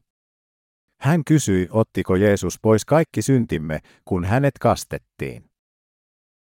Hän 1.00 1.24
kysyi, 1.24 1.68
ottiko 1.70 2.16
Jeesus 2.16 2.58
pois 2.62 2.84
kaikki 2.84 3.22
syntimme, 3.22 3.80
kun 4.04 4.24
hänet 4.24 4.54
kastettiin. 4.60 5.44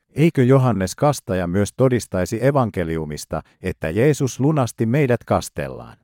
Eikö 0.10 0.44
Johannes 0.44 0.96
kastaja 0.96 1.48
myös 1.48 1.70
todistaisi 1.78 2.46
evankeliumista, 2.46 3.42
että 3.62 3.90
Jeesus 3.90 4.40
lunasti 4.40 4.86
meidät 4.86 5.24
kastellaan? 5.24 5.98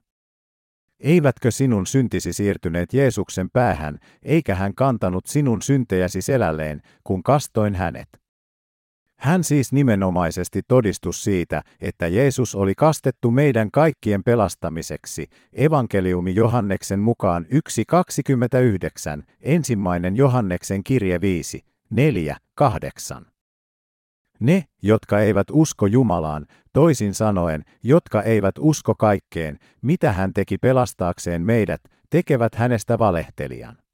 Eivätkö 1.00 1.52
sinun 1.52 1.88
syntisi 1.88 2.34
siirtyneet 2.34 2.94
Jeesuksen 2.94 3.50
päähän, 3.50 4.00
eikä 4.24 4.56
hän 4.56 4.76
kantanut 4.76 5.26
sinun 5.26 5.62
syntejäsi 5.62 6.22
selälleen, 6.22 6.82
kun 7.04 7.24
kastoin 7.24 7.76
hänet? 7.76 8.25
Hän 9.26 9.44
siis 9.44 9.74
nimenomaisesti 9.74 10.62
todistus 10.68 11.24
siitä, 11.24 11.62
että 11.82 12.08
Jeesus 12.08 12.56
oli 12.56 12.76
kastettu 12.76 13.32
meidän 13.32 13.72
kaikkien 13.72 14.24
pelastamiseksi, 14.24 15.28
evankeliumi 15.54 16.36
Johanneksen 16.36 17.00
mukaan 17.00 17.46
1.29, 19.20 19.24
ensimmäinen 19.42 20.16
Johanneksen 20.16 20.84
kirje 20.84 21.22
5, 21.22 21.66
4, 21.90 22.38
8. 22.56 23.26
Ne, 24.40 24.64
jotka 24.82 25.20
eivät 25.20 25.48
usko 25.52 25.86
Jumalaan, 25.86 26.46
toisin 26.74 27.14
sanoen, 27.14 27.64
jotka 27.84 28.22
eivät 28.22 28.56
usko 28.60 28.96
kaikkeen, 28.96 29.60
mitä 29.82 30.12
hän 30.12 30.34
teki 30.34 30.58
pelastaakseen 30.58 31.42
meidät, 31.42 31.82
tekevät 32.10 32.56
hänestä 32.56 33.00
valehtelijan. 33.00 33.85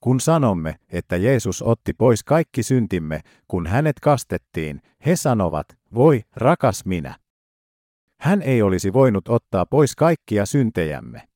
Kun 0.00 0.20
sanomme, 0.20 0.76
että 0.88 1.16
Jeesus 1.16 1.62
otti 1.62 1.92
pois 1.92 2.24
kaikki 2.24 2.62
syntimme, 2.62 3.20
kun 3.48 3.66
hänet 3.66 4.00
kastettiin, 4.00 4.82
he 5.06 5.16
sanovat, 5.16 5.66
voi, 5.94 6.22
rakas 6.36 6.84
minä. 6.84 7.14
Hän 8.20 8.42
ei 8.42 8.62
olisi 8.62 8.92
voinut 8.92 9.28
ottaa 9.28 9.66
pois 9.66 9.96
kaikkia 9.96 10.46
syntejämme. 10.46 11.28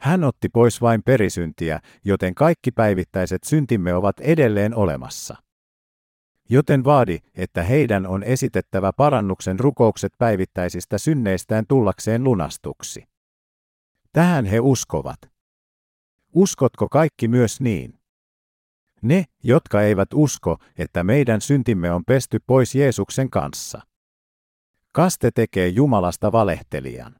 Hän 0.00 0.24
otti 0.24 0.48
pois 0.48 0.80
vain 0.80 1.02
perisyntiä, 1.02 1.80
joten 2.04 2.34
kaikki 2.34 2.70
päivittäiset 2.70 3.44
syntimme 3.44 3.94
ovat 3.94 4.20
edelleen 4.20 4.74
olemassa. 4.74 5.36
Joten 6.50 6.84
vaadi, 6.84 7.18
että 7.34 7.62
heidän 7.62 8.06
on 8.06 8.22
esitettävä 8.22 8.92
parannuksen 8.92 9.60
rukoukset 9.60 10.12
päivittäisistä 10.18 10.98
synneistään 10.98 11.64
tullakseen 11.68 12.24
lunastuksi. 12.24 13.04
Tähän 14.12 14.44
he 14.44 14.60
uskovat. 14.60 15.31
Uskotko 16.34 16.88
kaikki 16.88 17.28
myös 17.28 17.60
niin? 17.60 17.98
Ne, 19.02 19.24
jotka 19.42 19.82
eivät 19.82 20.08
usko, 20.14 20.58
että 20.78 21.04
meidän 21.04 21.40
syntimme 21.40 21.92
on 21.92 22.04
pesty 22.04 22.38
pois 22.46 22.74
Jeesuksen 22.74 23.30
kanssa. 23.30 23.80
Kaste 24.92 25.30
tekee 25.34 25.68
Jumalasta 25.68 26.32
valehtelijan. 26.32 27.16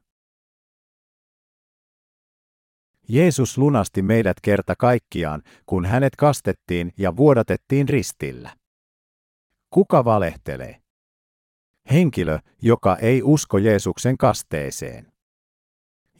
Jeesus 3.09 3.57
lunasti 3.57 4.01
meidät 4.01 4.37
kerta 4.41 4.75
kaikkiaan, 4.75 5.41
kun 5.65 5.85
hänet 5.85 6.15
kastettiin 6.15 6.93
ja 6.97 7.15
vuodatettiin 7.17 7.89
ristillä. 7.89 8.57
Kuka 9.69 10.05
valehtelee? 10.05 10.81
Henkilö, 11.91 12.39
joka 12.61 12.97
ei 12.97 13.23
usko 13.23 13.57
Jeesuksen 13.57 14.17
kasteeseen. 14.17 15.12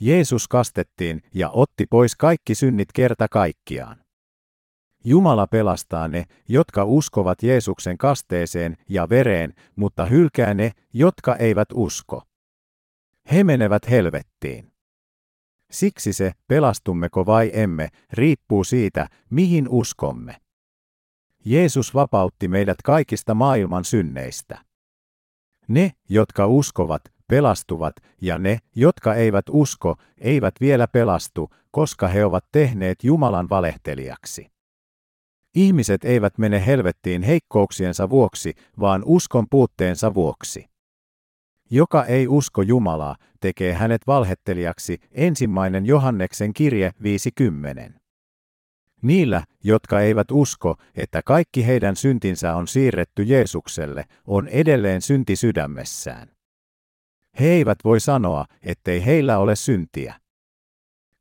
Jeesus 0.04 0.48
kastettiin 0.48 1.22
ja 1.34 1.50
otti 1.50 1.86
pois 1.90 2.16
kaikki 2.16 2.56
synnit 2.56 2.92
kerta 2.94 3.28
kaikkiaan. 3.28 4.04
Jumala 5.04 5.48
pelastaa 5.48 6.08
ne, 6.08 6.26
jotka 6.50 6.84
uskovat 6.84 7.44
Jeesuksen 7.44 7.98
kasteeseen 7.98 8.78
ja 8.90 9.10
vereen, 9.10 9.54
mutta 9.76 10.06
hylkää 10.06 10.54
ne, 10.54 10.72
jotka 10.94 11.36
eivät 11.36 11.68
usko. 11.74 12.24
He 13.32 13.44
menevät 13.44 13.90
helvettiin. 13.90 14.72
Siksi 15.72 16.14
se, 16.14 16.32
pelastummeko 16.48 17.26
vai 17.26 17.52
emme, 17.54 17.90
riippuu 18.14 18.64
siitä, 18.64 19.08
mihin 19.30 19.70
uskomme. 19.70 20.36
Jeesus 21.46 21.94
vapautti 21.94 22.48
meidät 22.48 22.82
kaikista 22.84 23.34
maailman 23.34 23.86
synneistä. 23.86 24.66
Ne, 25.68 25.92
jotka 26.10 26.48
uskovat, 26.48 27.02
pelastuvat, 27.34 27.96
ja 28.22 28.38
ne, 28.38 28.58
jotka 28.76 29.14
eivät 29.14 29.46
usko, 29.50 29.96
eivät 30.18 30.54
vielä 30.62 30.88
pelastu, 30.88 31.50
koska 31.72 32.08
he 32.08 32.26
ovat 32.26 32.46
tehneet 32.52 33.04
Jumalan 33.04 33.50
valehtelijaksi. 33.50 34.52
Ihmiset 35.56 36.06
eivät 36.06 36.38
mene 36.38 36.66
helvettiin 36.66 37.24
heikkouksiensa 37.24 38.10
vuoksi, 38.10 38.54
vaan 38.80 39.04
uskon 39.06 39.46
puutteensa 39.50 40.14
vuoksi. 40.14 40.66
Joka 41.70 42.06
ei 42.06 42.28
usko 42.28 42.62
Jumalaa, 42.62 43.16
tekee 43.40 43.74
hänet 43.74 44.02
valhettelijaksi, 44.08 45.00
ensimmäinen 45.12 45.86
Johanneksen 45.86 46.54
kirje 46.54 46.92
50. 47.04 47.92
Niillä, 49.02 49.44
jotka 49.64 50.02
eivät 50.02 50.32
usko, 50.32 50.76
että 50.96 51.22
kaikki 51.26 51.68
heidän 51.68 51.96
syntinsä 51.96 52.56
on 52.56 52.68
siirretty 52.68 53.24
Jeesukselle, 53.24 54.06
on 54.28 54.48
edelleen 54.48 55.02
synti 55.02 55.36
sydämessään. 55.36 56.33
He 57.40 57.46
eivät 57.46 57.78
voi 57.84 58.00
sanoa, 58.00 58.46
ettei 58.62 59.06
heillä 59.06 59.38
ole 59.38 59.56
syntiä. 59.56 60.20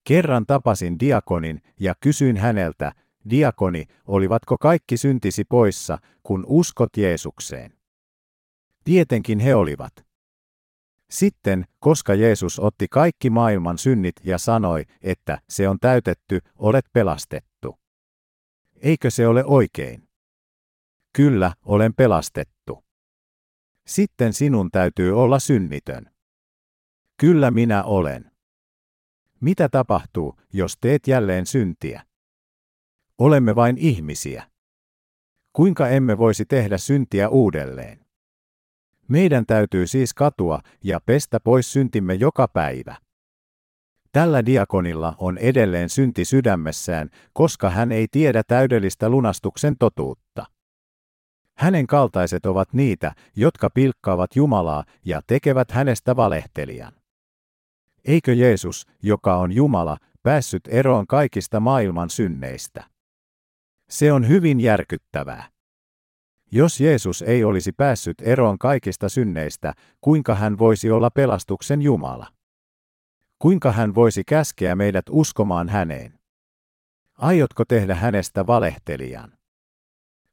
Kerran 0.04 0.46
tapasin 0.46 1.00
diakonin 1.00 1.62
ja 1.80 1.94
kysyin 2.00 2.36
häneltä, 2.36 2.92
diakoni, 3.30 3.84
olivatko 4.06 4.58
kaikki 4.58 4.96
syntisi 4.96 5.44
poissa, 5.44 5.98
kun 6.22 6.44
uskot 6.48 6.96
Jeesukseen? 6.96 7.72
Tietenkin 8.84 9.40
he 9.40 9.54
olivat. 9.54 9.92
Sitten, 11.10 11.66
koska 11.78 12.14
Jeesus 12.14 12.58
otti 12.58 12.86
kaikki 12.90 13.30
maailman 13.30 13.78
synnit 13.78 14.14
ja 14.24 14.38
sanoi, 14.38 14.84
että 15.02 15.38
se 15.48 15.68
on 15.68 15.78
täytetty, 15.80 16.40
olet 16.58 16.84
pelastettu. 16.92 17.78
Eikö 18.76 19.10
se 19.10 19.26
ole 19.26 19.44
oikein? 19.44 20.08
Kyllä, 21.16 21.52
olen 21.64 21.94
pelastettu. 21.94 22.84
Sitten 23.86 24.32
sinun 24.32 24.70
täytyy 24.70 25.22
olla 25.22 25.38
synnitön. 25.38 26.10
Kyllä 27.20 27.50
minä 27.50 27.82
olen. 27.82 28.32
Mitä 29.40 29.68
tapahtuu, 29.68 30.36
jos 30.52 30.76
teet 30.80 31.08
jälleen 31.08 31.46
syntiä? 31.46 32.02
Olemme 33.18 33.54
vain 33.54 33.78
ihmisiä. 33.78 34.50
Kuinka 35.52 35.88
emme 35.88 36.18
voisi 36.18 36.44
tehdä 36.44 36.78
syntiä 36.78 37.28
uudelleen? 37.28 38.06
Meidän 39.08 39.46
täytyy 39.46 39.86
siis 39.86 40.14
katua 40.14 40.60
ja 40.84 41.00
pestä 41.06 41.40
pois 41.40 41.72
syntimme 41.72 42.14
joka 42.14 42.48
päivä. 42.48 42.96
Tällä 44.12 44.46
diakonilla 44.46 45.14
on 45.18 45.38
edelleen 45.38 45.88
synti 45.88 46.24
sydämessään, 46.24 47.10
koska 47.32 47.70
hän 47.70 47.92
ei 47.92 48.06
tiedä 48.10 48.42
täydellistä 48.48 49.08
lunastuksen 49.08 49.76
totuutta. 49.78 50.46
Hänen 51.57 51.86
kaltaiset 51.86 52.46
ovat 52.46 52.72
niitä, 52.72 53.14
jotka 53.36 53.70
pilkkaavat 53.70 54.36
Jumalaa 54.36 54.84
ja 55.05 55.20
tekevät 55.26 55.70
hänestä 55.70 56.16
valehtelijan. 56.16 56.92
Eikö 58.05 58.34
Jeesus, 58.34 58.86
joka 59.03 59.36
on 59.36 59.53
Jumala, 59.53 59.96
päässyt 60.22 60.62
eroon 60.68 61.07
kaikista 61.07 61.61
maailman 61.61 62.11
synneistä? 62.11 62.84
Se 63.90 64.12
on 64.12 64.28
hyvin 64.28 64.61
järkyttävää. 64.61 65.53
Jos 66.53 66.80
Jeesus 66.80 67.22
ei 67.22 67.44
olisi 67.44 67.72
päässyt 67.72 68.20
eroon 68.20 68.59
kaikista 68.59 69.09
synneistä, 69.09 69.72
kuinka 70.00 70.34
hän 70.34 70.59
voisi 70.59 70.90
olla 70.90 71.11
pelastuksen 71.11 71.82
Jumala? 71.82 72.26
Kuinka 73.38 73.72
hän 73.72 73.94
voisi 73.94 74.24
käskeä 74.24 74.74
meidät 74.74 75.05
uskomaan 75.11 75.68
häneen? 75.68 76.18
Aiotko 77.18 77.64
tehdä 77.64 77.94
hänestä 77.94 78.46
valehtelijan? 78.46 79.41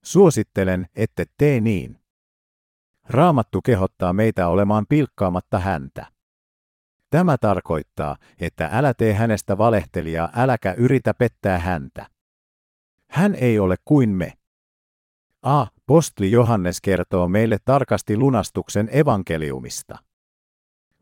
Suosittelen, 0.04 0.88
ette 0.96 1.26
tee 1.38 1.60
niin. 1.60 2.00
Raamattu 3.10 3.62
kehottaa 3.62 4.14
meitä 4.14 4.48
olemaan 4.48 4.86
pilkkaamatta 4.90 5.60
häntä. 5.60 6.06
Tämä 7.10 7.38
tarkoittaa, 7.38 8.18
että 8.40 8.70
älä 8.72 8.94
tee 8.94 9.14
hänestä 9.14 9.58
valehtelijaa, 9.58 10.30
äläkä 10.36 10.74
yritä 10.74 11.14
pettää 11.14 11.60
häntä. 11.60 12.10
Hän 13.08 13.36
ei 13.36 13.60
ole 13.60 13.76
kuin 13.86 14.10
me. 14.10 14.34
A. 15.44 15.68
Postli 15.86 16.32
Johannes 16.32 16.82
kertoo 16.82 17.28
meille 17.28 17.58
tarkasti 17.66 18.18
lunastuksen 18.18 18.90
evankeliumista. 18.92 19.98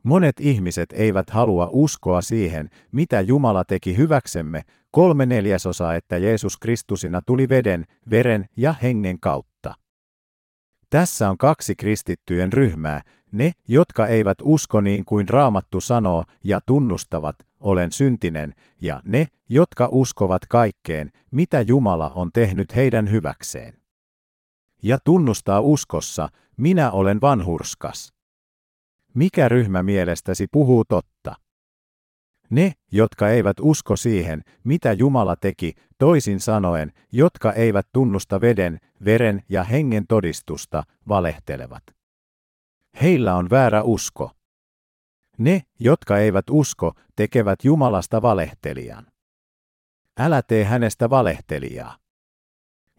Monet 0.08 0.40
ihmiset 0.40 0.94
eivät 0.94 1.30
halua 1.30 1.70
uskoa 1.72 2.22
siihen, 2.22 2.70
mitä 2.92 3.22
Jumala 3.22 3.64
teki 3.64 3.98
hyväksemme, 3.98 4.62
kolme 4.92 5.26
neljäsosaa, 5.26 5.96
että 5.96 6.18
Jeesus 6.18 6.58
Kristusina 6.58 7.22
tuli 7.26 7.50
veden, 7.50 7.86
veren 8.10 8.46
ja 8.58 8.74
hengen 8.74 9.20
kautta. 9.20 9.74
Tässä 10.90 11.30
on 11.30 11.38
kaksi 11.38 11.76
kristittyjen 11.76 12.54
ryhmää, 12.54 13.02
ne, 13.32 13.52
jotka 13.68 14.08
eivät 14.08 14.38
usko 14.42 14.82
niin 14.82 15.06
kuin 15.06 15.30
Raamattu 15.30 15.82
sanoo 15.82 16.24
ja 16.44 16.60
tunnustavat, 16.66 17.36
olen 17.60 17.92
syntinen, 17.92 18.54
ja 18.82 19.02
ne, 19.06 19.28
jotka 19.50 19.90
uskovat 19.92 20.42
kaikkeen, 20.50 21.12
mitä 21.32 21.62
Jumala 21.62 22.12
on 22.16 22.30
tehnyt 22.34 22.76
heidän 22.76 23.12
hyväkseen. 23.12 23.74
Ja 24.84 24.98
tunnustaa 25.04 25.62
uskossa, 25.62 26.30
minä 26.58 26.92
olen 26.92 27.22
vanhurskas. 27.22 28.17
Mikä 29.18 29.50
ryhmä 29.50 29.84
mielestäsi 29.84 30.48
puhuu 30.52 30.86
totta? 30.86 31.36
Ne, 32.50 32.74
jotka 32.92 33.30
eivät 33.30 33.58
usko 33.62 33.96
siihen, 33.96 34.42
mitä 34.64 34.94
Jumala 34.94 35.36
teki, 35.36 35.74
toisin 35.98 36.40
sanoen, 36.40 36.94
jotka 37.12 37.54
eivät 37.54 37.88
tunnusta 37.94 38.42
veden, 38.42 38.80
veren 39.06 39.44
ja 39.50 39.64
hengen 39.64 40.08
todistusta, 40.08 40.84
valehtelevat. 41.08 41.84
Heillä 43.02 43.36
on 43.36 43.50
väärä 43.50 43.84
usko. 43.84 44.32
Ne, 45.38 45.62
jotka 45.80 46.18
eivät 46.18 46.50
usko, 46.50 46.94
tekevät 47.16 47.64
Jumalasta 47.64 48.22
valehtelijan. 48.22 49.08
Älä 50.20 50.42
tee 50.42 50.64
hänestä 50.64 51.10
valehtelijaa. 51.10 51.98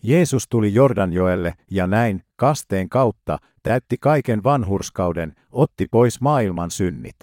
Jeesus 0.02 0.48
tuli 0.48 0.74
Jordanjoelle 0.74 1.54
ja 1.70 1.86
näin, 1.86 2.24
kasteen 2.36 2.88
kautta, 2.88 3.38
täytti 3.62 3.96
kaiken 4.00 4.44
vanhurskauden, 4.44 5.34
otti 5.50 5.86
pois 5.90 6.20
maailman 6.20 6.70
synnit. 6.70 7.16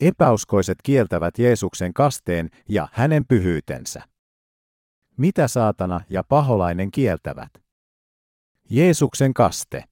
Epäuskoiset 0.00 0.78
kieltävät 0.82 1.38
Jeesuksen 1.38 1.94
kasteen 1.94 2.50
ja 2.68 2.88
hänen 2.92 3.26
pyhyytensä. 3.26 4.02
Mitä 5.16 5.48
saatana 5.48 6.00
ja 6.10 6.24
paholainen 6.28 6.90
kieltävät? 6.90 7.50
Jeesuksen 8.70 9.34
kaste. 9.34 9.84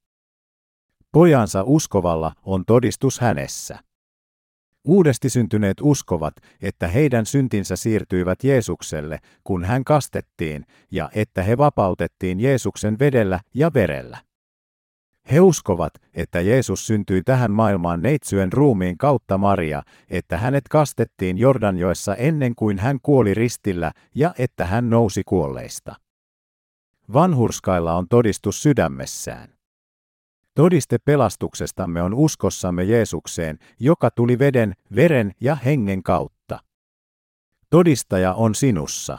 Pojansa 1.13 1.63
uskovalla 1.67 2.33
on 2.43 2.65
todistus 2.65 3.21
hänessä. 3.21 3.79
Uudesti 4.85 5.31
syntyneet 5.31 5.77
uskovat, 5.83 6.35
että 6.63 6.89
heidän 6.89 7.27
syntinsä 7.27 7.77
siirtyivät 7.77 8.45
Jeesukselle, 8.45 9.19
kun 9.45 9.65
hän 9.65 9.85
kastettiin, 9.85 10.67
ja 10.91 11.11
että 11.15 11.43
he 11.43 11.59
vapautettiin 11.59 12.41
Jeesuksen 12.41 12.99
vedellä 12.99 13.41
ja 13.55 13.71
verellä. 13.75 14.19
He 15.33 15.41
uskovat, 15.41 15.93
että 16.15 16.41
Jeesus 16.41 16.87
syntyi 16.87 17.23
tähän 17.23 17.51
maailmaan 17.51 18.03
neitsyen 18.03 18.53
ruumiin 18.53 18.99
kautta 18.99 19.39
Maria, 19.39 19.83
että 20.11 20.39
hänet 20.39 20.69
kastettiin 20.69 21.39
Jordanjoessa 21.39 22.15
ennen 22.15 22.55
kuin 22.55 22.79
hän 22.79 22.99
kuoli 23.03 23.35
ristillä 23.35 23.93
ja 24.15 24.35
että 24.39 24.67
hän 24.67 24.91
nousi 24.91 25.23
kuolleista. 25.27 25.95
Vanhurskailla 27.13 27.95
on 27.95 28.09
todistus 28.09 28.63
sydämessään. 28.63 29.54
Todiste 30.55 30.99
pelastuksestamme 30.99 32.03
on 32.03 32.15
uskossamme 32.15 32.85
Jeesukseen, 32.85 33.59
joka 33.81 34.11
tuli 34.11 34.39
veden, 34.39 34.75
veren 34.97 35.33
ja 35.41 35.55
hengen 35.55 36.03
kautta. 36.03 36.59
Todistaja 37.71 38.35
on 38.35 38.55
sinussa. 38.55 39.19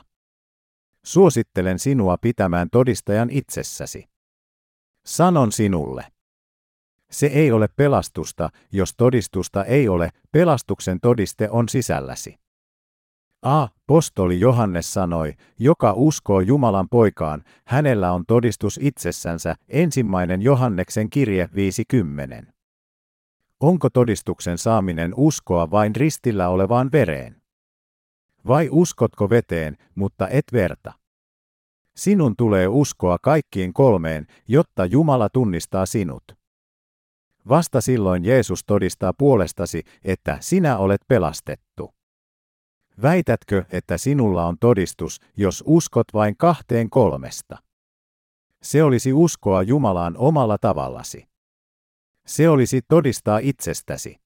Suosittelen 1.05 1.79
sinua 1.79 2.17
pitämään 2.17 2.69
todistajan 2.69 3.29
itsessäsi. 3.29 4.05
Sanon 5.05 5.51
sinulle. 5.51 6.05
Se 7.11 7.25
ei 7.27 7.51
ole 7.51 7.67
pelastusta, 7.67 8.49
jos 8.71 8.93
todistusta 8.97 9.65
ei 9.65 9.87
ole, 9.87 10.09
pelastuksen 10.31 10.99
todiste 10.99 11.49
on 11.49 11.69
sisälläsi. 11.69 12.44
A. 13.45 13.67
Postoli 13.87 14.39
Johannes 14.39 14.93
sanoi, 14.93 15.33
joka 15.59 15.93
uskoo 15.93 16.39
Jumalan 16.39 16.89
poikaan, 16.89 17.43
hänellä 17.65 18.11
on 18.11 18.25
todistus 18.25 18.79
itsessänsä, 18.81 19.55
ensimmäinen 19.69 20.41
Johanneksen 20.41 21.09
kirje 21.09 21.49
50. 21.55 22.43
Onko 23.59 23.89
todistuksen 23.89 24.57
saaminen 24.57 25.13
uskoa 25.17 25.71
vain 25.71 25.95
ristillä 25.95 26.49
olevaan 26.49 26.91
vereen? 26.91 27.41
Vai 28.47 28.69
uskotko 28.71 29.29
veteen, 29.29 29.77
mutta 29.95 30.27
et 30.27 30.45
verta? 30.53 30.93
Sinun 31.95 32.35
tulee 32.35 32.67
uskoa 32.67 33.17
kaikkiin 33.21 33.73
kolmeen, 33.73 34.27
jotta 34.47 34.85
Jumala 34.85 35.29
tunnistaa 35.29 35.85
sinut. 35.85 36.23
Vasta 37.49 37.81
silloin 37.81 38.25
Jeesus 38.25 38.63
todistaa 38.63 39.13
puolestasi, 39.17 39.83
että 40.03 40.37
sinä 40.39 40.77
olet 40.77 41.01
pelastettu. 41.07 41.95
Väitätkö, 43.01 43.65
että 43.71 43.97
sinulla 43.97 44.45
on 44.45 44.57
todistus, 44.59 45.21
jos 45.37 45.63
uskot 45.67 46.07
vain 46.13 46.37
kahteen 46.37 46.89
kolmesta? 46.89 47.57
Se 48.63 48.83
olisi 48.83 49.13
uskoa 49.13 49.63
Jumalaan 49.63 50.17
omalla 50.17 50.57
tavallasi. 50.57 51.27
Se 52.25 52.49
olisi 52.49 52.81
todistaa 52.81 53.37
itsestäsi. 53.37 54.17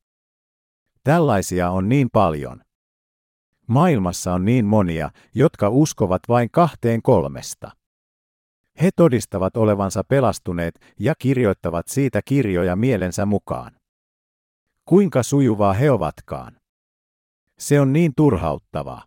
Tällaisia 1.03 1.69
on 1.69 1.89
niin 1.89 2.09
paljon. 2.09 2.61
Maailmassa 3.67 4.33
on 4.33 4.45
niin 4.45 4.65
monia, 4.65 5.11
jotka 5.35 5.69
uskovat 5.69 6.21
vain 6.27 6.49
kahteen 6.51 7.01
kolmesta. 7.01 7.71
He 8.81 8.89
todistavat 8.95 9.57
olevansa 9.57 10.03
pelastuneet 10.03 10.79
ja 10.99 11.13
kirjoittavat 11.19 11.87
siitä 11.87 12.21
kirjoja 12.25 12.75
mielensä 12.75 13.25
mukaan. 13.25 13.71
Kuinka 14.85 15.23
sujuvaa 15.23 15.73
he 15.73 15.91
ovatkaan? 15.91 16.58
Se 17.59 17.79
on 17.79 17.93
niin 17.93 18.11
turhauttavaa. 18.15 19.03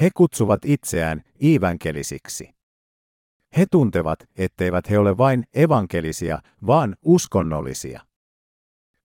He 0.00 0.10
kutsuvat 0.14 0.60
itseään 0.64 1.22
evankelisiksi. 1.40 2.54
He 3.56 3.66
tuntevat, 3.70 4.18
etteivät 4.36 4.90
he 4.90 4.98
ole 4.98 5.18
vain 5.18 5.44
evankelisia, 5.54 6.38
vaan 6.66 6.96
uskonnollisia. 7.02 8.00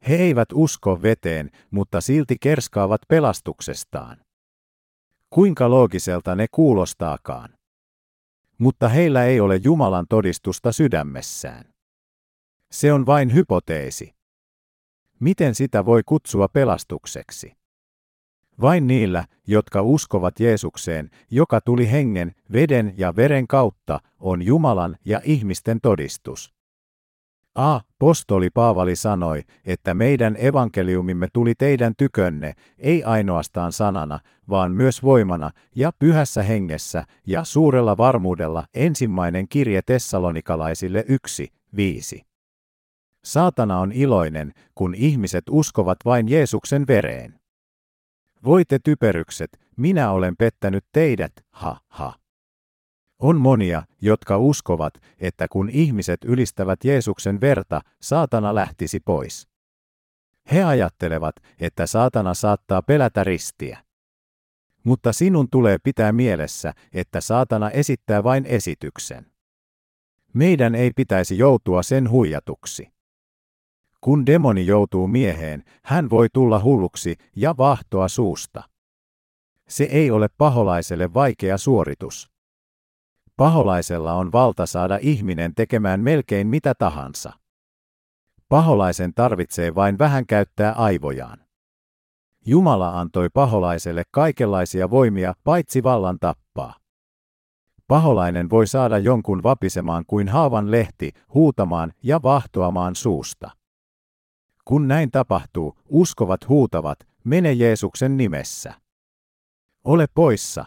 He 0.08 0.16
eivät 0.16 0.50
usko 0.54 1.02
veteen, 1.02 1.52
mutta 1.72 2.02
silti 2.02 2.36
kerskaavat 2.42 3.02
pelastuksestaan. 3.08 4.18
Kuinka 5.30 5.70
loogiselta 5.70 6.36
ne 6.36 6.48
kuulostaakaan. 6.52 7.58
Mutta 8.58 8.90
heillä 8.90 9.26
ei 9.26 9.40
ole 9.40 9.60
Jumalan 9.64 10.06
todistusta 10.10 10.72
sydämessään. 10.72 11.74
Se 12.72 12.94
on 12.94 13.06
vain 13.06 13.34
hypoteesi. 13.34 14.16
Miten 15.20 15.56
sitä 15.56 15.86
voi 15.86 16.02
kutsua 16.06 16.48
pelastukseksi? 16.48 17.61
Vain 18.62 18.88
niillä, 18.88 19.26
jotka 19.48 19.82
uskovat 19.82 20.40
Jeesukseen, 20.40 21.10
joka 21.32 21.62
tuli 21.62 21.92
hengen, 21.92 22.36
veden 22.52 22.94
ja 22.98 23.16
veren 23.16 23.48
kautta, 23.48 24.00
on 24.20 24.42
Jumalan 24.42 24.96
ja 25.06 25.22
ihmisten 25.24 25.82
todistus. 25.82 26.54
A. 27.56 27.80
Postoli 28.00 28.50
Paavali 28.50 28.96
sanoi, 28.96 29.44
että 29.66 29.94
meidän 29.94 30.36
evankeliumimme 30.40 31.28
tuli 31.34 31.56
teidän 31.56 31.94
tykönne, 31.98 32.54
ei 32.78 33.04
ainoastaan 33.04 33.72
sanana, 33.72 34.20
vaan 34.50 34.72
myös 34.72 35.04
voimana 35.04 35.52
ja 35.76 35.92
pyhässä 36.00 36.44
hengessä 36.44 37.04
ja 37.28 37.44
suurella 37.44 37.98
varmuudella 37.98 38.64
ensimmäinen 38.74 39.48
kirje 39.48 39.82
tessalonikalaisille 39.82 41.06
1, 41.08 41.48
5. 41.76 42.22
Saatana 43.24 43.80
on 43.80 43.92
iloinen, 43.92 44.54
kun 44.76 44.96
ihmiset 44.96 45.44
uskovat 45.50 45.98
vain 46.06 46.30
Jeesuksen 46.30 46.88
vereen. 46.88 47.41
Voitte 48.44 48.80
typerykset, 48.84 49.60
minä 49.78 50.12
olen 50.12 50.38
pettänyt 50.38 50.86
teidät, 50.92 51.32
ha 51.52 51.78
ha. 51.88 52.14
On 53.20 53.42
monia, 53.42 53.84
jotka 54.02 54.38
uskovat, 54.38 54.94
että 55.20 55.48
kun 55.48 55.70
ihmiset 55.70 56.24
ylistävät 56.26 56.86
Jeesuksen 56.86 57.42
verta, 57.42 57.82
saatana 58.02 58.56
lähtisi 58.56 59.00
pois. 59.00 59.48
He 60.52 60.64
ajattelevat, 60.64 61.36
että 61.60 61.86
saatana 61.86 62.34
saattaa 62.34 62.82
pelätä 62.82 63.24
ristiä. 63.24 63.84
Mutta 64.84 65.14
sinun 65.14 65.50
tulee 65.50 65.78
pitää 65.84 66.12
mielessä, 66.12 66.74
että 66.94 67.22
saatana 67.22 67.70
esittää 67.70 68.24
vain 68.24 68.46
esityksen. 68.46 69.32
Meidän 70.34 70.76
ei 70.76 70.92
pitäisi 70.96 71.38
joutua 71.38 71.84
sen 71.84 72.10
huijatuksi. 72.10 72.92
Kun 74.02 74.26
demoni 74.26 74.66
joutuu 74.66 75.08
mieheen, 75.08 75.64
hän 75.84 76.10
voi 76.10 76.28
tulla 76.34 76.64
hulluksi 76.64 77.16
ja 77.36 77.58
vahtoa 77.58 78.08
suusta. 78.08 78.64
Se 79.68 79.84
ei 79.84 80.12
ole 80.12 80.28
paholaiselle 80.38 81.14
vaikea 81.14 81.58
suoritus. 81.58 82.32
Paholaisella 83.38 84.14
on 84.14 84.32
valta 84.32 84.66
saada 84.66 85.00
ihminen 85.02 85.56
tekemään 85.56 86.00
melkein 86.00 86.48
mitä 86.48 86.74
tahansa. 86.76 87.34
Paholaisen 88.50 89.14
tarvitsee 89.14 89.76
vain 89.76 90.00
vähän 90.00 90.26
käyttää 90.26 90.74
aivojaan. 90.74 91.40
Jumala 92.46 93.00
antoi 93.00 93.30
paholaiselle 93.30 94.04
kaikenlaisia 94.12 94.90
voimia 94.90 95.34
paitsi 95.44 95.84
vallan 95.84 96.18
tappaa. 96.20 96.76
Paholainen 97.88 98.50
voi 98.50 98.68
saada 98.68 98.98
jonkun 98.98 99.44
vapisemaan 99.44 100.04
kuin 100.08 100.30
haavan 100.30 100.72
lehti, 100.72 101.12
huutamaan 101.34 101.94
ja 102.04 102.20
vahtoamaan 102.24 102.96
suusta. 102.96 103.61
Kun 104.66 104.88
näin 104.88 105.12
tapahtuu, 105.12 105.78
uskovat 105.90 106.50
huutavat, 106.50 107.00
mene 107.24 107.54
Jeesuksen 107.54 108.18
nimessä. 108.18 108.74
Ole 109.84 110.06
poissa. 110.14 110.66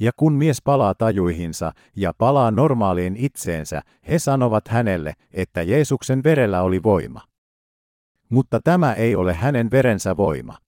Ja 0.00 0.12
kun 0.16 0.32
mies 0.32 0.62
palaa 0.62 0.94
tajuihinsa 0.94 1.72
ja 1.96 2.12
palaa 2.18 2.50
normaaliin 2.50 3.16
itseensä, 3.16 3.82
he 4.08 4.18
sanovat 4.18 4.68
hänelle, 4.68 5.14
että 5.32 5.62
Jeesuksen 5.62 6.24
verellä 6.24 6.62
oli 6.62 6.82
voima. 6.82 7.20
Mutta 8.28 8.60
tämä 8.64 8.92
ei 8.92 9.16
ole 9.16 9.34
hänen 9.34 9.70
verensä 9.70 10.16
voima. 10.16 10.58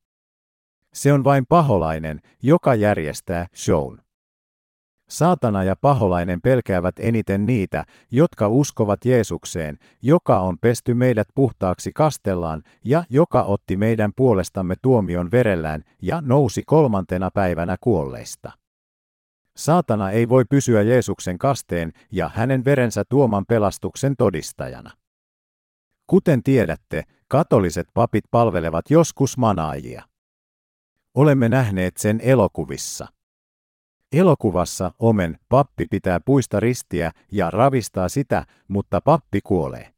Se 0.94 1.12
on 1.12 1.24
vain 1.24 1.46
paholainen, 1.46 2.20
joka 2.42 2.74
järjestää 2.74 3.46
shown. 3.56 3.98
Saatana 5.10 5.64
ja 5.64 5.76
paholainen 5.76 6.40
pelkäävät 6.40 6.94
eniten 6.98 7.46
niitä, 7.46 7.84
jotka 8.10 8.48
uskovat 8.48 9.04
Jeesukseen, 9.04 9.78
joka 10.02 10.40
on 10.40 10.58
pesty 10.58 10.94
meidät 10.94 11.28
puhtaaksi 11.34 11.92
kastellaan 11.92 12.62
ja 12.84 13.04
joka 13.10 13.42
otti 13.42 13.76
meidän 13.76 14.12
puolestamme 14.16 14.74
tuomion 14.82 15.30
verellään 15.30 15.82
ja 16.02 16.20
nousi 16.20 16.62
kolmantena 16.66 17.30
päivänä 17.30 17.76
kuolleista. 17.80 18.52
Saatana 19.56 20.10
ei 20.10 20.28
voi 20.28 20.44
pysyä 20.44 20.82
Jeesuksen 20.82 21.38
kasteen 21.38 21.92
ja 22.12 22.30
hänen 22.34 22.64
verensä 22.64 23.02
tuoman 23.08 23.44
pelastuksen 23.48 24.14
todistajana. 24.18 24.90
Kuten 26.06 26.42
tiedätte, 26.42 27.04
katoliset 27.28 27.88
papit 27.94 28.24
palvelevat 28.30 28.90
joskus 28.90 29.38
manaajia. 29.38 30.02
Olemme 31.14 31.48
nähneet 31.48 31.96
sen 31.96 32.20
elokuvissa. 32.22 33.06
Elokuvassa 34.12 34.92
Omen 34.98 35.38
pappi 35.48 35.86
pitää 35.90 36.20
puista 36.20 36.60
ristiä 36.60 37.12
ja 37.32 37.50
ravistaa 37.50 38.08
sitä, 38.08 38.46
mutta 38.68 39.00
pappi 39.00 39.40
kuolee. 39.44 39.94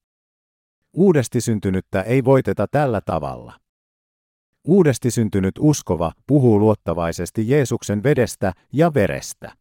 Uudesti 0.93 1.41
syntynyttä 1.41 2.03
ei 2.03 2.25
voiteta 2.25 2.67
tällä 2.71 3.01
tavalla. 3.01 3.53
Uudesti 4.65 5.11
syntynyt 5.11 5.55
uskova 5.59 6.13
puhuu 6.27 6.59
luottavaisesti 6.59 7.49
Jeesuksen 7.49 8.03
vedestä 8.03 8.53
ja 8.73 8.95
verestä. 8.95 9.53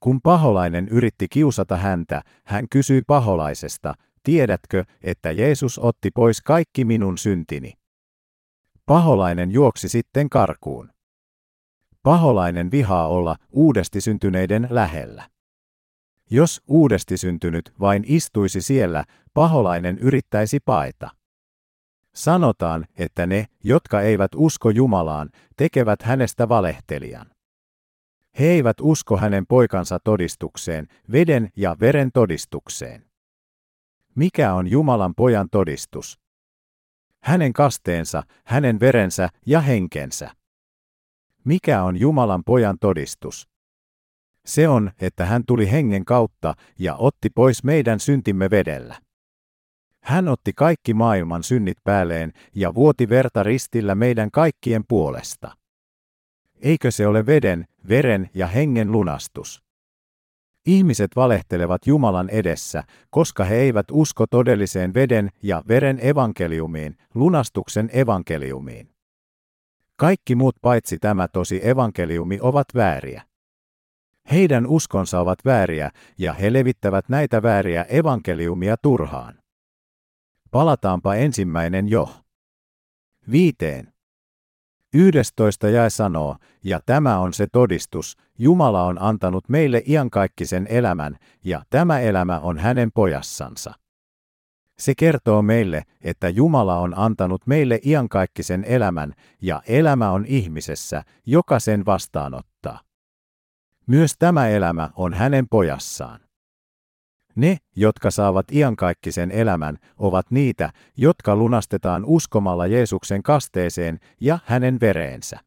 Kun 0.00 0.20
paholainen 0.20 0.88
yritti 0.88 1.26
kiusata 1.30 1.76
häntä, 1.76 2.22
hän 2.44 2.68
kysyi 2.68 3.02
paholaisesta, 3.06 3.94
tiedätkö, 4.22 4.84
että 5.02 5.30
Jeesus 5.30 5.78
otti 5.78 6.10
pois 6.10 6.40
kaikki 6.40 6.84
minun 6.84 7.18
syntini? 7.18 7.72
Paholainen 8.86 9.50
juoksi 9.50 9.88
sitten 9.88 10.30
karkuun. 10.30 10.90
Paholainen 12.02 12.70
vihaa 12.70 13.08
olla 13.08 13.36
uudesti 13.50 14.00
syntyneiden 14.00 14.66
lähellä. 14.70 15.30
Jos 16.30 16.62
uudesti 16.66 17.16
syntynyt 17.16 17.72
vain 17.80 18.04
istuisi 18.06 18.62
siellä, 18.62 19.04
paholainen 19.34 19.98
yrittäisi 19.98 20.60
paeta. 20.60 21.10
Sanotaan, 22.14 22.86
että 22.98 23.26
ne, 23.26 23.46
jotka 23.64 24.00
eivät 24.00 24.30
usko 24.36 24.70
Jumalaan, 24.70 25.30
tekevät 25.56 26.02
hänestä 26.02 26.48
valehtelijan. 26.48 27.26
He 28.38 28.44
eivät 28.44 28.76
usko 28.80 29.16
hänen 29.16 29.46
poikansa 29.46 29.98
todistukseen, 30.04 30.86
veden 31.12 31.50
ja 31.56 31.76
veren 31.80 32.12
todistukseen. 32.12 33.04
Mikä 34.14 34.54
on 34.54 34.70
Jumalan 34.70 35.14
pojan 35.14 35.48
todistus? 35.50 36.20
Hänen 37.22 37.52
kasteensa, 37.52 38.22
hänen 38.44 38.80
verensä 38.80 39.28
ja 39.46 39.60
henkensä. 39.60 40.39
Mikä 41.44 41.82
on 41.82 42.00
Jumalan 42.00 42.44
pojan 42.44 42.76
todistus? 42.80 43.48
Se 44.46 44.68
on, 44.68 44.90
että 45.00 45.26
hän 45.26 45.42
tuli 45.46 45.70
hengen 45.70 46.04
kautta 46.04 46.54
ja 46.78 46.96
otti 46.96 47.30
pois 47.30 47.64
meidän 47.64 48.00
syntimme 48.00 48.50
vedellä. 48.50 48.96
Hän 50.02 50.28
otti 50.28 50.52
kaikki 50.52 50.94
maailman 50.94 51.42
synnit 51.42 51.78
päälleen 51.84 52.32
ja 52.54 52.74
vuoti 52.74 53.08
verta 53.08 53.42
ristillä 53.42 53.94
meidän 53.94 54.30
kaikkien 54.30 54.84
puolesta. 54.88 55.56
Eikö 56.62 56.90
se 56.90 57.06
ole 57.06 57.26
veden, 57.26 57.64
veren 57.88 58.30
ja 58.34 58.46
hengen 58.46 58.92
lunastus? 58.92 59.62
Ihmiset 60.66 61.10
valehtelevat 61.16 61.86
Jumalan 61.86 62.28
edessä, 62.28 62.84
koska 63.10 63.44
he 63.44 63.56
eivät 63.56 63.86
usko 63.92 64.26
todelliseen 64.26 64.94
veden 64.94 65.30
ja 65.42 65.62
veren 65.68 65.98
evankeliumiin, 66.02 66.96
lunastuksen 67.14 67.90
evankeliumiin. 67.92 68.89
Kaikki 70.00 70.34
muut 70.34 70.56
paitsi 70.62 70.98
tämä 70.98 71.28
tosi 71.28 71.68
evankeliumi 71.68 72.38
ovat 72.42 72.66
vääriä. 72.74 73.22
Heidän 74.30 74.66
uskonsa 74.66 75.20
ovat 75.20 75.38
vääriä 75.44 75.90
ja 76.18 76.32
he 76.32 76.52
levittävät 76.52 77.08
näitä 77.08 77.42
vääriä 77.42 77.82
evankeliumia 77.82 78.76
turhaan. 78.76 79.34
Palataanpa 80.50 81.14
ensimmäinen 81.14 81.88
jo. 81.88 82.14
Viiteen. 83.30 83.92
Yhdestoista 84.94 85.68
jäi 85.68 85.90
sanoo, 85.90 86.36
ja 86.64 86.80
tämä 86.86 87.18
on 87.18 87.32
se 87.32 87.46
todistus, 87.52 88.16
Jumala 88.38 88.84
on 88.84 89.02
antanut 89.02 89.48
meille 89.48 89.82
iankaikkisen 89.86 90.66
elämän, 90.70 91.16
ja 91.44 91.62
tämä 91.70 92.00
elämä 92.00 92.38
on 92.38 92.58
hänen 92.58 92.92
pojassansa. 92.92 93.79
Se 94.80 94.94
kertoo 94.94 95.42
meille, 95.42 95.82
että 96.00 96.28
Jumala 96.28 96.78
on 96.78 96.98
antanut 96.98 97.46
meille 97.46 97.80
iankaikkisen 97.84 98.64
elämän, 98.64 99.14
ja 99.42 99.62
elämä 99.66 100.10
on 100.10 100.24
ihmisessä, 100.26 101.02
joka 101.26 101.58
sen 101.58 101.86
vastaanottaa. 101.86 102.80
Myös 103.86 104.14
tämä 104.18 104.48
elämä 104.48 104.90
on 104.96 105.14
hänen 105.14 105.48
pojassaan. 105.48 106.20
Ne, 107.34 107.56
jotka 107.76 108.10
saavat 108.10 108.52
iankaikkisen 108.52 109.30
elämän, 109.30 109.78
ovat 109.96 110.30
niitä, 110.30 110.72
jotka 110.96 111.36
lunastetaan 111.36 112.04
uskomalla 112.04 112.66
Jeesuksen 112.66 113.22
kasteeseen 113.22 113.98
ja 114.20 114.38
hänen 114.44 114.80
vereensä. 114.80 115.40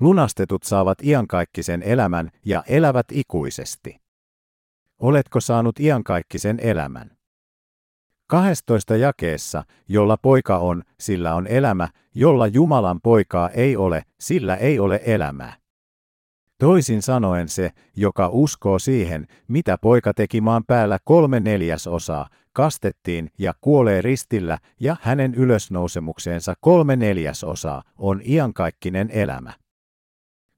Lunastetut 0.00 0.62
saavat 0.62 1.02
iankaikkisen 1.02 1.82
elämän 1.82 2.30
ja 2.44 2.62
elävät 2.66 3.06
ikuisesti. 3.12 3.96
Oletko 4.98 5.40
saanut 5.40 5.80
iankaikkisen 5.80 6.60
elämän? 6.62 7.19
12 8.30 8.96
jakeessa, 8.96 9.64
jolla 9.88 10.16
poika 10.16 10.58
on, 10.58 10.82
sillä 11.00 11.34
on 11.34 11.46
elämä, 11.46 11.88
jolla 12.14 12.46
Jumalan 12.46 13.00
poikaa 13.00 13.48
ei 13.48 13.76
ole, 13.76 14.02
sillä 14.20 14.56
ei 14.56 14.78
ole 14.78 15.00
elämää. 15.04 15.56
Toisin 16.58 17.02
sanoen 17.02 17.48
se, 17.48 17.70
joka 17.96 18.28
uskoo 18.28 18.78
siihen, 18.78 19.26
mitä 19.48 19.78
poika 19.78 20.14
teki 20.14 20.40
maan 20.40 20.64
päällä 20.66 20.98
kolme 21.04 21.40
neljäsosaa, 21.40 22.28
kastettiin 22.52 23.30
ja 23.38 23.54
kuolee 23.60 24.02
ristillä 24.02 24.58
ja 24.80 24.96
hänen 25.00 25.34
ylösnousemukseensa 25.34 26.54
kolme 26.60 26.96
neljäsosaa, 26.96 27.82
on 27.98 28.20
iankaikkinen 28.24 29.10
elämä. 29.12 29.52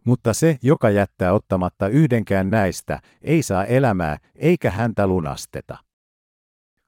Mutta 0.04 0.32
se, 0.32 0.58
joka 0.62 0.90
jättää 0.90 1.32
ottamatta 1.32 1.88
yhdenkään 1.88 2.50
näistä, 2.50 3.00
ei 3.22 3.42
saa 3.42 3.64
elämää, 3.64 4.18
eikä 4.34 4.70
häntä 4.70 5.06
lunasteta. 5.06 5.91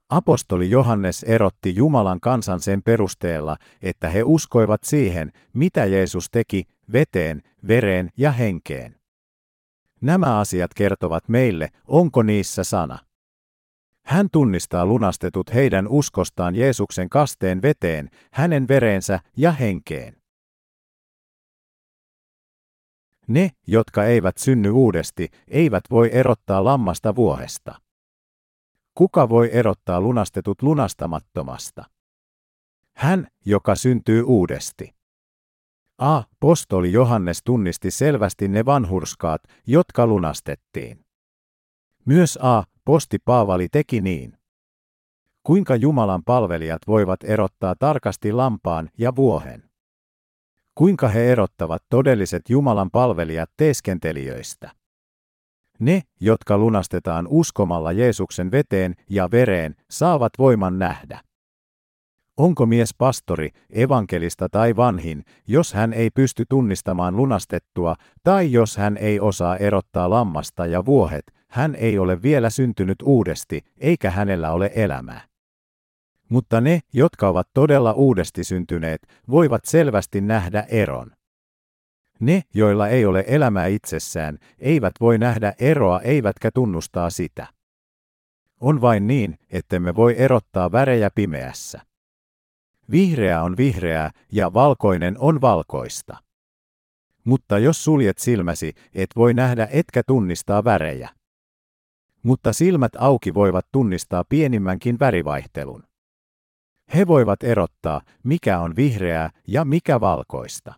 Apostoli 0.09 0.69
Johannes 0.69 1.23
erotti 1.23 1.75
Jumalan 1.75 2.19
kansan 2.19 2.59
sen 2.59 2.83
perusteella, 2.83 3.57
että 3.81 4.09
he 4.09 4.23
uskoivat 4.23 4.83
siihen, 4.83 5.31
mitä 5.53 5.85
Jeesus 5.85 6.29
teki, 6.31 6.63
veteen, 6.93 7.41
vereen 7.67 8.09
ja 8.17 8.31
henkeen. 8.31 8.95
Nämä 10.01 10.39
asiat 10.39 10.73
kertovat 10.73 11.29
meille, 11.29 11.69
onko 11.87 12.23
niissä 12.23 12.63
sana. 12.63 12.99
Hän 14.05 14.27
tunnistaa 14.31 14.85
lunastetut 14.85 15.53
heidän 15.53 15.87
uskostaan 15.87 16.55
Jeesuksen 16.55 17.09
kasteen 17.09 17.61
veteen, 17.61 18.09
hänen 18.31 18.67
vereensä 18.67 19.19
ja 19.37 19.51
henkeen. 19.51 20.17
Ne, 23.27 23.51
jotka 23.67 24.05
eivät 24.05 24.37
synny 24.37 24.69
uudesti, 24.69 25.29
eivät 25.47 25.83
voi 25.89 26.09
erottaa 26.13 26.63
lammasta 26.63 27.15
vuohesta. 27.15 27.84
Kuka 28.95 29.29
voi 29.29 29.49
erottaa 29.53 30.01
lunastetut 30.01 30.61
lunastamattomasta? 30.61 31.83
Hän, 32.93 33.27
joka 33.45 33.75
syntyy 33.75 34.23
uudesti. 34.23 34.95
A. 35.97 36.23
Postoli 36.39 36.91
Johannes 36.91 37.41
tunnisti 37.43 37.91
selvästi 37.91 38.47
ne 38.47 38.65
vanhurskaat, 38.65 39.41
jotka 39.67 40.07
lunastettiin. 40.07 41.05
Myös 42.05 42.39
A. 42.41 42.63
Posti 42.85 43.17
Paavali 43.25 43.67
teki 43.71 44.01
niin. 44.01 44.37
Kuinka 45.43 45.75
Jumalan 45.75 46.23
palvelijat 46.23 46.81
voivat 46.87 47.19
erottaa 47.23 47.75
tarkasti 47.79 48.31
lampaan 48.31 48.89
ja 48.97 49.15
vuohen? 49.15 49.69
Kuinka 50.75 51.07
he 51.07 51.31
erottavat 51.31 51.83
todelliset 51.89 52.49
Jumalan 52.49 52.91
palvelijat 52.91 53.49
teeskentelijöistä? 53.57 54.71
Ne, 55.79 56.01
jotka 56.19 56.57
lunastetaan 56.57 57.27
uskomalla 57.29 57.91
Jeesuksen 57.91 58.51
veteen 58.51 58.95
ja 59.09 59.31
vereen, 59.31 59.75
saavat 59.89 60.33
voiman 60.37 60.79
nähdä. 60.79 61.19
Onko 62.37 62.65
mies 62.65 62.93
pastori, 62.97 63.49
evankelista 63.69 64.49
tai 64.49 64.75
vanhin, 64.75 65.23
jos 65.47 65.73
hän 65.73 65.93
ei 65.93 66.09
pysty 66.09 66.43
tunnistamaan 66.49 67.15
lunastettua, 67.15 67.95
tai 68.23 68.51
jos 68.51 68.77
hän 68.77 68.97
ei 68.97 69.19
osaa 69.19 69.57
erottaa 69.57 70.09
lammasta 70.09 70.65
ja 70.65 70.85
vuohet, 70.85 71.23
hän 71.49 71.75
ei 71.75 71.99
ole 71.99 72.21
vielä 72.21 72.49
syntynyt 72.49 72.97
uudesti, 73.03 73.61
eikä 73.77 74.11
hänellä 74.11 74.51
ole 74.51 74.71
elämää. 74.75 75.21
Mutta 76.29 76.61
ne, 76.61 76.79
jotka 76.93 77.27
ovat 77.27 77.47
todella 77.53 77.93
uudesti 77.93 78.43
syntyneet, 78.43 79.07
voivat 79.29 79.65
selvästi 79.65 80.21
nähdä 80.21 80.65
eron. 80.69 81.11
Ne, 82.19 82.41
joilla 82.53 82.87
ei 82.87 83.05
ole 83.05 83.23
elämää 83.27 83.65
itsessään, 83.67 84.37
eivät 84.59 84.93
voi 85.01 85.17
nähdä 85.17 85.53
eroa 85.59 86.01
eivätkä 86.01 86.51
tunnustaa 86.51 87.09
sitä. 87.09 87.47
On 88.59 88.81
vain 88.81 89.07
niin, 89.07 89.39
ettemme 89.49 89.95
voi 89.95 90.15
erottaa 90.17 90.71
värejä 90.71 91.09
pimeässä. 91.15 91.81
Vihreä 92.91 93.43
on 93.43 93.57
vihreää 93.57 94.11
ja 94.31 94.53
valkoinen 94.53 95.15
on 95.19 95.41
valkoista. 95.41 96.17
Mutta 97.23 97.59
jos 97.59 97.83
suljet 97.83 98.17
silmäsi, 98.17 98.73
et 98.93 99.09
voi 99.15 99.33
nähdä 99.33 99.67
etkä 99.71 100.01
tunnistaa 100.07 100.63
värejä. 100.63 101.09
Mutta 102.23 102.53
silmät 102.53 102.91
auki 102.97 103.33
voivat 103.33 103.65
tunnistaa 103.71 104.23
pienimmänkin 104.29 104.99
värivaihtelun. 104.99 105.83
He 106.95 107.07
voivat 107.07 107.43
erottaa, 107.43 108.01
mikä 108.23 108.59
on 108.59 108.75
vihreää 108.75 109.29
ja 109.47 109.65
mikä 109.65 109.99
valkoista. 109.99 110.73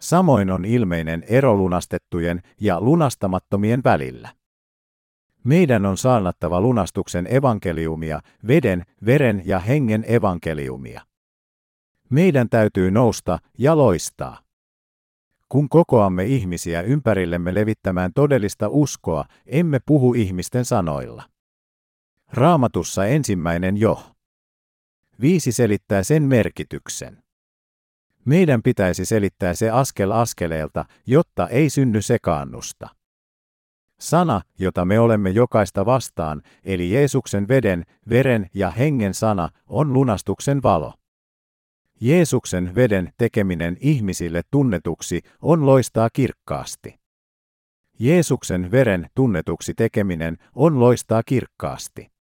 Samoin 0.00 0.50
on 0.50 0.64
ilmeinen 0.64 1.24
ero 1.28 1.56
lunastettujen 1.56 2.42
ja 2.60 2.80
lunastamattomien 2.80 3.80
välillä. 3.84 4.28
Meidän 5.44 5.86
on 5.86 5.96
saannattava 5.96 6.60
lunastuksen 6.60 7.34
evankeliumia, 7.34 8.20
veden, 8.46 8.82
veren 9.06 9.42
ja 9.44 9.58
hengen 9.58 10.04
evankeliumia. 10.08 11.02
Meidän 12.10 12.48
täytyy 12.48 12.90
nousta 12.90 13.38
ja 13.58 13.76
loistaa. 13.76 14.42
Kun 15.48 15.68
kokoamme 15.68 16.24
ihmisiä 16.24 16.82
ympärillemme 16.82 17.54
levittämään 17.54 18.12
todellista 18.14 18.68
uskoa, 18.68 19.24
emme 19.46 19.78
puhu 19.86 20.14
ihmisten 20.14 20.64
sanoilla. 20.64 21.22
Raamatussa 22.32 23.06
ensimmäinen 23.06 23.76
jo. 23.76 24.02
Viisi 25.20 25.52
selittää 25.52 26.02
sen 26.02 26.22
merkityksen. 26.22 27.22
Meidän 28.28 28.62
pitäisi 28.62 29.04
selittää 29.04 29.54
se 29.54 29.70
askel 29.70 30.10
askeleelta, 30.10 30.84
jotta 31.06 31.48
ei 31.48 31.70
synny 31.70 32.02
sekaannusta. 32.02 32.88
Sana, 34.00 34.40
jota 34.58 34.84
me 34.84 35.00
olemme 35.00 35.30
jokaista 35.30 35.86
vastaan, 35.86 36.42
eli 36.64 36.92
Jeesuksen 36.92 37.48
veden, 37.48 37.84
veren 38.08 38.50
ja 38.54 38.70
hengen 38.70 39.14
sana, 39.14 39.48
on 39.66 39.92
lunastuksen 39.92 40.62
valo. 40.62 40.94
Jeesuksen 42.00 42.74
veden 42.74 43.12
tekeminen 43.18 43.76
ihmisille 43.80 44.42
tunnetuksi 44.50 45.20
on 45.42 45.66
loistaa 45.66 46.08
kirkkaasti. 46.12 46.94
Jeesuksen 47.98 48.70
veren 48.70 49.10
tunnetuksi 49.14 49.74
tekeminen 49.74 50.36
on 50.54 50.80
loistaa 50.80 51.22
kirkkaasti. 51.22 52.17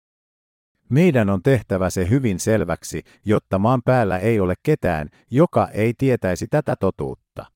Meidän 0.88 1.30
on 1.30 1.42
tehtävä 1.42 1.90
se 1.90 2.10
hyvin 2.10 2.40
selväksi, 2.40 3.02
jotta 3.24 3.58
maan 3.58 3.82
päällä 3.84 4.18
ei 4.18 4.40
ole 4.40 4.54
ketään, 4.62 5.08
joka 5.30 5.68
ei 5.68 5.94
tietäisi 5.98 6.46
tätä 6.46 6.76
totuutta. 6.76 7.46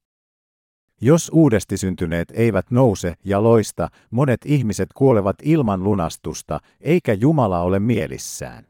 Jos 1.01 1.31
uudesti 1.35 1.77
syntyneet 1.77 2.29
eivät 2.35 2.71
nouse 2.71 3.15
ja 3.25 3.43
loista, 3.43 3.89
monet 4.11 4.41
ihmiset 4.45 4.89
kuolevat 4.95 5.37
ilman 5.43 5.85
lunastusta, 5.85 6.61
eikä 6.81 7.13
Jumala 7.13 7.61
ole 7.61 7.79
mielissään. 7.79 8.67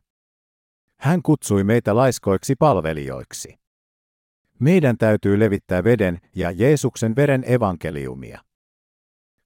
Hän 1.00 1.22
kutsui 1.22 1.64
meitä 1.64 1.96
laiskoiksi 1.96 2.54
palvelijoiksi. 2.56 3.58
Meidän 4.58 4.98
täytyy 4.98 5.38
levittää 5.38 5.84
veden 5.84 6.18
ja 6.36 6.50
Jeesuksen 6.50 7.16
veren 7.16 7.44
evankeliumia. 7.46 8.40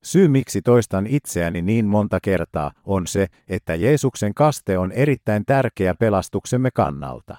Syy 0.04 0.28
miksi 0.28 0.62
toistan 0.62 1.06
itseäni 1.06 1.62
niin 1.62 1.86
monta 1.86 2.18
kertaa 2.22 2.72
on 2.84 3.06
se, 3.06 3.26
että 3.48 3.74
Jeesuksen 3.74 4.34
kaste 4.34 4.78
on 4.78 4.92
erittäin 4.92 5.44
tärkeä 5.46 5.94
pelastuksemme 5.94 6.70
kannalta. 6.70 7.36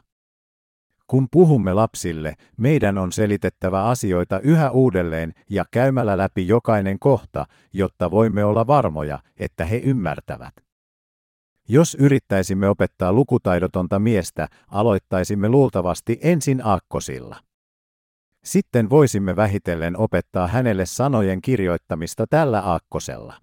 Kun 1.07 1.27
puhumme 1.31 1.73
lapsille, 1.73 2.33
meidän 2.57 2.97
on 2.97 3.11
selitettävä 3.11 3.83
asioita 3.83 4.39
yhä 4.39 4.71
uudelleen 4.71 5.33
ja 5.49 5.65
käymällä 5.71 6.17
läpi 6.17 6.47
jokainen 6.47 6.99
kohta, 6.99 7.45
jotta 7.73 8.11
voimme 8.11 8.45
olla 8.45 8.67
varmoja, 8.67 9.19
että 9.37 9.65
he 9.65 9.77
ymmärtävät. 9.77 10.53
Jos 11.67 11.95
yrittäisimme 11.99 12.69
opettaa 12.69 13.13
lukutaidotonta 13.13 13.99
miestä, 13.99 14.47
aloittaisimme 14.67 15.49
luultavasti 15.49 16.19
ensin 16.21 16.65
aakkosilla. 16.65 17.35
Sitten 18.45 18.89
voisimme 18.89 19.35
vähitellen 19.35 19.97
opettaa 19.97 20.47
hänelle 20.47 20.85
sanojen 20.85 21.41
kirjoittamista 21.41 22.27
tällä 22.29 22.59
aakkosella. 22.59 23.41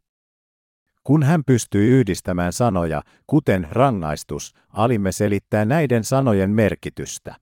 Kun 1.05 1.23
hän 1.23 1.45
pystyi 1.45 1.89
yhdistämään 1.89 2.53
sanoja, 2.53 3.03
kuten 3.27 3.69
rangaistus, 3.71 4.55
alimme 4.69 5.13
selittää 5.13 5.65
näiden 5.65 6.05
sanojen 6.05 6.51
merkitystä. 6.51 7.37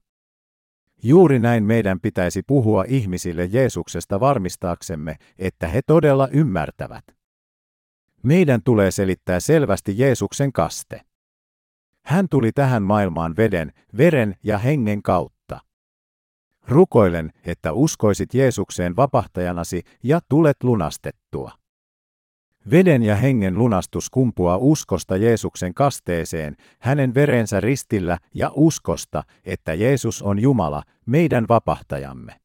Juuri 1.03 1.39
näin 1.39 1.63
meidän 1.63 1.99
pitäisi 1.99 2.41
puhua 2.47 2.83
ihmisille 2.87 3.45
Jeesuksesta 3.45 4.19
varmistaaksemme, 4.19 5.15
että 5.37 5.67
he 5.67 5.81
todella 5.87 6.27
ymmärtävät. 6.27 7.03
Meidän 8.23 8.61
tulee 8.63 8.91
selittää 8.91 9.39
selvästi 9.39 9.97
Jeesuksen 9.97 10.53
kaste. 10.53 11.01
Hän 12.05 12.27
tuli 12.29 12.51
tähän 12.51 12.83
maailmaan 12.83 13.35
veden, 13.37 13.73
veren 13.97 14.35
ja 14.43 14.57
hengen 14.57 15.01
kautta. 15.01 15.40
Rukoilen, 16.67 17.31
että 17.45 17.73
uskoisit 17.73 18.33
Jeesukseen 18.33 18.95
vapahtajanasi 18.95 19.81
ja 20.03 20.19
tulet 20.29 20.63
lunastettua. 20.63 21.51
Veden 22.71 23.03
ja 23.03 23.15
hengen 23.15 23.57
lunastus 23.57 24.09
kumpuaa 24.09 24.57
uskosta 24.57 25.17
Jeesuksen 25.17 25.73
kasteeseen, 25.73 26.55
hänen 26.79 27.13
verensä 27.13 27.59
ristillä 27.59 28.17
ja 28.35 28.51
uskosta, 28.55 29.23
että 29.45 29.73
Jeesus 29.73 30.21
on 30.21 30.39
Jumala, 30.39 30.83
meidän 31.05 31.45
vapahtajamme. 31.49 32.35